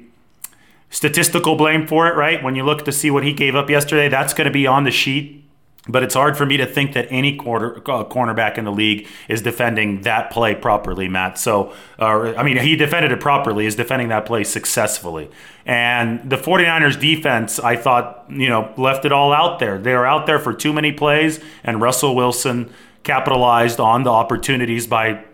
statistical 0.90 1.56
blame 1.56 1.86
for 1.86 2.06
it, 2.06 2.14
right? 2.14 2.42
When 2.42 2.54
you 2.54 2.64
look 2.64 2.84
to 2.86 2.92
see 2.92 3.10
what 3.10 3.24
he 3.24 3.32
gave 3.32 3.54
up 3.54 3.68
yesterday, 3.68 4.08
that's 4.08 4.32
going 4.32 4.46
to 4.46 4.52
be 4.52 4.66
on 4.66 4.84
the 4.84 4.90
sheet 4.90 5.47
but 5.88 6.02
it's 6.02 6.14
hard 6.14 6.36
for 6.36 6.44
me 6.44 6.56
to 6.58 6.66
think 6.66 6.92
that 6.92 7.06
any 7.10 7.36
quarter 7.36 7.78
uh, 7.78 8.04
cornerback 8.04 8.58
in 8.58 8.64
the 8.64 8.72
league 8.72 9.08
is 9.28 9.40
defending 9.42 10.02
that 10.02 10.30
play 10.30 10.54
properly, 10.54 11.08
Matt. 11.08 11.38
So, 11.38 11.72
uh, 11.98 12.34
I 12.36 12.42
mean, 12.42 12.58
he 12.58 12.76
defended 12.76 13.10
it 13.10 13.20
properly, 13.20 13.66
is 13.66 13.74
defending 13.74 14.08
that 14.08 14.26
play 14.26 14.44
successfully. 14.44 15.30
And 15.64 16.28
the 16.28 16.36
49ers 16.36 17.00
defense, 17.00 17.58
I 17.58 17.76
thought, 17.76 18.26
you 18.28 18.48
know, 18.48 18.72
left 18.76 19.04
it 19.04 19.12
all 19.12 19.32
out 19.32 19.58
there. 19.58 19.78
They 19.78 19.94
were 19.94 20.06
out 20.06 20.26
there 20.26 20.38
for 20.38 20.52
too 20.52 20.72
many 20.72 20.92
plays, 20.92 21.40
and 21.64 21.80
Russell 21.80 22.14
Wilson 22.14 22.72
capitalized 23.02 23.80
on 23.80 24.02
the 24.02 24.10
opportunities 24.10 24.86
by 24.86 25.24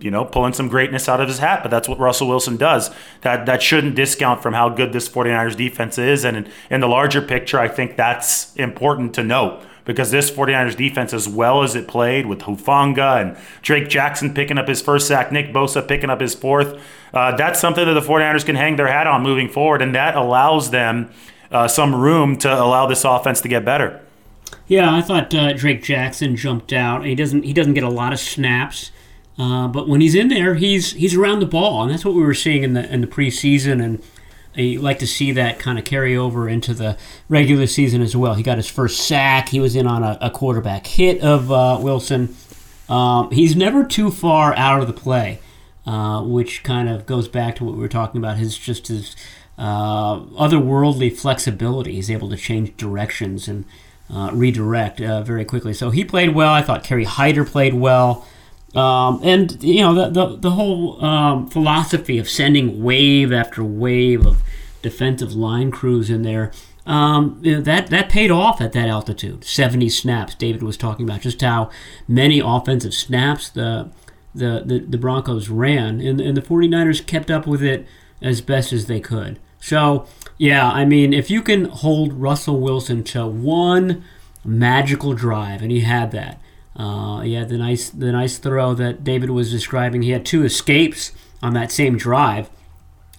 you 0.00 0.10
know, 0.10 0.24
pulling 0.24 0.54
some 0.54 0.68
greatness 0.68 1.10
out 1.10 1.20
of 1.20 1.28
his 1.28 1.40
hat, 1.40 1.62
but 1.62 1.70
that's 1.70 1.86
what 1.86 1.98
Russell 1.98 2.26
Wilson 2.26 2.56
does. 2.56 2.90
That 3.20 3.44
that 3.44 3.62
shouldn't 3.62 3.94
discount 3.94 4.42
from 4.42 4.54
how 4.54 4.70
good 4.70 4.94
this 4.94 5.10
49ers 5.10 5.56
defense 5.56 5.98
is. 5.98 6.24
And 6.24 6.38
in, 6.38 6.48
in 6.70 6.80
the 6.80 6.88
larger 6.88 7.20
picture, 7.20 7.58
I 7.58 7.68
think 7.68 7.96
that's 7.96 8.56
important 8.56 9.14
to 9.16 9.22
note 9.22 9.62
because 9.84 10.10
this 10.10 10.30
49ers 10.30 10.76
defense, 10.76 11.12
as 11.12 11.28
well 11.28 11.62
as 11.62 11.74
it 11.74 11.86
played 11.86 12.26
with 12.26 12.40
Hufanga 12.40 13.20
and 13.20 13.36
Drake 13.62 13.88
Jackson 13.88 14.32
picking 14.32 14.58
up 14.58 14.68
his 14.68 14.80
first 14.80 15.06
sack, 15.06 15.30
Nick 15.30 15.52
Bosa 15.52 15.86
picking 15.86 16.10
up 16.10 16.20
his 16.20 16.34
fourth, 16.34 16.80
uh, 17.12 17.36
that's 17.36 17.60
something 17.60 17.84
that 17.84 17.94
the 17.94 18.00
49ers 18.00 18.44
can 18.44 18.56
hang 18.56 18.76
their 18.76 18.88
hat 18.88 19.06
on 19.06 19.22
moving 19.22 19.48
forward, 19.48 19.82
and 19.82 19.94
that 19.94 20.16
allows 20.16 20.70
them 20.70 21.10
uh, 21.50 21.68
some 21.68 21.94
room 21.94 22.36
to 22.38 22.52
allow 22.52 22.86
this 22.86 23.04
offense 23.04 23.40
to 23.42 23.48
get 23.48 23.64
better. 23.64 24.00
Yeah, 24.66 24.94
I 24.94 25.02
thought 25.02 25.34
uh, 25.34 25.52
Drake 25.52 25.82
Jackson 25.82 26.36
jumped 26.36 26.72
out. 26.72 27.04
He 27.04 27.14
doesn't 27.14 27.42
he 27.42 27.52
doesn't 27.52 27.74
get 27.74 27.84
a 27.84 27.88
lot 27.88 28.12
of 28.12 28.18
snaps, 28.18 28.90
uh, 29.38 29.68
but 29.68 29.88
when 29.88 30.00
he's 30.00 30.14
in 30.14 30.28
there, 30.28 30.54
he's 30.54 30.92
he's 30.92 31.14
around 31.14 31.40
the 31.40 31.46
ball, 31.46 31.82
and 31.82 31.90
that's 31.90 32.04
what 32.04 32.14
we 32.14 32.22
were 32.22 32.34
seeing 32.34 32.62
in 32.62 32.72
the 32.72 32.90
in 32.92 33.00
the 33.00 33.06
preseason 33.06 33.84
and 33.84 34.02
you 34.56 34.80
like 34.80 34.98
to 35.00 35.06
see 35.06 35.32
that 35.32 35.58
kind 35.58 35.78
of 35.78 35.84
carry 35.84 36.16
over 36.16 36.48
into 36.48 36.74
the 36.74 36.96
regular 37.28 37.66
season 37.66 38.02
as 38.02 38.16
well. 38.16 38.34
He 38.34 38.42
got 38.42 38.56
his 38.56 38.68
first 38.68 39.06
sack. 39.06 39.48
He 39.48 39.60
was 39.60 39.76
in 39.76 39.86
on 39.86 40.02
a, 40.02 40.18
a 40.20 40.30
quarterback 40.30 40.86
hit 40.86 41.20
of 41.20 41.50
uh, 41.50 41.78
Wilson. 41.80 42.36
Um, 42.88 43.30
he's 43.30 43.56
never 43.56 43.84
too 43.84 44.10
far 44.10 44.54
out 44.56 44.80
of 44.80 44.86
the 44.86 44.92
play, 44.92 45.40
uh, 45.86 46.22
which 46.22 46.62
kind 46.62 46.88
of 46.88 47.06
goes 47.06 47.28
back 47.28 47.56
to 47.56 47.64
what 47.64 47.74
we 47.74 47.80
were 47.80 47.88
talking 47.88 48.20
about. 48.20 48.36
His 48.36 48.58
just 48.58 48.88
his 48.88 49.16
uh, 49.58 50.20
otherworldly 50.20 51.16
flexibility. 51.16 51.94
He's 51.94 52.10
able 52.10 52.28
to 52.30 52.36
change 52.36 52.76
directions 52.76 53.48
and 53.48 53.64
uh, 54.12 54.30
redirect 54.32 55.00
uh, 55.00 55.22
very 55.22 55.44
quickly. 55.44 55.72
So 55.72 55.90
he 55.90 56.04
played 56.04 56.34
well. 56.34 56.52
I 56.52 56.62
thought 56.62 56.84
Kerry 56.84 57.04
Hyder 57.04 57.44
played 57.44 57.74
well. 57.74 58.26
Um, 58.74 59.20
and 59.22 59.62
you 59.62 59.82
know 59.82 59.94
the 59.94 60.08
the, 60.10 60.36
the 60.36 60.50
whole 60.50 61.04
um, 61.04 61.48
philosophy 61.48 62.18
of 62.18 62.28
sending 62.28 62.82
wave 62.82 63.32
after 63.32 63.62
wave 63.62 64.26
of 64.26 64.42
defensive 64.82 65.34
line 65.34 65.70
crews 65.70 66.10
in 66.10 66.22
there 66.22 66.50
um, 66.86 67.40
you 67.42 67.56
know, 67.56 67.60
that 67.62 67.88
that 67.88 68.10
paid 68.10 68.30
off 68.30 68.60
at 68.60 68.72
that 68.72 68.88
altitude. 68.88 69.44
Seventy 69.44 69.88
snaps. 69.88 70.34
David 70.34 70.62
was 70.62 70.76
talking 70.76 71.08
about 71.08 71.22
just 71.22 71.40
how 71.40 71.70
many 72.06 72.40
offensive 72.40 72.94
snaps 72.94 73.48
the 73.48 73.90
the, 74.34 74.62
the, 74.64 74.78
the 74.80 74.98
Broncos 74.98 75.48
ran, 75.48 76.00
and, 76.00 76.20
and 76.20 76.36
the 76.36 76.42
49ers 76.42 77.06
kept 77.06 77.30
up 77.30 77.46
with 77.46 77.62
it 77.62 77.86
as 78.20 78.40
best 78.40 78.72
as 78.72 78.86
they 78.86 78.98
could. 78.98 79.38
So, 79.60 80.08
yeah, 80.38 80.68
I 80.68 80.84
mean, 80.84 81.12
if 81.12 81.30
you 81.30 81.40
can 81.40 81.66
hold 81.66 82.12
Russell 82.14 82.60
Wilson 82.60 83.04
to 83.04 83.28
one 83.28 84.02
magical 84.44 85.14
drive, 85.14 85.62
and 85.62 85.70
he 85.70 85.80
had 85.80 86.10
that, 86.10 86.40
uh, 86.76 87.20
the 87.22 87.58
nice 87.58 87.90
the 87.90 88.12
nice 88.12 88.38
throw 88.38 88.74
that 88.74 89.04
David 89.04 89.30
was 89.30 89.50
describing. 89.50 90.02
He 90.02 90.10
had 90.10 90.26
two 90.26 90.44
escapes 90.44 91.12
on 91.42 91.54
that 91.54 91.70
same 91.70 91.96
drive, 91.96 92.50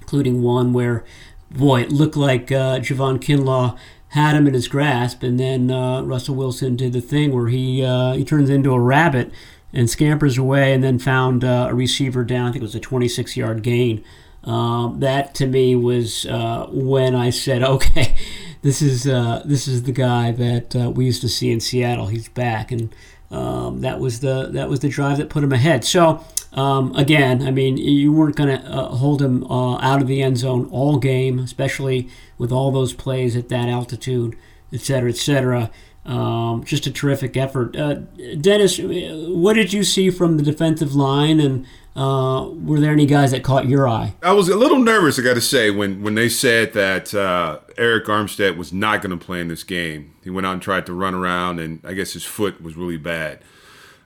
including 0.01 0.41
one 0.41 0.73
where, 0.73 1.05
boy, 1.51 1.81
it 1.81 1.91
looked 1.91 2.17
like 2.17 2.51
uh, 2.51 2.79
Javon 2.79 3.19
Kinlaw 3.19 3.77
had 4.09 4.35
him 4.35 4.47
in 4.47 4.53
his 4.53 4.67
grasp, 4.67 5.23
and 5.23 5.39
then 5.39 5.69
uh, 5.69 6.01
Russell 6.01 6.35
Wilson 6.35 6.75
did 6.75 6.93
the 6.93 7.01
thing 7.01 7.33
where 7.33 7.47
he 7.47 7.83
uh, 7.83 8.13
he 8.13 8.25
turns 8.25 8.49
into 8.49 8.73
a 8.73 8.79
rabbit 8.79 9.31
and 9.71 9.89
scampers 9.89 10.37
away, 10.37 10.73
and 10.73 10.83
then 10.83 10.99
found 10.99 11.43
uh, 11.43 11.67
a 11.69 11.75
receiver 11.75 12.23
down. 12.23 12.47
I 12.47 12.51
think 12.51 12.61
it 12.61 12.63
was 12.63 12.75
a 12.75 12.79
26 12.79 13.37
yard 13.37 13.61
gain. 13.61 14.03
Um, 14.43 14.99
that 14.99 15.33
to 15.35 15.47
me 15.47 15.75
was 15.75 16.25
uh, 16.25 16.67
when 16.69 17.15
I 17.15 17.29
said, 17.29 17.63
okay, 17.75 18.15
this 18.61 18.81
is 18.81 19.07
uh, 19.07 19.43
this 19.45 19.67
is 19.67 19.83
the 19.83 19.91
guy 19.91 20.31
that 20.31 20.93
we 20.95 21.05
used 21.05 21.21
to 21.21 21.29
see 21.29 21.51
in 21.51 21.59
Seattle. 21.59 22.07
He's 22.07 22.27
back, 22.27 22.71
and 22.71 22.93
um, 23.31 23.81
that 23.81 23.99
was 23.99 24.19
the 24.19 24.49
that 24.51 24.69
was 24.69 24.79
the 24.79 24.89
drive 24.89 25.17
that 25.17 25.29
put 25.29 25.43
him 25.43 25.51
ahead. 25.51 25.83
So 25.83 26.23
um, 26.53 26.95
again, 26.95 27.41
I 27.41 27.51
mean, 27.51 27.77
you 27.77 28.13
weren't 28.13 28.35
going 28.35 28.57
to 28.57 28.65
uh, 28.65 28.89
hold 28.89 29.21
him 29.21 29.43
uh, 29.45 29.77
out 29.79 30.01
of 30.01 30.07
the 30.07 30.21
end 30.21 30.37
zone 30.37 30.69
all 30.71 30.97
game, 30.99 31.39
especially 31.39 32.07
with 32.37 32.51
all 32.51 32.71
those 32.71 32.93
plays 32.93 33.35
at 33.35 33.49
that 33.49 33.67
altitude, 33.67 34.37
et 34.71 34.81
cetera, 34.81 35.09
et 35.09 35.17
cetera. 35.17 35.69
Um, 36.05 36.63
just 36.63 36.85
a 36.85 36.91
terrific 36.91 37.35
effort. 37.35 37.75
Uh, 37.75 37.95
Dennis, 38.39 38.79
what 38.79 39.53
did 39.53 39.73
you 39.73 39.83
see 39.83 40.11
from 40.11 40.37
the 40.37 40.43
defensive 40.43 40.95
line, 40.95 41.39
and 41.39 41.65
uh, 41.95 42.49
were 42.49 42.79
there 42.79 42.91
any 42.91 43.05
guys 43.05 43.31
that 43.31 43.43
caught 43.43 43.67
your 43.67 43.87
eye? 43.87 44.13
I 44.21 44.33
was 44.33 44.49
a 44.49 44.55
little 44.55 44.79
nervous, 44.79 45.17
I 45.17 45.21
got 45.21 45.35
to 45.35 45.41
say, 45.41 45.71
when, 45.71 46.03
when 46.03 46.15
they 46.15 46.27
said 46.27 46.73
that 46.73 47.13
uh, 47.13 47.59
Arik 47.77 48.05
Armstead 48.05 48.57
was 48.57 48.73
not 48.73 49.01
going 49.01 49.17
to 49.17 49.25
play 49.25 49.39
in 49.39 49.47
this 49.47 49.63
game. 49.63 50.13
He 50.23 50.29
went 50.29 50.45
out 50.45 50.53
and 50.53 50.61
tried 50.61 50.85
to 50.87 50.93
run 50.93 51.13
around, 51.13 51.59
and 51.59 51.79
I 51.85 51.93
guess 51.93 52.13
his 52.13 52.25
foot 52.25 52.61
was 52.61 52.75
really 52.75 52.97
bad. 52.97 53.39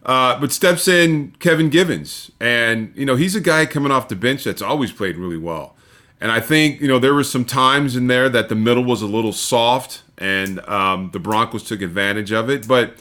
Uh, 0.06 0.40
but 0.40 0.52
steps 0.52 0.88
in 0.88 1.32
Kevin 1.40 1.70
Givens, 1.70 2.32
and 2.40 2.94
you 2.96 3.06
know 3.06 3.18
he's 3.18 3.36
a 3.36 3.42
guy 3.42 3.66
coming 3.66 3.92
off 3.92 4.08
the 4.08 4.16
bench 4.16 4.46
that's 4.46 4.62
always 4.62 4.94
played 4.94 5.18
really 5.18 5.38
well. 5.38 5.76
And 6.22 6.32
I 6.32 6.40
think 6.40 6.80
you 6.80 6.88
know 6.88 7.00
there 7.00 7.14
were 7.14 7.24
some 7.24 7.44
times 7.44 7.98
in 7.98 8.08
there 8.08 8.30
that 8.30 8.48
the 8.48 8.56
middle 8.56 8.84
was 8.84 9.02
a 9.02 9.08
little 9.08 9.34
soft, 9.34 10.04
and 10.18 10.62
um, 10.70 11.10
the 11.12 11.20
Broncos 11.20 11.64
took 11.64 11.82
advantage 11.82 12.32
of 12.32 12.50
it. 12.50 12.66
But 12.66 12.96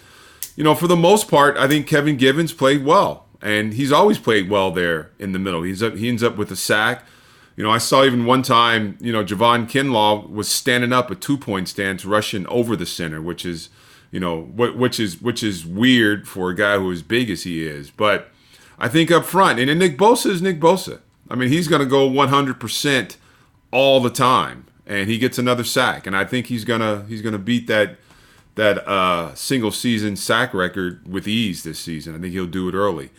you 0.56 0.64
know, 0.64 0.74
for 0.74 0.88
the 0.88 0.96
most 0.96 1.28
part, 1.28 1.56
I 1.56 1.68
think 1.68 1.86
Kevin 1.86 2.16
Givens 2.16 2.52
played 2.52 2.84
well, 2.84 3.26
and 3.40 3.74
he's 3.74 3.92
always 3.92 4.18
played 4.18 4.50
well 4.50 4.70
there 4.70 5.10
in 5.18 5.32
the 5.32 5.38
middle. 5.38 5.62
He's 5.62 5.82
up, 5.82 5.94
he 5.94 6.08
ends 6.08 6.22
up 6.22 6.36
with 6.36 6.50
a 6.50 6.56
sack. 6.56 7.04
You 7.56 7.64
know, 7.64 7.70
I 7.70 7.78
saw 7.78 8.04
even 8.04 8.24
one 8.24 8.42
time, 8.42 8.96
you 9.00 9.12
know, 9.12 9.24
Javon 9.24 9.68
Kinlaw 9.68 10.30
was 10.30 10.48
standing 10.48 10.92
up 10.92 11.10
a 11.10 11.14
two 11.14 11.36
point 11.36 11.68
stance, 11.68 12.04
rushing 12.04 12.46
over 12.46 12.76
the 12.76 12.86
center, 12.86 13.20
which 13.20 13.44
is 13.44 13.68
you 14.10 14.20
know, 14.20 14.40
which 14.40 14.98
is 14.98 15.20
which 15.20 15.42
is 15.42 15.66
weird 15.66 16.26
for 16.26 16.50
a 16.50 16.54
guy 16.54 16.78
who 16.78 16.90
is 16.90 17.02
big 17.02 17.30
as 17.30 17.42
he 17.42 17.66
is. 17.66 17.90
But 17.90 18.30
I 18.78 18.88
think 18.88 19.10
up 19.10 19.24
front, 19.24 19.58
and 19.58 19.78
Nick 19.78 19.98
Bosa 19.98 20.30
is 20.30 20.40
Nick 20.40 20.60
Bosa. 20.60 21.00
I 21.28 21.34
mean, 21.34 21.50
he's 21.50 21.68
going 21.68 21.80
to 21.80 21.86
go 21.86 22.08
100% 22.08 23.16
all 23.70 24.00
the 24.00 24.08
time, 24.10 24.64
and 24.86 25.10
he 25.10 25.18
gets 25.18 25.38
another 25.38 25.64
sack, 25.64 26.06
and 26.06 26.16
I 26.16 26.24
think 26.24 26.46
he's 26.46 26.64
gonna 26.64 27.04
he's 27.08 27.20
gonna 27.20 27.38
beat 27.38 27.66
that 27.66 27.98
that 28.54 28.88
uh, 28.88 29.34
single 29.34 29.70
season 29.70 30.16
sack 30.16 30.54
record 30.54 31.06
with 31.06 31.28
ease 31.28 31.62
this 31.62 31.78
season. 31.78 32.14
I 32.14 32.18
think 32.18 32.32
he'll 32.32 32.46
do 32.46 32.68
it 32.68 32.74
early. 32.74 33.10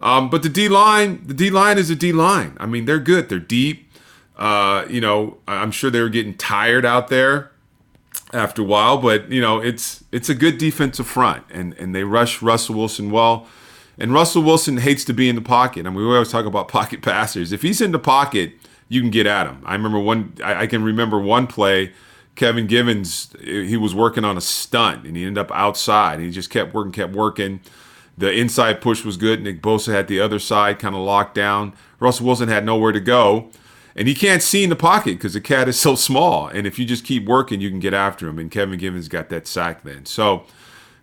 Um, 0.00 0.30
but 0.30 0.42
the 0.42 0.48
D 0.48 0.68
line, 0.68 1.22
the 1.26 1.34
D 1.34 1.50
line 1.50 1.78
is 1.78 1.90
a 1.90 1.96
D 1.96 2.12
line. 2.12 2.56
I 2.60 2.66
mean, 2.66 2.84
they're 2.84 3.00
good. 3.00 3.28
They're 3.28 3.38
deep. 3.38 3.90
Uh, 4.36 4.86
you 4.88 5.00
know, 5.00 5.38
I'm 5.48 5.72
sure 5.72 5.90
they 5.90 6.00
were 6.00 6.08
getting 6.08 6.34
tired 6.34 6.86
out 6.86 7.08
there 7.08 7.50
after 8.32 8.62
a 8.62 8.64
while, 8.64 8.98
but 8.98 9.30
you 9.30 9.40
know 9.40 9.58
it's 9.58 10.04
it's 10.12 10.28
a 10.28 10.34
good 10.34 10.58
defensive 10.58 11.06
front, 11.06 11.44
and 11.50 11.74
and 11.74 11.94
they 11.94 12.04
rush 12.04 12.42
Russell 12.42 12.76
Wilson 12.76 13.10
well. 13.10 13.46
And 14.00 14.12
Russell 14.12 14.42
Wilson 14.42 14.76
hates 14.76 15.04
to 15.06 15.12
be 15.12 15.28
in 15.28 15.34
the 15.34 15.42
pocket. 15.42 15.84
I 15.84 15.90
mean, 15.90 15.98
we 15.98 16.04
always 16.12 16.30
talk 16.30 16.46
about 16.46 16.68
pocket 16.78 17.02
passers. 17.02 17.52
If 17.52 17.62
he's 17.62 17.80
in 17.80 17.92
the 17.92 17.98
pocket, 17.98 18.52
you 18.88 19.00
can 19.00 19.10
get 19.10 19.26
at 19.26 19.46
him. 19.46 19.62
I 19.64 19.74
remember 19.74 19.98
one. 19.98 20.34
I, 20.42 20.62
I 20.62 20.66
can 20.66 20.82
remember 20.82 21.18
one 21.18 21.46
play. 21.46 21.92
Kevin 22.36 22.68
Givens, 22.68 23.34
he 23.42 23.76
was 23.76 23.96
working 23.96 24.24
on 24.24 24.36
a 24.36 24.40
stunt, 24.40 25.04
and 25.04 25.16
he 25.16 25.24
ended 25.24 25.38
up 25.38 25.50
outside. 25.50 26.14
And 26.14 26.24
he 26.24 26.30
just 26.30 26.50
kept 26.50 26.72
working, 26.72 26.92
kept 26.92 27.12
working. 27.12 27.58
The 28.18 28.32
inside 28.32 28.80
push 28.80 29.04
was 29.04 29.16
good. 29.16 29.42
Nick 29.42 29.62
Bosa 29.62 29.92
had 29.92 30.08
the 30.08 30.20
other 30.20 30.38
side 30.38 30.78
kind 30.78 30.94
of 30.94 31.00
locked 31.00 31.34
down. 31.34 31.74
Russell 32.00 32.26
Wilson 32.26 32.48
had 32.48 32.64
nowhere 32.64 32.92
to 32.92 33.00
go 33.00 33.50
and 33.98 34.06
he 34.06 34.14
can't 34.14 34.44
see 34.44 34.62
in 34.62 34.70
the 34.70 34.76
pocket 34.76 35.14
because 35.18 35.34
the 35.34 35.40
cat 35.40 35.68
is 35.68 35.78
so 35.78 35.96
small. 35.96 36.46
And 36.46 36.68
if 36.68 36.78
you 36.78 36.84
just 36.84 37.04
keep 37.04 37.26
working, 37.26 37.60
you 37.60 37.68
can 37.68 37.80
get 37.80 37.92
after 37.92 38.28
him. 38.28 38.38
And 38.38 38.48
Kevin 38.48 38.78
Givens 38.78 39.08
got 39.08 39.28
that 39.30 39.48
sack 39.48 39.82
then. 39.82 40.06
So, 40.06 40.44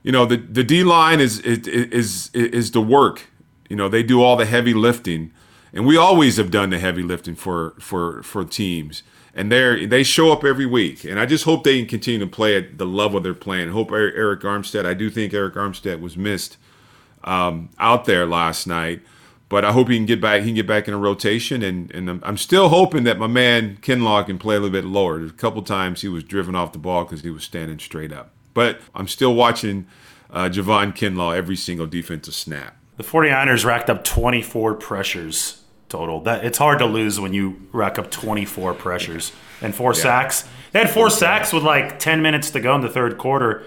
you 0.01 0.13
know, 0.13 0.25
the 0.25 0.37
the 0.37 0.63
D 0.63 0.81
line 0.85 1.19
is 1.19 1.39
is 1.39 1.67
is 1.67 2.31
is 2.33 2.71
the 2.71 2.81
work. 2.81 3.27
You 3.69 3.75
know, 3.75 3.89
they 3.89 4.01
do 4.01 4.23
all 4.23 4.37
the 4.37 4.45
heavy 4.45 4.73
lifting, 4.73 5.33
and 5.73 5.85
we 5.85 5.97
always 5.97 6.37
have 6.37 6.51
done 6.51 6.69
the 6.69 6.79
heavy 6.79 7.03
lifting 7.03 7.35
for 7.35 7.75
for 7.81 8.23
for 8.23 8.45
teams. 8.45 9.03
And 9.33 9.51
they 9.51 9.85
they 9.85 10.03
show 10.03 10.31
up 10.31 10.45
every 10.45 10.65
week, 10.65 11.03
and 11.03 11.19
I 11.19 11.25
just 11.25 11.43
hope 11.43 11.65
they 11.65 11.79
can 11.79 11.89
continue 11.89 12.21
to 12.21 12.27
play 12.27 12.55
at 12.55 12.77
the 12.77 12.85
level 12.85 13.19
they're 13.19 13.33
playing. 13.33 13.67
I 13.67 13.71
hope 13.73 13.89
Arik 13.89 14.41
Armstead. 14.41 14.85
I 14.85 14.93
do 14.93 15.09
think 15.09 15.33
Arik 15.33 15.55
Armstead 15.55 15.99
was 15.99 16.15
missed 16.15 16.55
um, 17.25 17.69
out 17.77 18.05
there 18.05 18.25
last 18.25 18.65
night 18.65 19.01
but 19.47 19.63
I 19.63 19.71
hope 19.71 19.89
he 19.89 19.95
can 19.95 20.05
get 20.05 20.19
back. 20.19 20.41
He 20.41 20.47
can 20.47 20.55
get 20.55 20.67
back 20.67 20.87
in 20.87 20.93
a 20.93 20.97
rotation, 20.97 21.61
and 21.61 21.91
and 21.91 22.09
I'm, 22.09 22.19
I'm 22.23 22.37
still 22.37 22.69
hoping 22.69 23.03
that 23.03 23.17
my 23.17 23.27
man 23.27 23.77
Kinlaw 23.81 24.25
can 24.25 24.37
play 24.37 24.55
a 24.55 24.59
little 24.59 24.73
bit 24.73 24.85
lower. 24.85 25.23
a 25.23 25.29
couple 25.29 25.61
times 25.61 26.01
he 26.01 26.07
was 26.07 26.23
driven 26.23 26.55
off 26.55 26.71
the 26.71 26.79
ball 26.79 27.03
because 27.03 27.21
he 27.21 27.29
was 27.29 27.43
standing 27.43 27.79
straight 27.79 28.11
up. 28.11 28.31
But 28.53 28.81
I'm 28.93 29.07
still 29.07 29.35
watching 29.35 29.85
uh, 30.31 30.49
Javon 30.49 30.95
Kinlaw 30.95 31.35
every 31.35 31.55
single 31.55 31.85
defensive 31.85 32.33
snap. 32.33 32.75
The 32.97 33.03
49ers 33.03 33.65
racked 33.65 33.89
up 33.89 34.03
24 34.03 34.75
pressures 34.75 35.63
total. 35.89 36.21
That 36.21 36.43
it's 36.43 36.57
hard 36.57 36.79
to 36.79 36.85
lose 36.85 37.19
when 37.19 37.33
you 37.33 37.67
rack 37.71 37.99
up 37.99 38.09
24 38.09 38.73
pressures 38.73 39.31
and 39.61 39.75
four 39.75 39.93
yeah. 39.93 40.01
sacks. 40.01 40.47
They 40.71 40.79
had 40.79 40.89
four 40.89 41.09
sacks 41.09 41.53
with 41.53 41.63
like 41.63 41.99
10 41.99 42.21
minutes 42.21 42.49
to 42.51 42.59
go 42.59 42.73
in 42.75 42.81
the 42.81 42.89
third 42.89 43.17
quarter. 43.17 43.63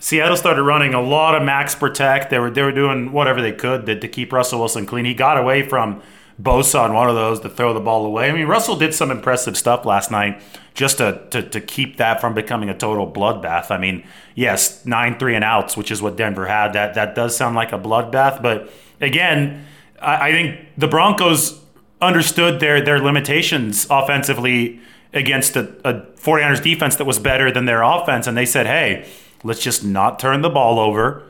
Seattle 0.00 0.36
started 0.36 0.62
running 0.62 0.94
a 0.94 1.00
lot 1.00 1.34
of 1.34 1.42
max 1.42 1.74
protect. 1.74 2.30
They 2.30 2.38
were 2.38 2.50
they 2.50 2.62
were 2.62 2.72
doing 2.72 3.12
whatever 3.12 3.42
they 3.42 3.52
could 3.52 3.84
to, 3.84 4.00
to 4.00 4.08
keep 4.08 4.32
Russell 4.32 4.58
Wilson 4.58 4.86
clean. 4.86 5.04
He 5.04 5.12
got 5.12 5.36
away 5.36 5.62
from 5.62 6.00
Bosa 6.42 6.80
on 6.80 6.94
one 6.94 7.10
of 7.10 7.14
those 7.14 7.40
to 7.40 7.50
throw 7.50 7.74
the 7.74 7.80
ball 7.80 8.06
away. 8.06 8.30
I 8.30 8.32
mean, 8.32 8.46
Russell 8.46 8.76
did 8.76 8.94
some 8.94 9.10
impressive 9.10 9.58
stuff 9.58 9.84
last 9.84 10.10
night 10.10 10.40
just 10.72 10.98
to, 10.98 11.22
to, 11.30 11.42
to 11.42 11.60
keep 11.60 11.98
that 11.98 12.18
from 12.18 12.32
becoming 12.32 12.70
a 12.70 12.76
total 12.76 13.10
bloodbath. 13.10 13.70
I 13.70 13.76
mean, 13.76 14.02
yes, 14.34 14.86
nine 14.86 15.18
three 15.18 15.34
and 15.34 15.44
outs, 15.44 15.76
which 15.76 15.90
is 15.90 16.00
what 16.00 16.16
Denver 16.16 16.46
had. 16.46 16.72
That 16.72 16.94
that 16.94 17.14
does 17.14 17.36
sound 17.36 17.54
like 17.54 17.72
a 17.72 17.78
bloodbath, 17.78 18.40
but 18.40 18.72
again, 19.02 19.66
I, 20.00 20.28
I 20.28 20.32
think 20.32 20.60
the 20.78 20.88
Broncos 20.88 21.62
understood 22.00 22.60
their 22.60 22.80
their 22.80 23.00
limitations 23.00 23.86
offensively 23.90 24.80
against 25.12 25.56
a, 25.56 25.68
a 25.86 25.92
49ers 26.16 26.62
defense 26.62 26.96
that 26.96 27.04
was 27.04 27.18
better 27.18 27.52
than 27.52 27.66
their 27.66 27.82
offense, 27.82 28.26
and 28.26 28.34
they 28.34 28.46
said, 28.46 28.66
hey 28.66 29.06
Let's 29.42 29.62
just 29.62 29.84
not 29.84 30.18
turn 30.18 30.42
the 30.42 30.50
ball 30.50 30.78
over 30.78 31.24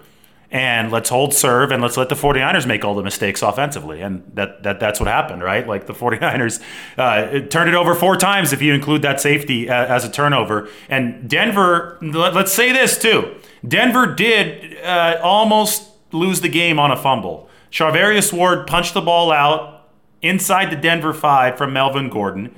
and 0.50 0.90
let's 0.90 1.10
hold 1.10 1.32
serve 1.32 1.70
and 1.70 1.80
let's 1.80 1.96
let 1.96 2.08
the 2.08 2.16
49ers 2.16 2.66
make 2.66 2.84
all 2.84 2.94
the 2.94 3.02
mistakes 3.02 3.40
offensively. 3.40 4.00
And 4.00 4.28
that, 4.34 4.64
that 4.64 4.80
that's 4.80 4.98
what 4.98 5.08
happened, 5.08 5.42
right? 5.42 5.66
Like 5.66 5.86
the 5.86 5.92
49ers 5.94 6.60
uh, 6.98 7.46
turned 7.48 7.68
it 7.68 7.74
over 7.74 7.94
four 7.94 8.16
times 8.16 8.52
if 8.52 8.60
you 8.60 8.74
include 8.74 9.02
that 9.02 9.20
safety 9.20 9.68
as 9.68 10.04
a 10.04 10.10
turnover. 10.10 10.68
And 10.88 11.28
Denver, 11.30 11.98
let's 12.02 12.52
say 12.52 12.72
this 12.72 12.98
too 12.98 13.36
Denver 13.66 14.14
did 14.14 14.82
uh, 14.82 15.20
almost 15.22 15.88
lose 16.12 16.40
the 16.40 16.48
game 16.48 16.78
on 16.78 16.90
a 16.90 16.96
fumble. 16.96 17.48
Charvarius 17.70 18.32
Ward 18.32 18.66
punched 18.66 18.94
the 18.94 19.00
ball 19.00 19.30
out 19.30 19.88
inside 20.22 20.70
the 20.70 20.76
Denver 20.76 21.12
five 21.12 21.56
from 21.56 21.72
Melvin 21.72 22.08
Gordon. 22.08 22.54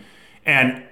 And 0.47 0.83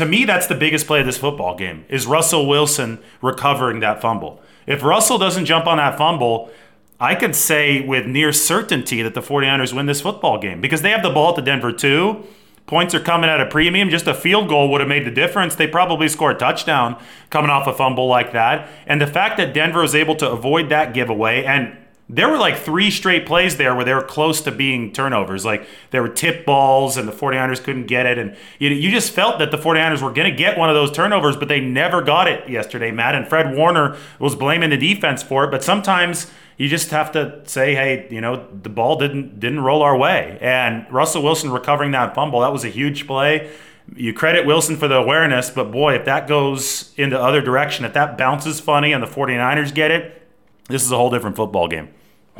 to 0.00 0.06
me, 0.06 0.24
that's 0.24 0.46
the 0.46 0.54
biggest 0.54 0.86
play 0.86 1.00
of 1.00 1.06
this 1.06 1.18
football 1.18 1.54
game 1.54 1.84
is 1.90 2.06
Russell 2.06 2.48
Wilson 2.48 3.00
recovering 3.20 3.80
that 3.80 4.00
fumble. 4.00 4.40
If 4.66 4.82
Russell 4.82 5.18
doesn't 5.18 5.44
jump 5.44 5.66
on 5.66 5.76
that 5.76 5.98
fumble, 5.98 6.50
I 6.98 7.14
could 7.14 7.36
say 7.36 7.82
with 7.82 8.06
near 8.06 8.32
certainty 8.32 9.02
that 9.02 9.12
the 9.12 9.20
49ers 9.20 9.74
win 9.74 9.84
this 9.84 10.00
football 10.00 10.38
game 10.38 10.62
because 10.62 10.80
they 10.80 10.88
have 10.88 11.02
the 11.02 11.10
ball 11.10 11.30
at 11.30 11.36
the 11.36 11.42
Denver 11.42 11.70
2. 11.70 12.24
Points 12.64 12.94
are 12.94 13.00
coming 13.00 13.28
at 13.28 13.42
a 13.42 13.46
premium. 13.46 13.90
Just 13.90 14.06
a 14.06 14.14
field 14.14 14.48
goal 14.48 14.70
would 14.70 14.80
have 14.80 14.88
made 14.88 15.04
the 15.04 15.10
difference. 15.10 15.54
They 15.54 15.66
probably 15.66 16.08
score 16.08 16.30
a 16.30 16.34
touchdown 16.34 16.98
coming 17.28 17.50
off 17.50 17.66
a 17.66 17.74
fumble 17.74 18.06
like 18.06 18.32
that. 18.32 18.70
And 18.86 19.02
the 19.02 19.06
fact 19.06 19.36
that 19.36 19.52
Denver 19.52 19.82
was 19.82 19.94
able 19.94 20.16
to 20.16 20.30
avoid 20.30 20.70
that 20.70 20.94
giveaway 20.94 21.44
and 21.44 21.76
there 22.12 22.28
were 22.28 22.38
like 22.38 22.58
three 22.58 22.90
straight 22.90 23.24
plays 23.24 23.56
there 23.56 23.72
where 23.72 23.84
they 23.84 23.94
were 23.94 24.02
close 24.02 24.40
to 24.40 24.50
being 24.50 24.92
turnovers. 24.92 25.44
Like 25.44 25.66
there 25.90 26.02
were 26.02 26.08
tip 26.08 26.44
balls 26.44 26.96
and 26.96 27.06
the 27.06 27.12
49ers 27.12 27.62
couldn't 27.62 27.86
get 27.86 28.04
it. 28.04 28.18
And 28.18 28.36
you, 28.58 28.68
you 28.70 28.90
just 28.90 29.12
felt 29.12 29.38
that 29.38 29.52
the 29.52 29.56
49ers 29.56 30.02
were 30.02 30.12
going 30.12 30.28
to 30.28 30.36
get 30.36 30.58
one 30.58 30.68
of 30.68 30.74
those 30.74 30.90
turnovers, 30.90 31.36
but 31.36 31.46
they 31.46 31.60
never 31.60 32.02
got 32.02 32.26
it 32.26 32.48
yesterday, 32.48 32.90
Matt. 32.90 33.14
And 33.14 33.28
Fred 33.28 33.56
Warner 33.56 33.96
was 34.18 34.34
blaming 34.34 34.70
the 34.70 34.76
defense 34.76 35.22
for 35.22 35.44
it. 35.44 35.52
But 35.52 35.62
sometimes 35.62 36.28
you 36.56 36.68
just 36.68 36.90
have 36.90 37.12
to 37.12 37.42
say, 37.44 37.76
hey, 37.76 38.08
you 38.10 38.20
know, 38.20 38.44
the 38.60 38.68
ball 38.68 38.98
didn't 38.98 39.38
didn't 39.38 39.60
roll 39.60 39.80
our 39.80 39.96
way. 39.96 40.36
And 40.40 40.92
Russell 40.92 41.22
Wilson 41.22 41.52
recovering 41.52 41.92
that 41.92 42.16
fumble, 42.16 42.40
that 42.40 42.52
was 42.52 42.64
a 42.64 42.70
huge 42.70 43.06
play. 43.06 43.52
You 43.94 44.12
credit 44.12 44.46
Wilson 44.46 44.76
for 44.76 44.88
the 44.88 44.96
awareness, 44.96 45.50
but 45.50 45.70
boy, 45.70 45.94
if 45.94 46.04
that 46.06 46.26
goes 46.26 46.92
in 46.96 47.10
the 47.10 47.20
other 47.20 47.40
direction, 47.40 47.84
if 47.84 47.92
that 47.94 48.18
bounces 48.18 48.58
funny 48.58 48.92
and 48.92 49.02
the 49.02 49.06
49ers 49.06 49.72
get 49.72 49.90
it, 49.90 50.28
this 50.68 50.84
is 50.84 50.92
a 50.92 50.96
whole 50.96 51.10
different 51.10 51.34
football 51.36 51.66
game 51.66 51.88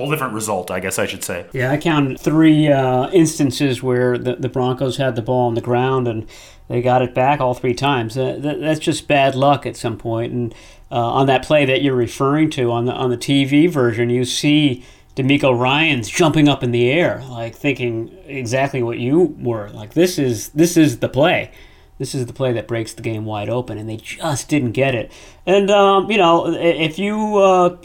whole 0.01 0.11
different 0.11 0.35
result, 0.35 0.71
I 0.71 0.81
guess 0.81 0.99
I 0.99 1.07
should 1.07 1.23
say. 1.23 1.47
Yeah, 1.53 1.71
I 1.71 1.77
counted 1.77 2.19
three 2.19 2.69
uh, 2.69 3.11
instances 3.11 3.83
where 3.83 4.17
the, 4.17 4.37
the 4.37 4.49
Broncos 4.49 4.97
had 4.97 5.15
the 5.15 5.23
ball 5.23 5.49
on 5.49 5.55
the 5.55 5.61
ground 5.61 6.09
and 6.09 6.27
they 6.69 6.81
got 6.81 7.03
it 7.03 7.15
back 7.15 7.41
all 7.41 7.55
three 7.55 7.75
times. 7.75 8.17
Uh, 8.17 8.37
that, 8.39 8.61
that's 8.61 8.81
just 8.81 9.09
bad 9.09 9.35
luck 9.35 9.67
at 9.67 9.77
some 9.77 9.99
point. 9.99 10.33
And 10.33 10.55
uh, 10.91 10.97
on 10.97 11.27
that 11.27 11.45
play 11.45 11.65
that 11.65 11.83
you're 11.83 11.95
referring 11.95 12.51
to 12.51 12.71
on 12.71 12.85
the 12.85 12.93
on 12.93 13.11
the 13.11 13.17
TV 13.17 13.69
version, 13.69 14.09
you 14.09 14.25
see 14.25 14.85
DeMeco 15.17 15.57
Ryans 15.59 16.09
jumping 16.09 16.49
up 16.49 16.63
in 16.63 16.71
the 16.71 16.91
air, 16.91 17.23
like 17.29 17.55
thinking 17.55 18.17
exactly 18.25 18.83
what 18.83 18.99
you 18.99 19.37
were. 19.39 19.69
Like 19.71 19.95
this 19.95 20.19
is 20.19 20.49
this 20.51 20.77
is 20.77 21.01
the 21.01 21.09
play. 21.09 21.51
This 21.99 22.15
is 22.15 22.25
the 22.25 22.33
play 22.33 22.53
that 22.55 22.67
breaks 22.67 22.95
the 22.95 23.03
game 23.03 23.27
wide 23.27 23.51
open, 23.51 23.77
and 23.77 23.87
they 23.87 23.99
just 23.99 24.49
didn't 24.49 24.73
get 24.73 24.95
it. 24.95 25.13
And 25.45 25.71
um, 25.71 26.11
you 26.11 26.17
know, 26.17 26.47
if 26.47 26.99
you 26.99 27.37
uh, 27.37 27.77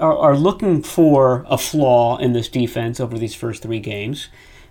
are, 0.00 0.16
are 0.16 0.36
looking 0.36 0.82
for 0.82 1.44
a 1.48 1.58
flaw 1.58 2.16
in 2.18 2.32
this 2.32 2.48
defense 2.48 3.00
over 3.00 3.18
these 3.18 3.34
first 3.34 3.62
three 3.62 3.80
games, 3.80 4.28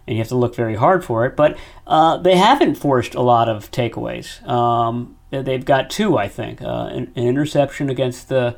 and 0.08 0.18
you 0.18 0.22
have 0.22 0.30
to 0.30 0.36
look 0.36 0.56
very 0.56 0.76
hard 0.76 1.06
for 1.06 1.26
it. 1.26 1.36
But 1.36 1.58
uh, 1.88 2.18
they 2.18 2.36
haven't 2.36 2.76
forced 2.76 3.16
a 3.16 3.22
lot 3.22 3.48
of 3.48 3.72
takeaways. 3.72 4.46
Um, 4.48 5.16
they've 5.32 5.66
got 5.66 5.90
two, 5.90 6.18
I 6.18 6.28
think, 6.28 6.62
uh, 6.62 6.90
an, 6.92 7.12
an, 7.16 7.28
interception 7.28 7.90
against 7.90 8.30
the 8.30 8.58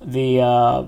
the 0.00 0.40
uh, 0.40 0.86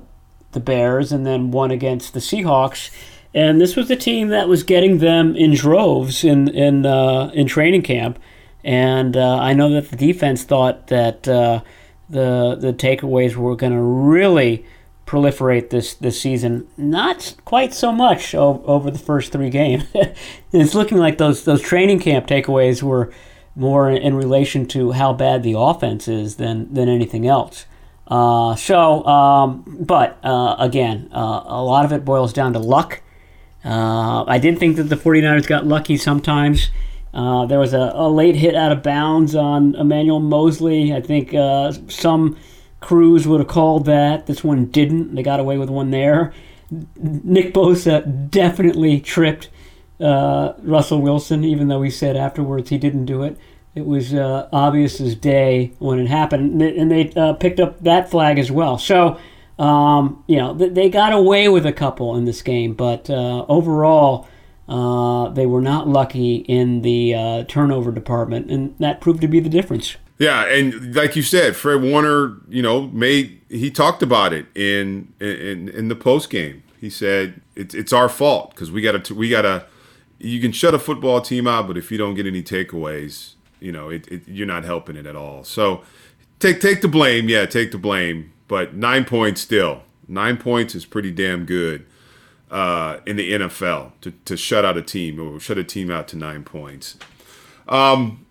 the 0.53 0.61
Bears, 0.61 1.13
and 1.13 1.27
then 1.27 1.51
one 1.51 1.71
against 1.71 2.15
the 2.15 2.21
Seahawks. 2.21 2.91
And 3.35 3.61
this 3.61 3.77
was 3.77 3.89
the 3.89 3.97
team 3.97 4.29
that 4.29 4.49
was 4.49 4.63
getting 4.63 4.99
them 4.99 5.37
in 5.37 5.55
droves 5.55 6.25
in 6.25 6.49
in 6.49 6.87
uh, 6.87 7.31
in 7.35 7.47
training 7.47 7.83
camp. 7.83 8.19
And 8.65 9.17
uh, 9.17 9.39
I 9.39 9.53
know 9.53 9.71
that 9.71 9.91
the 9.91 9.97
defense 9.97 10.43
thought 10.43 10.89
that 10.89 11.29
uh, 11.29 11.61
the 12.09 12.57
the 12.59 12.73
takeaways 12.73 13.37
were 13.37 13.55
going 13.55 13.73
to 13.73 13.81
really 13.81 14.65
proliferate 15.07 15.71
this 15.71 15.95
this 15.95 16.21
season. 16.21 16.67
Not 16.77 17.35
quite 17.45 17.73
so 17.73 17.93
much 17.93 18.35
o- 18.35 18.63
over 18.67 18.91
the 18.91 18.99
first 18.99 19.33
three 19.33 19.51
games. 19.51 19.85
it's 20.53 20.75
looking 20.75 20.99
like 20.99 21.19
those 21.19 21.45
those 21.45 21.63
training 21.63 22.01
camp 22.01 22.27
takeaways 22.27 22.83
were 22.83 23.13
more 23.55 23.91
in 23.91 24.15
relation 24.15 24.67
to 24.67 24.93
how 24.93 25.13
bad 25.13 25.43
the 25.43 25.55
offense 25.57 26.09
is 26.09 26.37
than 26.37 26.73
than 26.75 26.89
anything 26.89 27.27
else. 27.27 27.67
Uh, 28.09 28.55
so, 28.55 29.05
um, 29.05 29.79
but 29.81 30.19
uh, 30.23 30.57
again, 30.59 31.09
uh, 31.13 31.43
a 31.47 31.63
lot 31.63 31.85
of 31.85 31.93
it 31.93 32.05
boils 32.05 32.33
down 32.33 32.53
to 32.53 32.59
luck. 32.59 33.03
Uh, 33.65 34.25
I 34.25 34.39
did 34.39 34.59
think 34.59 34.77
that 34.77 34.85
the 34.85 34.97
49ers 34.97 35.47
got 35.49 35.67
lucky 35.67 35.97
sometimes. 35.97 36.71
Uh, 37.13 37.47
there 37.47 37.59
was 37.59 37.73
a, 37.73 37.93
a, 37.95 38.09
late 38.09 38.37
hit 38.37 38.55
out 38.55 38.71
of 38.71 38.83
bounds 38.83 39.35
on 39.35 39.75
Emmanuel 39.75 40.21
Moseley. 40.21 40.93
I 40.93 41.01
think 41.01 41.35
uh, 41.35 41.73
some 41.89 42.37
crews 42.81 43.27
would 43.27 43.41
have 43.41 43.49
called 43.49 43.85
that. 43.87 44.27
This 44.27 44.45
one 44.45 44.67
didn't. 44.67 45.15
They 45.15 45.23
got 45.23 45.41
away 45.41 45.59
with 45.59 45.71
one 45.71 45.91
there. 45.91 46.33
Nick 46.71 47.55
Bosa 47.55 48.31
definitely 48.31 49.01
tripped 49.01 49.49
uh, 50.01 50.55
Russell 50.63 51.01
Wilson, 51.01 51.45
even 51.45 51.69
though 51.69 51.83
he 51.83 51.91
said 51.91 52.17
afterwards 52.17 52.71
he 52.71 52.79
didn't 52.79 53.07
do 53.07 53.23
it. 53.23 53.39
It 53.75 53.85
was 53.85 54.15
uh, 54.15 54.49
obvious 54.53 55.01
as 55.01 55.15
day 55.15 55.73
when 55.79 55.99
it 55.99 56.07
happened, 56.07 56.61
and 56.63 56.91
they 56.91 57.13
uh, 57.15 57.35
picked 57.35 57.61
up 57.61 57.81
that 57.81 58.11
flag 58.11 58.39
as 58.39 58.51
well. 58.51 58.79
So, 58.79 59.19
um, 59.59 60.25
you 60.27 60.39
know, 60.39 60.55
they 60.55 60.89
got 60.89 61.13
away 61.13 61.49
with 61.49 61.67
a 61.67 61.73
couple 61.73 62.17
in 62.17 62.25
this 62.25 62.41
game, 62.41 62.73
but 62.73 63.11
uh, 63.11 63.45
overall, 63.49 64.29
uh, 64.67 65.29
they 65.29 65.45
were 65.45 65.61
not 65.61 65.87
lucky 65.87 66.37
in 66.37 66.81
the 66.81 67.15
uh, 67.15 67.45
turnover 67.45 67.93
department, 67.93 68.51
and 68.51 68.75
that 68.79 69.01
proved 69.01 69.21
to 69.21 69.29
be 69.29 69.41
the 69.41 69.51
difference. 69.51 69.97
Yeah, 70.19 70.45
and 70.45 70.95
like 70.95 71.15
you 71.15 71.23
said, 71.23 71.57
Fred 71.57 71.83
Warner, 71.83 72.37
you 72.49 72.63
know, 72.63 72.89
made 72.89 73.41
he 73.49 73.71
talked 73.71 74.03
about 74.03 74.33
it 74.33 74.47
in 74.55 75.13
in 75.21 75.69
in 75.69 75.89
the 75.89 75.97
post 75.97 76.31
game. 76.31 76.63
He 76.81 76.89
said 76.91 77.41
it's 77.55 77.75
it's 77.75 77.93
our 77.93 78.09
fault 78.09 78.51
because 78.51 78.71
we 78.71 78.81
got 78.81 79.05
to 79.05 79.15
we 79.15 79.29
got 79.29 79.43
to. 79.43 79.67
You 80.19 80.41
can 80.41 80.53
shut 80.53 80.73
a 80.73 80.79
football 80.79 81.21
team 81.21 81.47
out, 81.47 81.67
but 81.67 81.77
if 81.77 81.93
you 81.93 81.99
don't 81.99 82.15
get 82.15 82.27
any 82.27 82.43
takeaways, 82.43 83.35
you 83.61 83.71
know, 83.71 83.91
it, 83.91 84.09
it, 84.09 84.23
you're 84.27 84.47
not 84.47 84.65
helping 84.65 84.97
it 84.97 85.05
at 85.05 85.15
all. 85.15 85.45
So 85.45 85.83
take 86.39 86.61
take 86.61 86.81
the 86.81 86.89
blame, 86.89 87.29
yeah, 87.29 87.45
take 87.45 87.71
the 87.71 87.79
blame. 87.79 88.33
But 88.49 88.75
nine 88.75 89.05
points 89.05 89.43
still, 89.43 89.83
nine 90.09 90.39
points 90.39 90.75
is 90.75 90.87
pretty 90.87 91.11
damn 91.11 91.45
good 91.45 91.85
uh, 92.51 92.99
in 93.07 93.17
the 93.17 93.33
NFL 93.33 93.93
to, 94.03 94.13
to 94.25 94.37
shut 94.37 94.65
out 94.65 94.77
a 94.77 94.83
team 94.83 95.21
or 95.21 95.41
shut 95.41 95.59
a 95.59 95.65
team 95.65 95.91
out 95.91 96.09
to 96.09 96.17
nine 96.17 96.45
points. 96.45 96.97
Um, 97.69 98.25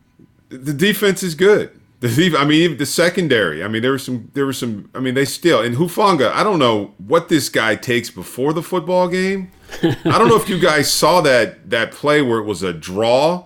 the 0.49 0.73
defense 0.73 1.23
is 1.23 1.35
good. 1.35 1.74
I 2.05 2.45
mean, 2.45 2.61
even 2.61 2.77
the 2.77 2.85
secondary. 2.85 3.63
I 3.63 3.67
mean, 3.67 3.81
there 3.81 3.91
was 3.91 4.03
some. 4.03 4.29
There 4.33 4.45
was 4.45 4.57
some. 4.57 4.89
I 4.93 4.99
mean, 4.99 5.13
they 5.13 5.25
still 5.25 5.61
and 5.61 5.75
Hufanga. 5.75 6.31
I 6.31 6.43
don't 6.43 6.59
know 6.59 6.93
what 6.97 7.29
this 7.29 7.49
guy 7.49 7.75
takes 7.75 8.09
before 8.09 8.53
the 8.53 8.63
football 8.63 9.07
game. 9.07 9.51
I 9.83 10.17
don't 10.17 10.27
know 10.27 10.35
if 10.35 10.49
you 10.49 10.59
guys 10.59 10.91
saw 10.91 11.21
that 11.21 11.69
that 11.69 11.91
play 11.91 12.21
where 12.21 12.39
it 12.39 12.45
was 12.45 12.63
a 12.63 12.73
draw. 12.73 13.45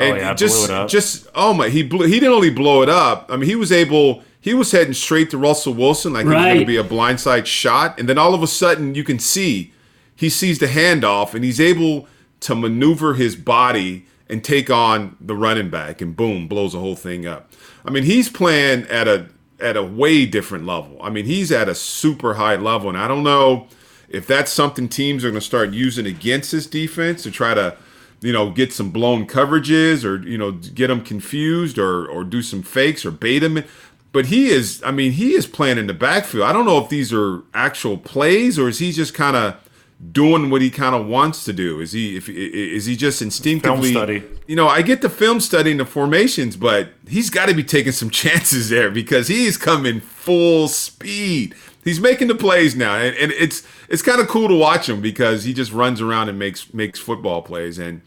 Oh, 0.00 0.04
and 0.04 0.12
oh 0.12 0.16
yeah, 0.16 0.34
just, 0.34 0.66
blew 0.66 0.76
it 0.76 0.78
up. 0.78 0.88
just 0.88 1.26
oh 1.34 1.52
my, 1.54 1.68
he 1.68 1.82
blew. 1.82 2.06
He 2.06 2.14
didn't 2.20 2.34
only 2.34 2.50
blow 2.50 2.82
it 2.82 2.88
up. 2.88 3.26
I 3.30 3.36
mean, 3.36 3.48
he 3.48 3.56
was 3.56 3.72
able. 3.72 4.22
He 4.40 4.54
was 4.54 4.70
heading 4.70 4.94
straight 4.94 5.30
to 5.30 5.38
Russell 5.38 5.74
Wilson 5.74 6.12
like 6.12 6.24
right. 6.26 6.32
it 6.32 6.36
was 6.36 6.44
going 6.44 6.60
to 6.60 6.66
be 6.66 6.76
a 6.76 6.84
blindside 6.84 7.46
shot, 7.46 7.98
and 7.98 8.08
then 8.08 8.18
all 8.18 8.34
of 8.34 8.42
a 8.42 8.46
sudden 8.46 8.94
you 8.94 9.04
can 9.04 9.18
see 9.18 9.72
he 10.18 10.28
sees 10.28 10.58
the 10.58 10.66
handoff 10.66 11.32
and 11.32 11.44
he's 11.44 11.60
able 11.60 12.08
to 12.40 12.54
maneuver 12.56 13.14
his 13.14 13.36
body 13.36 14.04
and 14.28 14.44
take 14.44 14.70
on 14.70 15.16
the 15.20 15.34
running 15.34 15.70
back 15.70 16.00
and 16.00 16.16
boom 16.16 16.48
blows 16.48 16.72
the 16.72 16.78
whole 16.78 16.96
thing 16.96 17.26
up. 17.26 17.50
I 17.84 17.90
mean, 17.90 18.04
he's 18.04 18.28
playing 18.28 18.86
at 18.88 19.08
a 19.08 19.28
at 19.60 19.76
a 19.76 19.82
way 19.82 20.24
different 20.26 20.66
level. 20.66 20.98
I 21.02 21.10
mean, 21.10 21.24
he's 21.24 21.50
at 21.50 21.68
a 21.68 21.74
super 21.74 22.34
high 22.34 22.56
level, 22.56 22.88
and 22.88 22.98
I 22.98 23.08
don't 23.08 23.24
know 23.24 23.66
if 24.08 24.26
that's 24.26 24.52
something 24.52 24.88
teams 24.88 25.24
are 25.24 25.30
going 25.30 25.40
to 25.40 25.46
start 25.46 25.70
using 25.70 26.06
against 26.06 26.52
his 26.52 26.66
defense 26.66 27.22
to 27.24 27.30
try 27.30 27.54
to, 27.54 27.76
you 28.20 28.32
know, 28.32 28.50
get 28.50 28.72
some 28.72 28.90
blown 28.90 29.26
coverages 29.26 30.04
or 30.04 30.26
you 30.26 30.38
know 30.38 30.52
get 30.52 30.88
them 30.88 31.02
confused 31.02 31.78
or 31.78 32.06
or 32.06 32.24
do 32.24 32.42
some 32.42 32.62
fakes 32.62 33.04
or 33.04 33.10
bait 33.10 33.42
him. 33.42 33.64
But 34.10 34.26
he 34.26 34.48
is, 34.48 34.82
I 34.84 34.90
mean, 34.90 35.12
he 35.12 35.34
is 35.34 35.46
playing 35.46 35.76
in 35.76 35.86
the 35.86 35.94
backfield. 35.94 36.44
I 36.44 36.52
don't 36.52 36.64
know 36.64 36.78
if 36.78 36.88
these 36.88 37.12
are 37.12 37.42
actual 37.52 37.98
plays 37.98 38.58
or 38.58 38.68
is 38.68 38.78
he 38.78 38.90
just 38.90 39.12
kind 39.12 39.36
of 39.36 39.67
doing 40.12 40.48
what 40.50 40.62
he 40.62 40.70
kind 40.70 40.94
of 40.94 41.06
wants 41.06 41.44
to 41.44 41.52
do? 41.52 41.80
Is 41.80 41.92
he 41.92 42.16
if 42.16 42.28
is 42.28 42.86
he 42.86 42.96
just 42.96 43.20
instinctively? 43.20 43.92
Film 43.92 44.04
study. 44.04 44.22
You 44.46 44.56
know, 44.56 44.68
I 44.68 44.82
get 44.82 45.02
the 45.02 45.10
film 45.10 45.40
studying 45.40 45.78
the 45.78 45.84
formations, 45.84 46.56
but 46.56 46.90
he's 47.08 47.30
got 47.30 47.48
to 47.48 47.54
be 47.54 47.64
taking 47.64 47.92
some 47.92 48.10
chances 48.22 48.68
there 48.68 48.90
because 48.90 49.28
he's 49.28 49.56
coming 49.56 50.00
full 50.00 50.68
speed. 50.68 51.54
He's 51.84 52.00
making 52.00 52.28
the 52.28 52.34
plays 52.34 52.76
now, 52.76 52.96
and, 52.96 53.16
and 53.16 53.32
it's 53.32 53.62
it's 53.88 54.02
kind 54.02 54.20
of 54.20 54.28
cool 54.28 54.48
to 54.48 54.54
watch 54.54 54.88
him 54.88 55.00
because 55.00 55.44
he 55.44 55.52
just 55.52 55.72
runs 55.72 56.00
around 56.00 56.28
and 56.28 56.38
makes 56.38 56.72
makes 56.74 56.98
football 56.98 57.42
plays. 57.42 57.78
And 57.78 58.02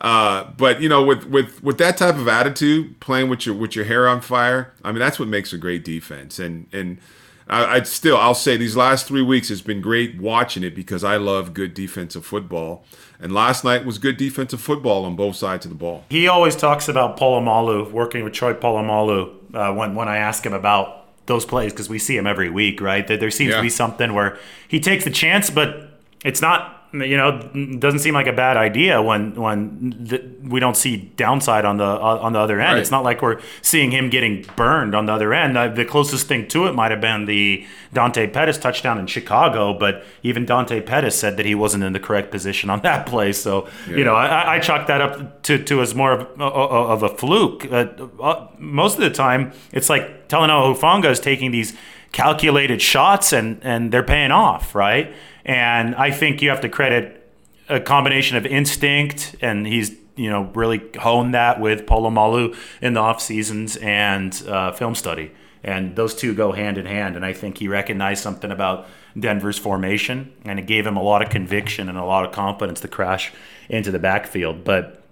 uh, 0.00 0.44
but 0.56 0.80
you 0.80 0.88
know, 0.88 1.02
with 1.02 1.24
with 1.24 1.62
with 1.62 1.78
that 1.78 1.96
type 1.96 2.16
of 2.16 2.28
attitude, 2.28 2.98
playing 3.00 3.28
with 3.28 3.46
your 3.46 3.54
with 3.54 3.76
your 3.76 3.84
hair 3.84 4.08
on 4.08 4.20
fire, 4.20 4.72
I 4.84 4.92
mean, 4.92 5.00
that's 5.00 5.18
what 5.18 5.28
makes 5.28 5.52
a 5.52 5.58
great 5.58 5.84
defense. 5.84 6.38
And 6.38 6.66
and 6.72 6.98
I, 7.48 7.74
would 7.74 7.86
still, 7.86 8.16
I'll 8.16 8.34
say 8.34 8.56
these 8.56 8.76
last 8.76 9.06
three 9.06 9.22
weeks 9.22 9.48
has 9.48 9.62
been 9.62 9.80
great 9.80 10.20
watching 10.20 10.62
it 10.62 10.74
because 10.74 11.02
I 11.02 11.16
love 11.16 11.54
good 11.54 11.72
defensive 11.74 12.26
football. 12.26 12.84
And 13.20 13.32
last 13.32 13.64
night 13.64 13.84
was 13.84 13.98
good 13.98 14.16
defensive 14.16 14.60
football 14.60 15.04
on 15.04 15.16
both 15.16 15.36
sides 15.36 15.64
of 15.64 15.70
the 15.70 15.76
ball. 15.76 16.04
He 16.10 16.28
always 16.28 16.54
talks 16.54 16.88
about 16.88 17.18
Polamalu, 17.18 17.90
working 17.90 18.22
with 18.22 18.32
Troy 18.32 18.54
Polamalu, 18.54 19.54
uh, 19.54 19.74
when, 19.74 19.94
when 19.94 20.08
I 20.08 20.18
ask 20.18 20.44
him 20.44 20.52
about 20.52 21.06
those 21.26 21.44
plays, 21.44 21.72
because 21.72 21.88
we 21.88 21.98
see 21.98 22.16
him 22.16 22.26
every 22.26 22.50
week, 22.50 22.80
right? 22.80 23.06
There, 23.06 23.16
there 23.16 23.30
seems 23.30 23.50
yeah. 23.50 23.56
to 23.56 23.62
be 23.62 23.70
something 23.70 24.14
where 24.14 24.38
he 24.68 24.78
takes 24.78 25.04
the 25.04 25.10
chance, 25.10 25.50
but 25.50 25.90
it's 26.24 26.40
not 26.40 26.77
you 26.92 27.16
know, 27.16 27.40
doesn't 27.78 28.00
seem 28.00 28.14
like 28.14 28.26
a 28.26 28.32
bad 28.32 28.56
idea 28.56 29.02
when 29.02 29.34
when 29.34 30.40
we 30.44 30.60
don't 30.60 30.76
see 30.76 30.96
downside 31.16 31.64
on 31.64 31.76
the 31.76 31.84
uh, 31.84 32.18
on 32.20 32.32
the 32.32 32.38
other 32.38 32.60
end. 32.60 32.74
Right. 32.74 32.80
It's 32.80 32.90
not 32.90 33.04
like 33.04 33.20
we're 33.20 33.40
seeing 33.62 33.90
him 33.90 34.08
getting 34.08 34.46
burned 34.56 34.94
on 34.94 35.06
the 35.06 35.12
other 35.12 35.34
end. 35.34 35.56
Uh, 35.58 35.68
the 35.68 35.84
closest 35.84 36.28
thing 36.28 36.48
to 36.48 36.66
it 36.66 36.74
might 36.74 36.90
have 36.90 37.00
been 37.00 37.26
the 37.26 37.66
Dante 37.92 38.26
Pettis 38.26 38.58
touchdown 38.58 38.98
in 38.98 39.06
Chicago, 39.06 39.74
but 39.74 40.04
even 40.22 40.46
Dante 40.46 40.80
Pettis 40.80 41.18
said 41.18 41.36
that 41.36 41.46
he 41.46 41.54
wasn't 41.54 41.84
in 41.84 41.92
the 41.92 42.00
correct 42.00 42.30
position 42.30 42.70
on 42.70 42.80
that 42.82 43.06
play. 43.06 43.32
So 43.32 43.68
yeah. 43.88 43.96
you 43.96 44.04
know, 44.04 44.14
I, 44.14 44.56
I 44.56 44.58
chalk 44.58 44.86
that 44.86 45.00
up 45.00 45.42
to, 45.44 45.62
to 45.64 45.82
as 45.82 45.94
more 45.94 46.12
of, 46.12 46.40
of 46.40 47.02
a 47.02 47.08
fluke. 47.08 47.70
Uh, 47.70 47.86
uh, 48.20 48.48
most 48.58 48.94
of 48.94 49.00
the 49.00 49.10
time, 49.10 49.52
it's 49.72 49.90
like 49.90 50.28
Talanoa 50.28 50.74
Hufanga 50.74 51.10
is 51.10 51.20
taking 51.20 51.50
these 51.50 51.76
calculated 52.12 52.80
shots 52.80 53.32
and 53.32 53.58
and 53.62 53.92
they're 53.92 54.02
paying 54.02 54.30
off, 54.30 54.74
right? 54.74 55.12
And 55.44 55.94
I 55.94 56.10
think 56.10 56.42
you 56.42 56.50
have 56.50 56.60
to 56.62 56.68
credit 56.68 57.18
a 57.68 57.80
combination 57.80 58.36
of 58.36 58.46
instinct, 58.46 59.36
and 59.40 59.66
he's 59.66 59.96
you 60.16 60.30
know 60.30 60.50
really 60.54 60.82
honed 60.98 61.34
that 61.34 61.60
with 61.60 61.86
Polamalu 61.86 62.56
in 62.80 62.94
the 62.94 63.00
off 63.00 63.20
seasons 63.20 63.76
and 63.76 64.42
uh, 64.46 64.72
film 64.72 64.94
study, 64.94 65.32
and 65.62 65.96
those 65.96 66.14
two 66.14 66.34
go 66.34 66.52
hand 66.52 66.78
in 66.78 66.86
hand. 66.86 67.16
And 67.16 67.24
I 67.24 67.32
think 67.32 67.58
he 67.58 67.68
recognized 67.68 68.22
something 68.22 68.50
about 68.50 68.86
Denver's 69.18 69.58
formation, 69.58 70.32
and 70.44 70.58
it 70.58 70.66
gave 70.66 70.86
him 70.86 70.96
a 70.96 71.02
lot 71.02 71.22
of 71.22 71.30
conviction 71.30 71.88
and 71.88 71.98
a 71.98 72.04
lot 72.04 72.24
of 72.24 72.32
confidence 72.32 72.80
to 72.80 72.88
crash 72.88 73.32
into 73.68 73.90
the 73.90 73.98
backfield. 73.98 74.64
But 74.64 75.02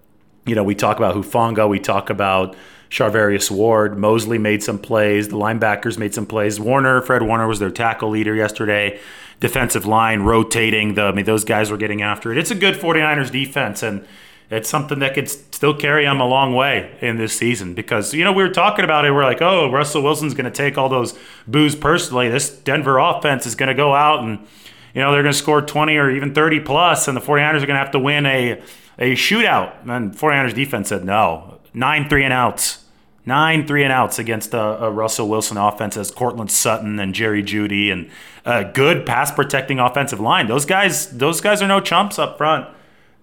you 0.46 0.54
know, 0.54 0.62
we 0.62 0.74
talk 0.74 0.96
about 0.96 1.14
Hufanga, 1.14 1.68
we 1.68 1.80
talk 1.80 2.08
about 2.08 2.56
Charvarius 2.90 3.50
Ward. 3.50 3.98
Moseley 3.98 4.38
made 4.38 4.62
some 4.62 4.78
plays. 4.78 5.28
The 5.28 5.36
linebackers 5.36 5.98
made 5.98 6.14
some 6.14 6.26
plays. 6.26 6.60
Warner, 6.60 7.02
Fred 7.02 7.22
Warner 7.22 7.46
was 7.46 7.58
their 7.58 7.70
tackle 7.70 8.10
leader 8.10 8.34
yesterday 8.34 9.00
defensive 9.40 9.84
line 9.86 10.20
rotating. 10.20 10.94
The, 10.94 11.02
I 11.02 11.12
mean, 11.12 11.24
those 11.24 11.44
guys 11.44 11.70
were 11.70 11.76
getting 11.76 12.02
after 12.02 12.32
it. 12.32 12.38
It's 12.38 12.50
a 12.50 12.54
good 12.54 12.74
49ers 12.74 13.30
defense, 13.30 13.82
and 13.82 14.06
it's 14.50 14.68
something 14.68 15.00
that 15.00 15.14
could 15.14 15.28
still 15.28 15.74
carry 15.74 16.04
them 16.04 16.20
a 16.20 16.26
long 16.26 16.54
way 16.54 16.96
in 17.00 17.18
this 17.18 17.36
season 17.36 17.74
because, 17.74 18.14
you 18.14 18.24
know, 18.24 18.32
we 18.32 18.42
were 18.42 18.52
talking 18.52 18.84
about 18.84 19.04
it. 19.04 19.10
We're 19.10 19.24
like, 19.24 19.42
oh, 19.42 19.70
Russell 19.70 20.02
Wilson's 20.02 20.34
going 20.34 20.50
to 20.50 20.50
take 20.50 20.78
all 20.78 20.88
those 20.88 21.18
boos 21.46 21.74
personally. 21.74 22.28
This 22.28 22.48
Denver 22.48 22.98
offense 22.98 23.44
is 23.44 23.54
going 23.54 23.68
to 23.68 23.74
go 23.74 23.94
out 23.94 24.22
and 24.22 24.46
you 24.94 25.02
know, 25.02 25.12
they're 25.12 25.22
going 25.22 25.34
to 25.34 25.38
score 25.38 25.60
20 25.60 25.94
or 25.98 26.10
even 26.10 26.32
30 26.32 26.60
plus, 26.60 27.06
and 27.06 27.14
the 27.14 27.20
49ers 27.20 27.56
are 27.56 27.66
going 27.66 27.68
to 27.68 27.74
have 27.74 27.90
to 27.90 27.98
win 27.98 28.24
a, 28.24 28.52
a 28.98 29.12
shootout. 29.12 29.86
And 29.86 30.16
49ers 30.16 30.54
defense 30.54 30.88
said 30.88 31.04
no. 31.04 31.55
Nine 31.76 32.08
three 32.08 32.24
and 32.24 32.32
outs. 32.32 32.84
Nine 33.26 33.66
three 33.66 33.84
and 33.84 33.92
outs 33.92 34.18
against 34.18 34.54
a, 34.54 34.84
a 34.84 34.90
Russell 34.90 35.28
Wilson 35.28 35.58
offense 35.58 35.98
as 35.98 36.10
Courtland 36.10 36.50
Sutton 36.50 36.98
and 36.98 37.14
Jerry 37.14 37.42
Jeudy 37.42 37.92
and 37.92 38.08
a 38.46 38.64
good 38.64 39.04
pass 39.04 39.30
protecting 39.30 39.78
offensive 39.78 40.18
line. 40.18 40.46
Those 40.46 40.64
guys, 40.64 41.10
those 41.10 41.42
guys 41.42 41.60
are 41.60 41.68
no 41.68 41.80
chumps 41.80 42.18
up 42.18 42.38
front. 42.38 42.66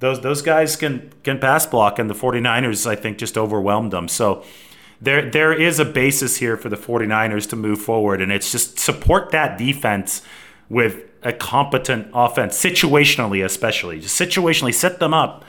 Those 0.01 0.21
those 0.21 0.43
guys 0.43 0.75
can 0.75 1.11
can 1.23 1.39
pass 1.39 1.65
block, 1.65 1.97
and 1.97 2.07
the 2.11 2.13
49ers, 2.13 2.85
I 2.85 2.95
think, 2.95 3.17
just 3.17 3.39
overwhelmed 3.39 3.91
them. 3.91 4.07
So 4.07 4.43
there 5.01 5.31
there 5.31 5.51
is 5.51 5.79
a 5.79 5.85
basis 5.85 6.37
here 6.37 6.55
for 6.55 6.69
the 6.69 6.77
49ers 6.77 7.49
to 7.49 7.55
move 7.55 7.81
forward, 7.81 8.21
and 8.21 8.31
it's 8.31 8.51
just 8.51 8.77
support 8.77 9.31
that 9.31 9.57
defense 9.57 10.21
with 10.69 11.09
a 11.23 11.33
competent 11.33 12.07
offense, 12.13 12.55
situationally 12.55 13.43
especially. 13.43 13.99
Just 13.99 14.19
situationally 14.21 14.75
set 14.75 14.99
them 14.99 15.15
up 15.15 15.43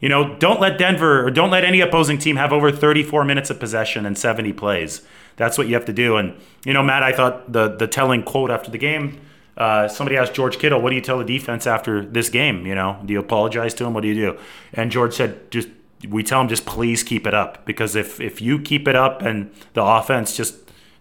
you 0.00 0.08
know, 0.08 0.36
don't 0.36 0.60
let 0.60 0.78
Denver 0.78 1.26
or 1.26 1.30
don't 1.30 1.50
let 1.50 1.64
any 1.64 1.80
opposing 1.80 2.18
team 2.18 2.36
have 2.36 2.52
over 2.52 2.70
34 2.70 3.24
minutes 3.24 3.50
of 3.50 3.58
possession 3.58 4.06
and 4.06 4.16
70 4.16 4.52
plays. 4.52 5.02
That's 5.36 5.58
what 5.58 5.68
you 5.68 5.74
have 5.74 5.84
to 5.86 5.92
do. 5.92 6.16
And 6.16 6.34
you 6.64 6.72
know, 6.72 6.82
Matt, 6.82 7.02
I 7.02 7.12
thought 7.12 7.52
the 7.52 7.68
the 7.68 7.86
telling 7.86 8.22
quote 8.22 8.50
after 8.50 8.70
the 8.70 8.78
game. 8.78 9.20
Uh, 9.56 9.88
somebody 9.88 10.16
asked 10.16 10.34
George 10.34 10.58
Kittle, 10.58 10.80
"What 10.80 10.90
do 10.90 10.96
you 10.96 11.02
tell 11.02 11.18
the 11.18 11.24
defense 11.24 11.66
after 11.66 12.04
this 12.04 12.28
game? 12.28 12.64
You 12.64 12.76
know, 12.76 13.00
do 13.04 13.12
you 13.12 13.18
apologize 13.18 13.74
to 13.74 13.84
him? 13.84 13.94
What 13.94 14.02
do 14.02 14.08
you 14.08 14.14
do?" 14.14 14.38
And 14.72 14.90
George 14.90 15.14
said, 15.14 15.50
"Just 15.50 15.68
we 16.08 16.22
tell 16.22 16.40
him 16.40 16.48
just 16.48 16.64
please 16.64 17.02
keep 17.02 17.26
it 17.26 17.34
up 17.34 17.64
because 17.64 17.96
if 17.96 18.20
if 18.20 18.40
you 18.40 18.60
keep 18.60 18.86
it 18.86 18.94
up 18.94 19.22
and 19.22 19.50
the 19.74 19.82
offense 19.82 20.36
just 20.36 20.56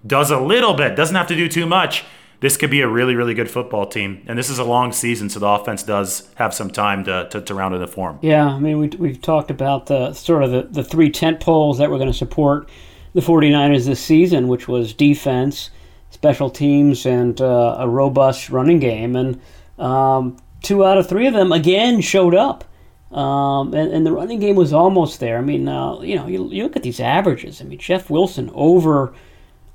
does 0.06 0.32
a 0.32 0.40
little 0.40 0.74
bit, 0.74 0.96
doesn't 0.96 1.16
have 1.16 1.28
to 1.28 1.36
do 1.36 1.48
too 1.48 1.66
much, 1.66 2.04
this 2.40 2.56
could 2.56 2.70
be 2.70 2.82
a 2.82 2.88
really, 2.88 3.16
really 3.16 3.34
good 3.34 3.50
football 3.50 3.88
team. 3.88 4.24
And 4.28 4.38
this 4.38 4.50
is 4.50 4.60
a 4.60 4.64
long 4.64 4.92
season, 4.92 5.30
so 5.30 5.40
the 5.40 5.48
offense 5.48 5.82
does 5.84 6.30
have 6.36 6.54
some 6.54 6.70
time 6.70 7.04
to, 7.06 7.28
to, 7.30 7.42
to 7.42 7.54
round 7.56 7.74
into 7.74 7.88
form. 7.88 8.20
Yeah, 8.22 8.46
I 8.46 8.60
mean, 8.60 8.80
we, 8.80 8.88
we've 8.90 9.22
talked 9.22 9.50
about 9.50 9.88
the 9.88 10.14
sort 10.14 10.44
of 10.44 10.52
the, 10.52 10.64
the 10.64 10.84
three 10.84 11.10
tent 11.10 11.40
poles 11.40 11.80
that 11.80 11.90
were 11.90 11.98
going 11.98 12.12
to 12.12 12.18
support 12.18 12.70
the 13.14 13.22
49ers 13.22 13.86
this 13.86 14.00
season, 14.00 14.48
which 14.48 14.68
was 14.68 14.94
defense, 14.94 15.72
special 16.12 16.50
teams, 16.52 17.06
and 17.08 17.42
uh, 17.42 17.78
a 17.80 17.90
robust 17.90 18.52
running 18.52 18.80
game. 18.80 19.16
And 19.16 19.42
um, 19.80 20.38
two 20.62 20.86
out 20.86 21.00
of 21.00 21.10
three 21.10 21.26
of 21.26 21.34
them, 21.34 21.52
again, 21.52 22.02
showed 22.02 22.36
up. 22.36 22.64
Um, 23.12 23.74
and, 23.74 23.92
and, 23.94 24.06
the 24.06 24.12
running 24.12 24.42
game 24.42 24.58
was 24.58 24.74
almost 24.74 25.22
there. 25.22 25.38
I 25.38 25.42
mean, 25.42 25.66
uh, 25.66 26.02
you 26.02 26.18
know, 26.18 26.28
you, 26.28 26.50
you, 26.52 26.64
look 26.64 26.76
at 26.76 26.84
these 26.84 27.00
averages. 27.00 27.62
I 27.62 27.64
mean, 27.64 27.80
Jeff 27.80 28.10
Wilson 28.10 28.52
over 28.54 29.14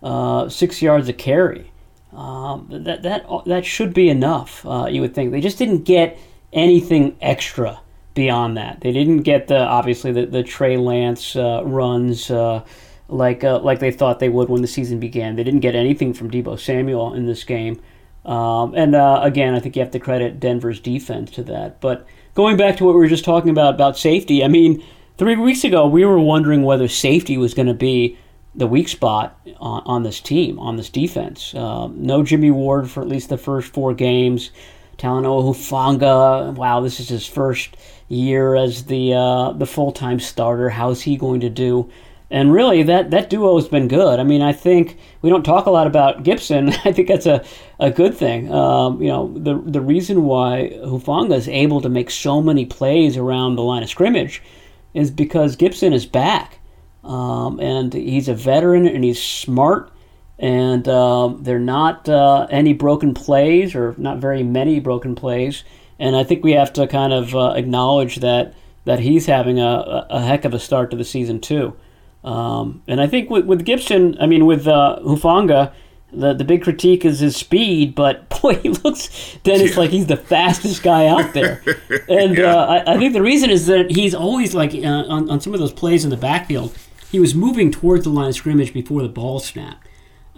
uh, 0.02 0.50
six 0.50 0.82
yards 0.82 1.08
a 1.08 1.14
carry. 1.14 1.71
Um, 2.14 2.66
that 2.70 3.02
that 3.02 3.26
that 3.46 3.64
should 3.64 3.94
be 3.94 4.10
enough. 4.10 4.66
Uh, 4.66 4.86
you 4.90 5.00
would 5.00 5.14
think 5.14 5.32
they 5.32 5.40
just 5.40 5.58
didn't 5.58 5.84
get 5.84 6.18
anything 6.52 7.16
extra 7.20 7.80
beyond 8.14 8.56
that. 8.56 8.80
They 8.80 8.92
didn't 8.92 9.22
get 9.22 9.48
the 9.48 9.58
obviously 9.58 10.12
the, 10.12 10.26
the 10.26 10.42
Trey 10.42 10.76
Lance 10.76 11.36
uh, 11.36 11.62
runs 11.64 12.30
uh, 12.30 12.64
like 13.08 13.44
uh, 13.44 13.60
like 13.60 13.78
they 13.78 13.90
thought 13.90 14.18
they 14.18 14.28
would 14.28 14.48
when 14.48 14.62
the 14.62 14.68
season 14.68 15.00
began. 15.00 15.36
They 15.36 15.44
didn't 15.44 15.60
get 15.60 15.74
anything 15.74 16.12
from 16.12 16.30
Deebo 16.30 16.58
Samuel 16.58 17.14
in 17.14 17.26
this 17.26 17.44
game. 17.44 17.80
Um, 18.24 18.74
and 18.74 18.94
uh, 18.94 19.20
again, 19.22 19.54
I 19.54 19.60
think 19.60 19.74
you 19.74 19.82
have 19.82 19.90
to 19.92 19.98
credit 19.98 20.38
Denver's 20.38 20.80
defense 20.80 21.30
to 21.32 21.42
that. 21.44 21.80
But 21.80 22.06
going 22.34 22.56
back 22.56 22.76
to 22.76 22.84
what 22.84 22.94
we 22.94 23.00
were 23.00 23.08
just 23.08 23.24
talking 23.24 23.50
about 23.50 23.74
about 23.74 23.98
safety, 23.98 24.44
I 24.44 24.48
mean, 24.48 24.84
three 25.16 25.36
weeks 25.36 25.64
ago 25.64 25.86
we 25.86 26.04
were 26.04 26.20
wondering 26.20 26.62
whether 26.62 26.88
safety 26.88 27.36
was 27.36 27.54
going 27.54 27.68
to 27.68 27.74
be 27.74 28.18
the 28.54 28.66
weak 28.66 28.88
spot 28.88 29.38
on, 29.58 29.82
on 29.86 30.02
this 30.02 30.20
team, 30.20 30.58
on 30.58 30.76
this 30.76 30.90
defense. 30.90 31.54
Uh, 31.54 31.88
no 31.88 32.22
Jimmy 32.22 32.50
Ward 32.50 32.90
for 32.90 33.00
at 33.00 33.08
least 33.08 33.28
the 33.28 33.38
first 33.38 33.72
four 33.72 33.94
games. 33.94 34.50
Talanoa 34.98 35.42
Hufanga, 35.42 36.54
wow, 36.54 36.80
this 36.80 37.00
is 37.00 37.08
his 37.08 37.26
first 37.26 37.76
year 38.08 38.54
as 38.54 38.84
the 38.84 39.14
uh, 39.14 39.52
the 39.52 39.66
full 39.66 39.90
time 39.90 40.20
starter. 40.20 40.68
How's 40.68 41.02
he 41.02 41.16
going 41.16 41.40
to 41.40 41.50
do? 41.50 41.90
And 42.30 42.50
really, 42.50 42.82
that, 42.84 43.10
that 43.10 43.28
duo 43.28 43.56
has 43.56 43.68
been 43.68 43.88
good. 43.88 44.18
I 44.18 44.24
mean, 44.24 44.40
I 44.40 44.54
think 44.54 44.96
we 45.20 45.28
don't 45.28 45.42
talk 45.42 45.66
a 45.66 45.70
lot 45.70 45.86
about 45.86 46.22
Gipson. 46.22 46.70
I 46.86 46.90
think 46.90 47.08
that's 47.08 47.26
a, 47.26 47.44
a 47.78 47.90
good 47.90 48.14
thing. 48.14 48.50
Um, 48.50 49.02
you 49.02 49.08
know, 49.08 49.34
the 49.36 49.60
the 49.64 49.82
reason 49.82 50.24
why 50.24 50.72
Hufanga 50.82 51.36
is 51.36 51.46
able 51.48 51.82
to 51.82 51.90
make 51.90 52.10
so 52.10 52.40
many 52.40 52.64
plays 52.64 53.18
around 53.18 53.56
the 53.56 53.62
line 53.62 53.82
of 53.82 53.90
scrimmage 53.90 54.42
is 54.94 55.10
because 55.10 55.56
Gipson 55.56 55.92
is 55.92 56.06
back. 56.06 56.58
Um, 57.04 57.58
and 57.60 57.92
he's 57.92 58.28
a 58.28 58.34
veteran 58.34 58.86
and 58.86 59.02
he's 59.02 59.22
smart. 59.22 59.90
And 60.38 60.88
um, 60.88 61.42
there 61.42 61.56
are 61.56 61.60
not 61.60 62.08
uh, 62.08 62.46
any 62.50 62.72
broken 62.72 63.14
plays 63.14 63.74
or 63.74 63.94
not 63.98 64.18
very 64.18 64.42
many 64.42 64.80
broken 64.80 65.14
plays. 65.14 65.64
And 65.98 66.16
I 66.16 66.24
think 66.24 66.42
we 66.42 66.52
have 66.52 66.72
to 66.74 66.86
kind 66.86 67.12
of 67.12 67.34
uh, 67.34 67.52
acknowledge 67.56 68.16
that 68.16 68.54
that 68.84 68.98
he's 68.98 69.26
having 69.26 69.60
a, 69.60 70.06
a 70.10 70.20
heck 70.20 70.44
of 70.44 70.52
a 70.52 70.58
start 70.58 70.90
to 70.90 70.96
the 70.96 71.04
season 71.04 71.40
too. 71.40 71.76
Um, 72.24 72.82
and 72.88 73.00
I 73.00 73.06
think 73.06 73.30
with, 73.30 73.46
with 73.46 73.64
Gipson, 73.64 74.16
I 74.20 74.26
mean 74.26 74.46
with 74.46 74.66
uh, 74.66 74.98
Hufanga, 75.02 75.72
the 76.12 76.34
the 76.34 76.44
big 76.44 76.62
critique 76.62 77.04
is 77.04 77.20
his 77.20 77.36
speed, 77.36 77.94
but 77.94 78.28
boy, 78.42 78.56
he 78.56 78.70
looks 78.70 79.38
Dennis 79.42 79.72
yeah. 79.72 79.78
like 79.78 79.90
he's 79.90 80.06
the 80.06 80.16
fastest 80.16 80.82
guy 80.82 81.06
out 81.06 81.32
there. 81.32 81.62
And 82.08 82.36
yeah. 82.36 82.54
uh, 82.54 82.66
I, 82.66 82.94
I, 82.94 82.98
think 82.98 83.12
the 83.12 83.22
reason 83.22 83.50
is 83.50 83.66
that 83.66 83.90
he's 83.90 84.14
always 84.14 84.54
like 84.54 84.74
uh, 84.74 84.86
on, 84.86 85.30
on 85.30 85.40
some 85.40 85.54
of 85.54 85.60
those 85.60 85.72
plays 85.72 86.04
in 86.04 86.10
the 86.10 86.16
backfield, 86.16 86.76
he 87.12 87.20
was 87.20 87.34
moving 87.34 87.70
towards 87.70 88.04
the 88.04 88.10
line 88.10 88.30
of 88.30 88.34
scrimmage 88.34 88.72
before 88.72 89.02
the 89.02 89.08
ball 89.08 89.38
snapped. 89.38 89.86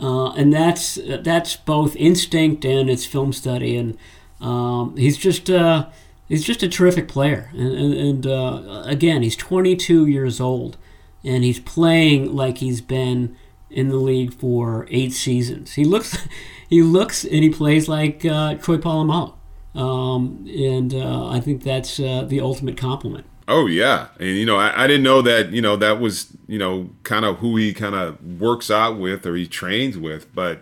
Uh, 0.00 0.32
and 0.32 0.52
that's 0.52 0.98
that's 1.20 1.54
both 1.54 1.94
instinct 1.94 2.64
and 2.64 2.90
it's 2.90 3.06
film 3.06 3.32
study, 3.32 3.76
and 3.76 3.96
um, 4.40 4.96
he's 4.96 5.16
just 5.16 5.48
uh, 5.48 5.86
he's 6.28 6.44
just 6.44 6.64
a 6.64 6.68
terrific 6.68 7.06
player. 7.06 7.48
And, 7.52 7.94
and, 7.94 8.26
uh, 8.26 8.82
again, 8.86 9.22
he's 9.22 9.36
22 9.36 10.06
years 10.06 10.40
old, 10.40 10.76
and 11.22 11.44
he's 11.44 11.60
playing 11.60 12.34
like 12.34 12.58
he's 12.58 12.80
been 12.80 13.36
in 13.70 13.88
the 13.88 13.96
league 13.96 14.34
for 14.34 14.88
eight 14.90 15.12
seasons. 15.12 15.74
He 15.74 15.84
looks 15.84 16.26
he 16.68 16.82
looks 16.82 17.24
and 17.24 17.44
he 17.44 17.50
plays 17.50 17.88
like 17.88 18.24
uh, 18.24 18.54
Troy 18.54 18.78
Polamalu, 18.78 19.34
um, 19.76 20.44
and 20.48 20.92
uh, 20.92 21.28
I 21.28 21.38
think 21.38 21.62
that's 21.62 22.00
uh, 22.00 22.24
the 22.26 22.40
ultimate 22.40 22.76
compliment. 22.76 23.26
Oh 23.46 23.66
yeah, 23.66 24.08
and 24.18 24.28
you 24.28 24.46
know 24.46 24.56
I, 24.56 24.84
I 24.84 24.86
didn't 24.86 25.02
know 25.02 25.20
that 25.22 25.50
you 25.50 25.60
know 25.60 25.76
that 25.76 26.00
was 26.00 26.34
you 26.46 26.58
know 26.58 26.90
kind 27.02 27.24
of 27.24 27.38
who 27.38 27.56
he 27.56 27.74
kind 27.74 27.94
of 27.94 28.40
works 28.40 28.70
out 28.70 28.98
with 28.98 29.26
or 29.26 29.36
he 29.36 29.46
trains 29.46 29.98
with, 29.98 30.32
but 30.34 30.60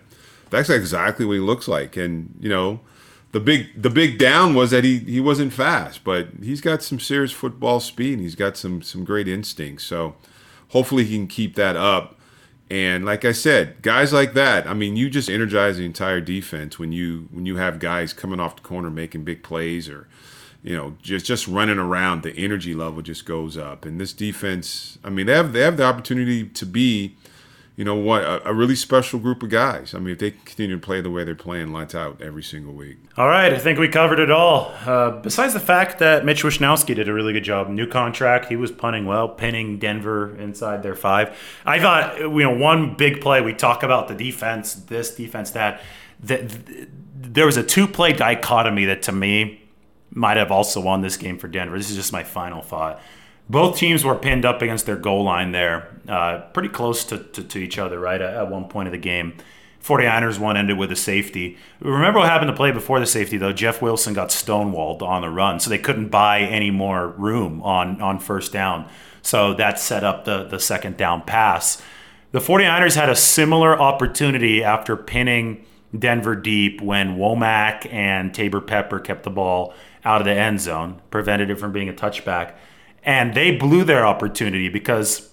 that's 0.51 0.69
exactly 0.69 1.25
what 1.25 1.35
he 1.35 1.39
looks 1.41 1.69
like. 1.69 1.97
And 1.97 2.37
you 2.41 2.49
know, 2.49 2.81
the 3.31 3.41
big 3.41 3.81
the 3.81 3.91
big 3.91 4.19
down 4.19 4.55
was 4.55 4.71
that 4.73 4.85
he 4.85 4.99
he 4.99 5.21
wasn't 5.21 5.53
fast, 5.53 6.03
but 6.03 6.29
he's 6.43 6.61
got 6.61 6.83
some 6.83 6.99
serious 6.99 7.33
football 7.33 7.81
speed. 7.81 8.15
and 8.15 8.23
He's 8.23 8.35
got 8.35 8.57
some 8.57 8.83
some 8.83 9.05
great 9.05 9.29
instincts. 9.29 9.85
So 9.85 10.17
hopefully 10.69 11.05
he 11.05 11.17
can 11.17 11.29
keep 11.29 11.55
that 11.55 11.77
up. 11.77 12.19
And 12.69 13.05
like 13.05 13.25
I 13.25 13.33
said, 13.33 13.83
guys 13.83 14.13
like 14.13 14.33
that, 14.33 14.67
I 14.67 14.73
mean, 14.73 14.97
you 14.97 15.11
just 15.11 15.29
energize 15.29 15.77
the 15.77 15.85
entire 15.85 16.21
defense 16.21 16.79
when 16.79 16.91
you 16.91 17.29
when 17.31 17.47
you 17.47 17.57
have 17.57 17.79
guys 17.79 18.13
coming 18.13 18.41
off 18.41 18.57
the 18.57 18.63
corner 18.63 18.91
making 18.91 19.25
big 19.25 19.43
plays 19.43 19.89
or 19.89 20.09
you 20.63 20.77
know, 20.77 20.97
just 21.03 21.27
just 21.27 21.49
running 21.49 21.79
around, 21.79 22.23
the 22.23 22.37
energy 22.37 22.75
level 22.75 23.03
just 23.03 23.27
goes 23.27 23.57
up. 23.57 23.85
And 23.85 24.01
this 24.01 24.13
defense, 24.13 24.99
I 25.03 25.11
mean, 25.11 25.27
they 25.27 25.35
have 25.35 25.53
they 25.53 25.61
have 25.61 25.77
the 25.77 25.85
opportunity 25.85 26.47
to 26.47 26.65
be, 26.65 27.17
you 27.75 27.85
know, 27.85 27.97
what 27.97 28.23
a, 28.23 28.49
a 28.49 28.55
really 28.55 28.77
special 28.77 29.19
group 29.19 29.43
of 29.43 29.51
guys. 29.51 29.93
I 29.93 29.99
mean, 29.99 30.11
if 30.11 30.21
they 30.21 30.31
continue 30.31 30.77
to 30.77 30.81
play 30.81 31.01
the 31.01 31.11
way 31.11 31.25
they're 31.25 31.35
playing, 31.35 31.73
lights 31.73 31.97
out 31.97 32.23
every 32.23 32.45
single 32.45 32.75
week. 32.75 32.99
All 33.17 33.27
right, 33.27 33.53
I 33.53 33.59
think 33.59 33.81
we 33.81 33.89
covered 33.89 34.21
it 34.21 34.31
all. 34.31 34.73
Uh, 34.87 35.11
besides 35.11 35.53
the 35.53 35.61
fact 35.61 35.99
that 35.99 36.25
Mitch 36.25 36.45
Wishnowsky 36.45 36.95
did 36.95 37.09
a 37.09 37.13
really 37.13 37.33
good 37.33 37.45
job, 37.45 37.69
new 37.69 37.89
contract, 37.89 38.47
he 38.47 38.55
was 38.55 38.71
punting 38.71 39.05
well, 39.05 39.29
pinning 39.29 39.81
Denver 39.81 40.37
inside 40.37 40.85
their 40.85 40.95
five. 40.95 41.37
I 41.67 41.81
thought, 41.81 42.21
you 42.21 42.43
know, 42.45 42.57
one 42.57 42.95
big 42.95 43.21
play. 43.21 43.41
We 43.41 43.53
talk 43.53 43.83
about 43.83 44.07
the 44.07 44.15
defense, 44.15 44.75
this 44.75 45.15
defense, 45.15 45.51
that. 45.53 45.83
That 46.21 46.53
there 47.33 47.47
was 47.47 47.57
a 47.57 47.63
two 47.63 47.89
play 47.89 48.13
dichotomy 48.13 48.85
that 48.85 49.03
to 49.03 49.13
me 49.13 49.62
might 50.15 50.37
have 50.37 50.53
also 50.53 50.81
won 50.81 51.01
this 51.01 51.17
game 51.17 51.39
for 51.39 51.49
Denver. 51.49 51.77
This 51.77 51.91
is 51.91 51.97
just 51.97 52.13
my 52.13 52.23
final 52.25 52.63
thought. 52.63 53.01
Both 53.49 53.77
teams 53.77 54.05
were 54.05 54.15
pinned 54.15 54.45
up 54.45 54.63
against 54.63 54.87
their 54.87 54.97
goal 54.97 55.25
line 55.25 55.53
there, 55.53 55.89
uh, 56.09 56.41
pretty 56.53 56.69
close 56.69 57.05
to, 57.07 57.19
to, 57.19 57.43
to, 57.43 57.59
each 57.59 57.79
other, 57.79 57.99
right, 57.99 58.21
at, 58.21 58.49
one 58.51 58.69
point 58.69 58.89
of 58.89 58.93
the 58.93 58.99
game. 58.99 59.35
49ers 59.83 60.39
one 60.39 60.57
ended 60.57 60.79
with 60.79 60.93
a 60.93 60.97
safety. 60.97 61.59
Remember 61.81 62.21
what 62.21 62.29
happened 62.29 62.51
to 62.51 62.57
play 62.57 62.71
before 62.71 63.01
the 63.01 63.07
safety, 63.07 63.37
though? 63.37 63.53
Jeff 63.53 63.83
Wilson 63.83 64.15
got 64.15 64.29
stonewalled 64.29 65.03
on 65.03 65.23
the 65.23 65.29
run, 65.29 65.59
so 65.59 65.71
they 65.71 65.79
couldn't 65.79 66.09
buy 66.09 66.41
any 66.41 66.71
more 66.71 67.09
room 67.09 67.61
on, 67.63 68.01
on 68.01 68.21
first 68.21 68.53
down. 68.53 68.89
So 69.23 69.55
that 69.55 69.81
set 69.81 70.05
up 70.05 70.25
the, 70.25 70.45
the 70.45 70.61
second 70.61 70.97
down 70.97 71.23
pass. 71.23 71.83
The 72.31 72.39
49ers 72.39 72.95
had 72.95 73.11
a 73.11 73.17
similar 73.17 73.79
opportunity 73.79 74.63
after 74.63 74.97
pinning 74.97 75.65
Denver 75.97 76.37
deep 76.37 76.81
when 76.81 77.17
Womack 77.17 77.93
and 77.93 78.33
Taybor 78.33 78.67
Pepper 78.67 78.99
kept 78.99 79.25
the 79.25 79.31
ball 79.31 79.75
out 80.05 80.21
of 80.21 80.25
the 80.25 80.33
end 80.33 80.61
zone, 80.61 81.01
prevented 81.11 81.51
it 81.51 81.59
from 81.59 81.73
being 81.73 81.89
a 81.89 81.93
touchback. 81.93 82.55
And 83.05 83.35
they 83.35 83.57
blew 83.57 83.85
their 83.85 84.07
opportunity 84.07 84.69
because 84.69 85.33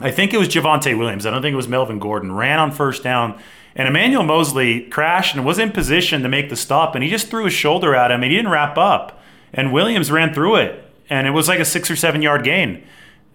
I 0.00 0.10
think 0.10 0.34
it 0.34 0.38
was 0.38 0.48
Javonte 0.48 0.96
Williams. 0.98 1.26
I 1.26 1.30
don't 1.30 1.42
think 1.42 1.52
it 1.52 1.56
was 1.56 1.68
Melvin 1.68 1.98
Gordon. 1.98 2.32
Ran 2.32 2.58
on 2.58 2.72
first 2.72 3.02
down, 3.02 3.40
and 3.76 3.86
Emmanuel 3.86 4.22
Moseley 4.22 4.82
crashed 4.82 5.34
and 5.34 5.44
was 5.44 5.58
in 5.58 5.72
position 5.72 6.22
to 6.22 6.28
make 6.28 6.48
the 6.48 6.56
stop, 6.56 6.94
and 6.94 7.04
he 7.04 7.10
just 7.10 7.28
threw 7.28 7.44
his 7.44 7.52
shoulder 7.52 7.94
at 7.94 8.10
him, 8.10 8.22
and 8.22 8.30
he 8.30 8.36
didn't 8.36 8.50
wrap 8.50 8.76
up. 8.76 9.20
And 9.52 9.72
Williams 9.72 10.10
ran 10.10 10.34
through 10.34 10.56
it, 10.56 10.84
and 11.08 11.26
it 11.26 11.30
was 11.30 11.48
like 11.48 11.60
a 11.60 11.64
six 11.64 11.90
or 11.90 11.96
seven 11.96 12.22
yard 12.22 12.44
gain. 12.44 12.84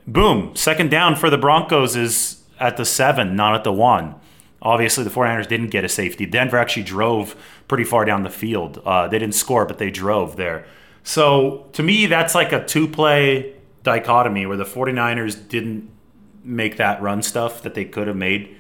Boom, 0.06 0.56
second 0.56 0.90
down 0.90 1.16
for 1.16 1.30
the 1.30 1.38
Broncos 1.38 1.96
is 1.96 2.44
at 2.60 2.78
the 2.78 2.86
seven, 2.86 3.36
not 3.36 3.56
at 3.56 3.64
the 3.64 3.72
one. 3.72 4.16
Obviously, 4.62 5.04
the 5.04 5.10
49ers 5.10 5.48
didn't 5.48 5.70
get 5.70 5.86
a 5.86 5.90
safety. 5.90 6.26
Denver 6.26 6.58
actually 6.58 6.84
drove 6.84 7.36
pretty 7.68 7.84
far 7.84 8.06
down 8.06 8.24
the 8.24 8.30
field. 8.30 8.82
Uh, 8.86 9.08
they 9.08 9.20
didn't 9.20 9.36
score, 9.36 9.66
but 9.66 9.78
they 9.78 9.90
drove 9.90 10.36
there. 10.36 10.66
So 11.04 11.68
to 11.74 11.84
me, 11.84 12.06
that's 12.06 12.36
like 12.36 12.52
a 12.52 12.66
two 12.66 12.88
play 12.88 13.56
dichotomy 13.84 14.46
where 14.46 14.58
the 14.58 14.66
49ers 14.66 15.48
didn't 15.48 15.90
make 16.44 16.78
that 16.78 17.02
run 17.02 17.22
stuff 17.22 17.62
that 17.64 17.74
they 17.74 17.86
could 17.86 18.08
have 18.08 18.16
made 18.16 18.56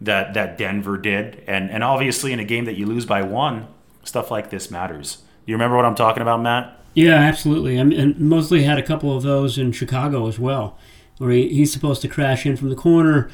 that 0.00 0.34
that 0.34 0.56
Denver 0.56 0.96
did. 0.96 1.42
And 1.46 1.70
and 1.70 1.84
obviously 1.84 2.32
in 2.32 2.40
a 2.40 2.44
game 2.44 2.64
that 2.64 2.76
you 2.76 2.86
lose 2.86 3.06
by 3.06 3.22
one, 3.22 3.66
stuff 4.04 4.30
like 4.30 4.50
this 4.50 4.70
matters. 4.70 5.18
You 5.46 5.54
remember 5.54 5.76
what 5.76 5.84
I'm 5.84 5.94
talking 5.94 6.22
about, 6.22 6.40
Matt? 6.40 6.78
Yeah, 6.94 7.14
absolutely. 7.14 7.76
And 7.76 8.18
Moseley 8.18 8.64
had 8.64 8.78
a 8.78 8.82
couple 8.82 9.16
of 9.16 9.22
those 9.22 9.58
in 9.58 9.72
Chicago 9.72 10.26
as 10.26 10.38
well, 10.38 10.76
where 11.18 11.30
he, 11.30 11.48
he's 11.48 11.72
supposed 11.72 12.02
to 12.02 12.08
crash 12.08 12.44
in 12.46 12.56
from 12.56 12.68
the 12.68 12.74
corner, 12.74 13.30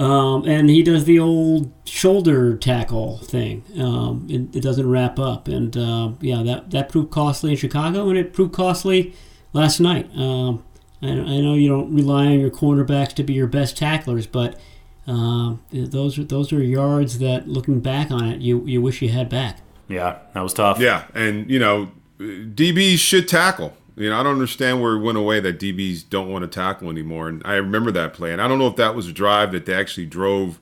um, 0.00 0.48
and 0.48 0.70
he 0.70 0.82
does 0.82 1.04
the 1.04 1.18
old 1.18 1.70
shoulder 1.84 2.56
tackle 2.56 3.18
thing. 3.18 3.62
Um, 3.78 4.26
it, 4.30 4.56
it, 4.56 4.62
doesn't 4.62 4.88
wrap 4.88 5.18
up, 5.18 5.46
and 5.46 5.76
uh, 5.76 6.12
yeah, 6.22 6.42
that 6.42 6.70
that 6.70 6.88
proved 6.88 7.10
costly 7.10 7.50
in 7.50 7.58
Chicago, 7.58 8.08
and 8.08 8.16
it 8.16 8.32
proved 8.32 8.54
costly 8.54 9.14
last 9.52 9.78
night. 9.78 10.10
Um, 10.16 10.64
I, 11.02 11.08
I, 11.08 11.40
know 11.42 11.52
you 11.52 11.68
don't 11.68 11.94
rely 11.94 12.28
on 12.28 12.40
your 12.40 12.50
cornerbacks 12.50 13.12
to 13.16 13.22
be 13.22 13.34
your 13.34 13.46
best 13.46 13.76
tacklers, 13.76 14.26
but 14.26 14.58
uh, 15.06 15.56
those 15.70 16.18
are 16.18 16.24
those 16.24 16.50
are 16.50 16.62
yards 16.62 17.18
that, 17.18 17.46
looking 17.46 17.80
back 17.80 18.10
on 18.10 18.26
it, 18.26 18.40
you 18.40 18.64
you 18.64 18.80
wish 18.80 19.02
you 19.02 19.10
had 19.10 19.28
back. 19.28 19.60
Yeah, 19.86 20.20
that 20.32 20.40
was 20.40 20.54
tough. 20.54 20.78
Yeah, 20.78 21.08
and 21.12 21.50
you 21.50 21.58
know 21.58 21.90
DBs 22.18 23.00
should 23.00 23.28
tackle. 23.28 23.76
You 24.00 24.08
know, 24.08 24.18
I 24.18 24.22
don't 24.22 24.32
understand 24.32 24.80
where 24.80 24.94
it 24.94 25.00
went 25.00 25.18
away 25.18 25.40
that 25.40 25.60
DBs 25.60 26.08
don't 26.08 26.30
want 26.30 26.42
to 26.42 26.48
tackle 26.48 26.88
anymore. 26.88 27.28
And 27.28 27.42
I 27.44 27.56
remember 27.56 27.90
that 27.90 28.14
play. 28.14 28.32
And 28.32 28.40
I 28.40 28.48
don't 28.48 28.58
know 28.58 28.66
if 28.66 28.76
that 28.76 28.94
was 28.94 29.06
a 29.06 29.12
drive 29.12 29.52
that 29.52 29.66
they 29.66 29.74
actually 29.74 30.06
drove 30.06 30.58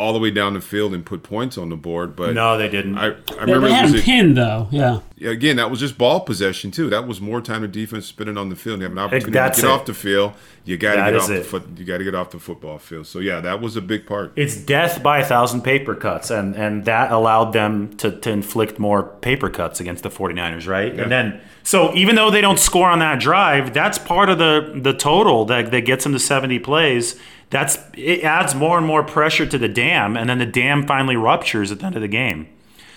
all 0.00 0.14
the 0.14 0.18
way 0.18 0.30
down 0.30 0.54
the 0.54 0.60
field 0.60 0.94
and 0.94 1.04
put 1.04 1.22
points 1.22 1.58
on 1.58 1.68
the 1.68 1.76
board. 1.76 2.16
But 2.16 2.32
no, 2.32 2.56
they 2.56 2.68
didn't. 2.68 2.96
I, 2.96 3.08
I 3.08 3.40
remember 3.42 3.68
they 3.68 3.74
had 3.74 3.90
him 3.94 4.00
pinned 4.00 4.36
though. 4.36 4.66
Yeah. 4.70 5.00
Again, 5.20 5.56
that 5.56 5.70
was 5.70 5.78
just 5.78 5.98
ball 5.98 6.20
possession 6.20 6.70
too. 6.70 6.88
That 6.88 7.06
was 7.06 7.20
more 7.20 7.42
time 7.42 7.62
of 7.62 7.70
defense 7.70 8.06
spinning 8.06 8.38
on 8.38 8.48
the 8.48 8.56
field. 8.56 8.78
You 8.78 8.84
have 8.84 8.92
an 8.92 8.98
opportunity 8.98 9.32
That's 9.32 9.58
to 9.58 9.62
get 9.62 9.68
it. 9.70 9.72
off 9.74 9.84
the 9.84 9.94
field. 9.94 10.32
You 10.64 10.78
got 10.78 10.94
to 10.94 11.10
get 11.12 11.20
off 11.20 11.30
it. 11.30 11.34
the 11.34 11.44
foot. 11.44 11.68
You 11.76 11.84
got 11.84 11.98
to 11.98 12.04
get 12.04 12.14
off 12.14 12.30
the 12.30 12.38
football 12.38 12.78
field. 12.78 13.06
So 13.06 13.18
yeah, 13.18 13.40
that 13.40 13.60
was 13.60 13.76
a 13.76 13.82
big 13.82 14.06
part. 14.06 14.32
It's 14.36 14.56
death 14.56 15.02
by 15.02 15.18
a 15.18 15.24
thousand 15.24 15.60
paper 15.60 15.94
cuts, 15.94 16.30
and 16.30 16.56
and 16.56 16.86
that 16.86 17.12
allowed 17.12 17.52
them 17.52 17.94
to 17.98 18.10
to 18.10 18.30
inflict 18.30 18.78
more 18.78 19.02
paper 19.02 19.50
cuts 19.50 19.80
against 19.80 20.02
the 20.02 20.10
49ers, 20.10 20.66
right? 20.66 20.94
Yeah. 20.94 21.02
And 21.02 21.12
then 21.12 21.40
so 21.62 21.94
even 21.94 22.14
though 22.14 22.30
they 22.30 22.40
don't 22.40 22.58
score 22.58 22.88
on 22.88 23.00
that 23.00 23.20
drive, 23.20 23.74
that's 23.74 23.98
part 23.98 24.30
of 24.30 24.38
the 24.38 24.80
the 24.82 24.94
total 24.94 25.44
that 25.46 25.70
that 25.70 25.82
gets 25.82 26.04
them 26.04 26.12
to 26.14 26.18
70 26.18 26.58
plays 26.60 27.20
that's 27.50 27.78
it 27.94 28.22
adds 28.22 28.54
more 28.54 28.78
and 28.78 28.86
more 28.86 29.02
pressure 29.02 29.46
to 29.46 29.58
the 29.58 29.68
dam, 29.68 30.16
and 30.16 30.30
then 30.30 30.38
the 30.38 30.46
dam 30.46 30.86
finally 30.86 31.16
ruptures 31.16 31.70
at 31.70 31.80
the 31.80 31.86
end 31.86 31.96
of 31.96 32.02
the 32.02 32.08
game. 32.08 32.48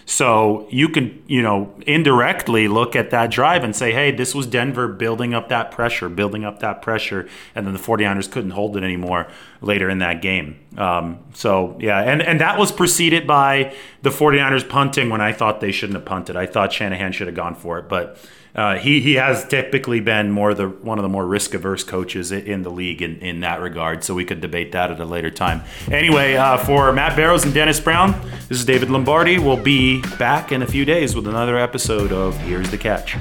So 0.06 0.68
you 0.70 0.90
can, 0.90 1.24
you 1.28 1.42
know, 1.42 1.74
indirectly 1.88 2.68
look 2.68 2.96
at 2.96 3.12
that 3.12 3.32
drive 3.32 3.64
and 3.64 3.76
say, 3.76 3.94
hey, 3.94 4.12
this 4.12 4.36
was 4.36 4.46
Denver 4.48 4.88
building 4.88 5.34
up 5.34 5.50
that 5.50 5.72
pressure, 5.72 6.10
building 6.10 6.44
up 6.44 6.60
that 6.60 6.82
pressure, 6.82 7.30
and 7.56 7.66
then 7.66 7.74
the 7.74 7.80
49ers 7.80 8.30
couldn't 8.30 8.52
hold 8.52 8.76
it 8.76 8.84
anymore 8.84 9.28
later 9.62 9.90
in 9.90 10.00
that 10.00 10.22
game. 10.22 10.60
Um, 10.78 11.20
so, 11.34 11.78
yeah, 11.80 12.02
and, 12.02 12.22
and 12.22 12.42
that 12.42 12.60
was 12.60 12.72
preceded 12.72 13.26
by 13.26 13.74
the 14.02 14.10
49ers 14.10 14.68
punting 14.68 15.10
when 15.10 15.22
I 15.22 15.32
thought 15.32 15.62
they 15.62 15.72
shouldn't 15.72 15.96
have 15.96 16.06
punted. 16.06 16.36
I 16.36 16.48
thought 16.48 16.74
Shanahan 16.74 17.14
should 17.14 17.28
have 17.28 17.36
gone 17.36 17.56
for 17.56 17.80
it, 17.80 17.88
but 17.88 18.18
uh, 18.56 18.76
he 18.78 19.02
he 19.02 19.16
has 19.16 19.48
typically 19.48 20.00
been 20.00 20.32
more 20.32 20.54
the 20.54 20.68
one 20.68 21.00
of 21.00 21.04
the 21.04 21.10
more 21.10 21.26
risk 21.26 21.54
averse 21.54 21.84
coaches 21.84 22.32
in 22.32 22.64
the 22.64 22.70
league 22.70 23.02
in, 23.02 23.18
in 23.20 23.40
that 23.40 23.62
regard. 23.62 24.04
So 24.04 24.14
we 24.14 24.26
could 24.26 24.42
debate 24.42 24.72
that 24.74 24.92
at 24.92 25.00
a 25.00 25.06
later 25.06 25.32
time. 25.32 25.64
Anyway, 25.92 26.36
uh, 26.36 26.58
for 26.58 26.92
Matt 26.94 27.16
Barrows 27.16 27.46
and 27.46 27.54
Dennis 27.54 27.80
Brown, 27.80 28.12
this 28.50 28.60
is 28.60 28.66
David 28.66 28.90
Lombardi. 28.90 29.40
We'll 29.40 29.58
be 29.58 30.02
back 30.18 30.52
in 30.52 30.62
a 30.62 30.68
few 30.68 30.86
days 30.86 31.16
with 31.16 31.28
another 31.28 31.58
episode 31.58 32.12
of 32.12 32.38
Here's 32.38 32.70
the 32.70 32.78
Catch. 32.78 33.18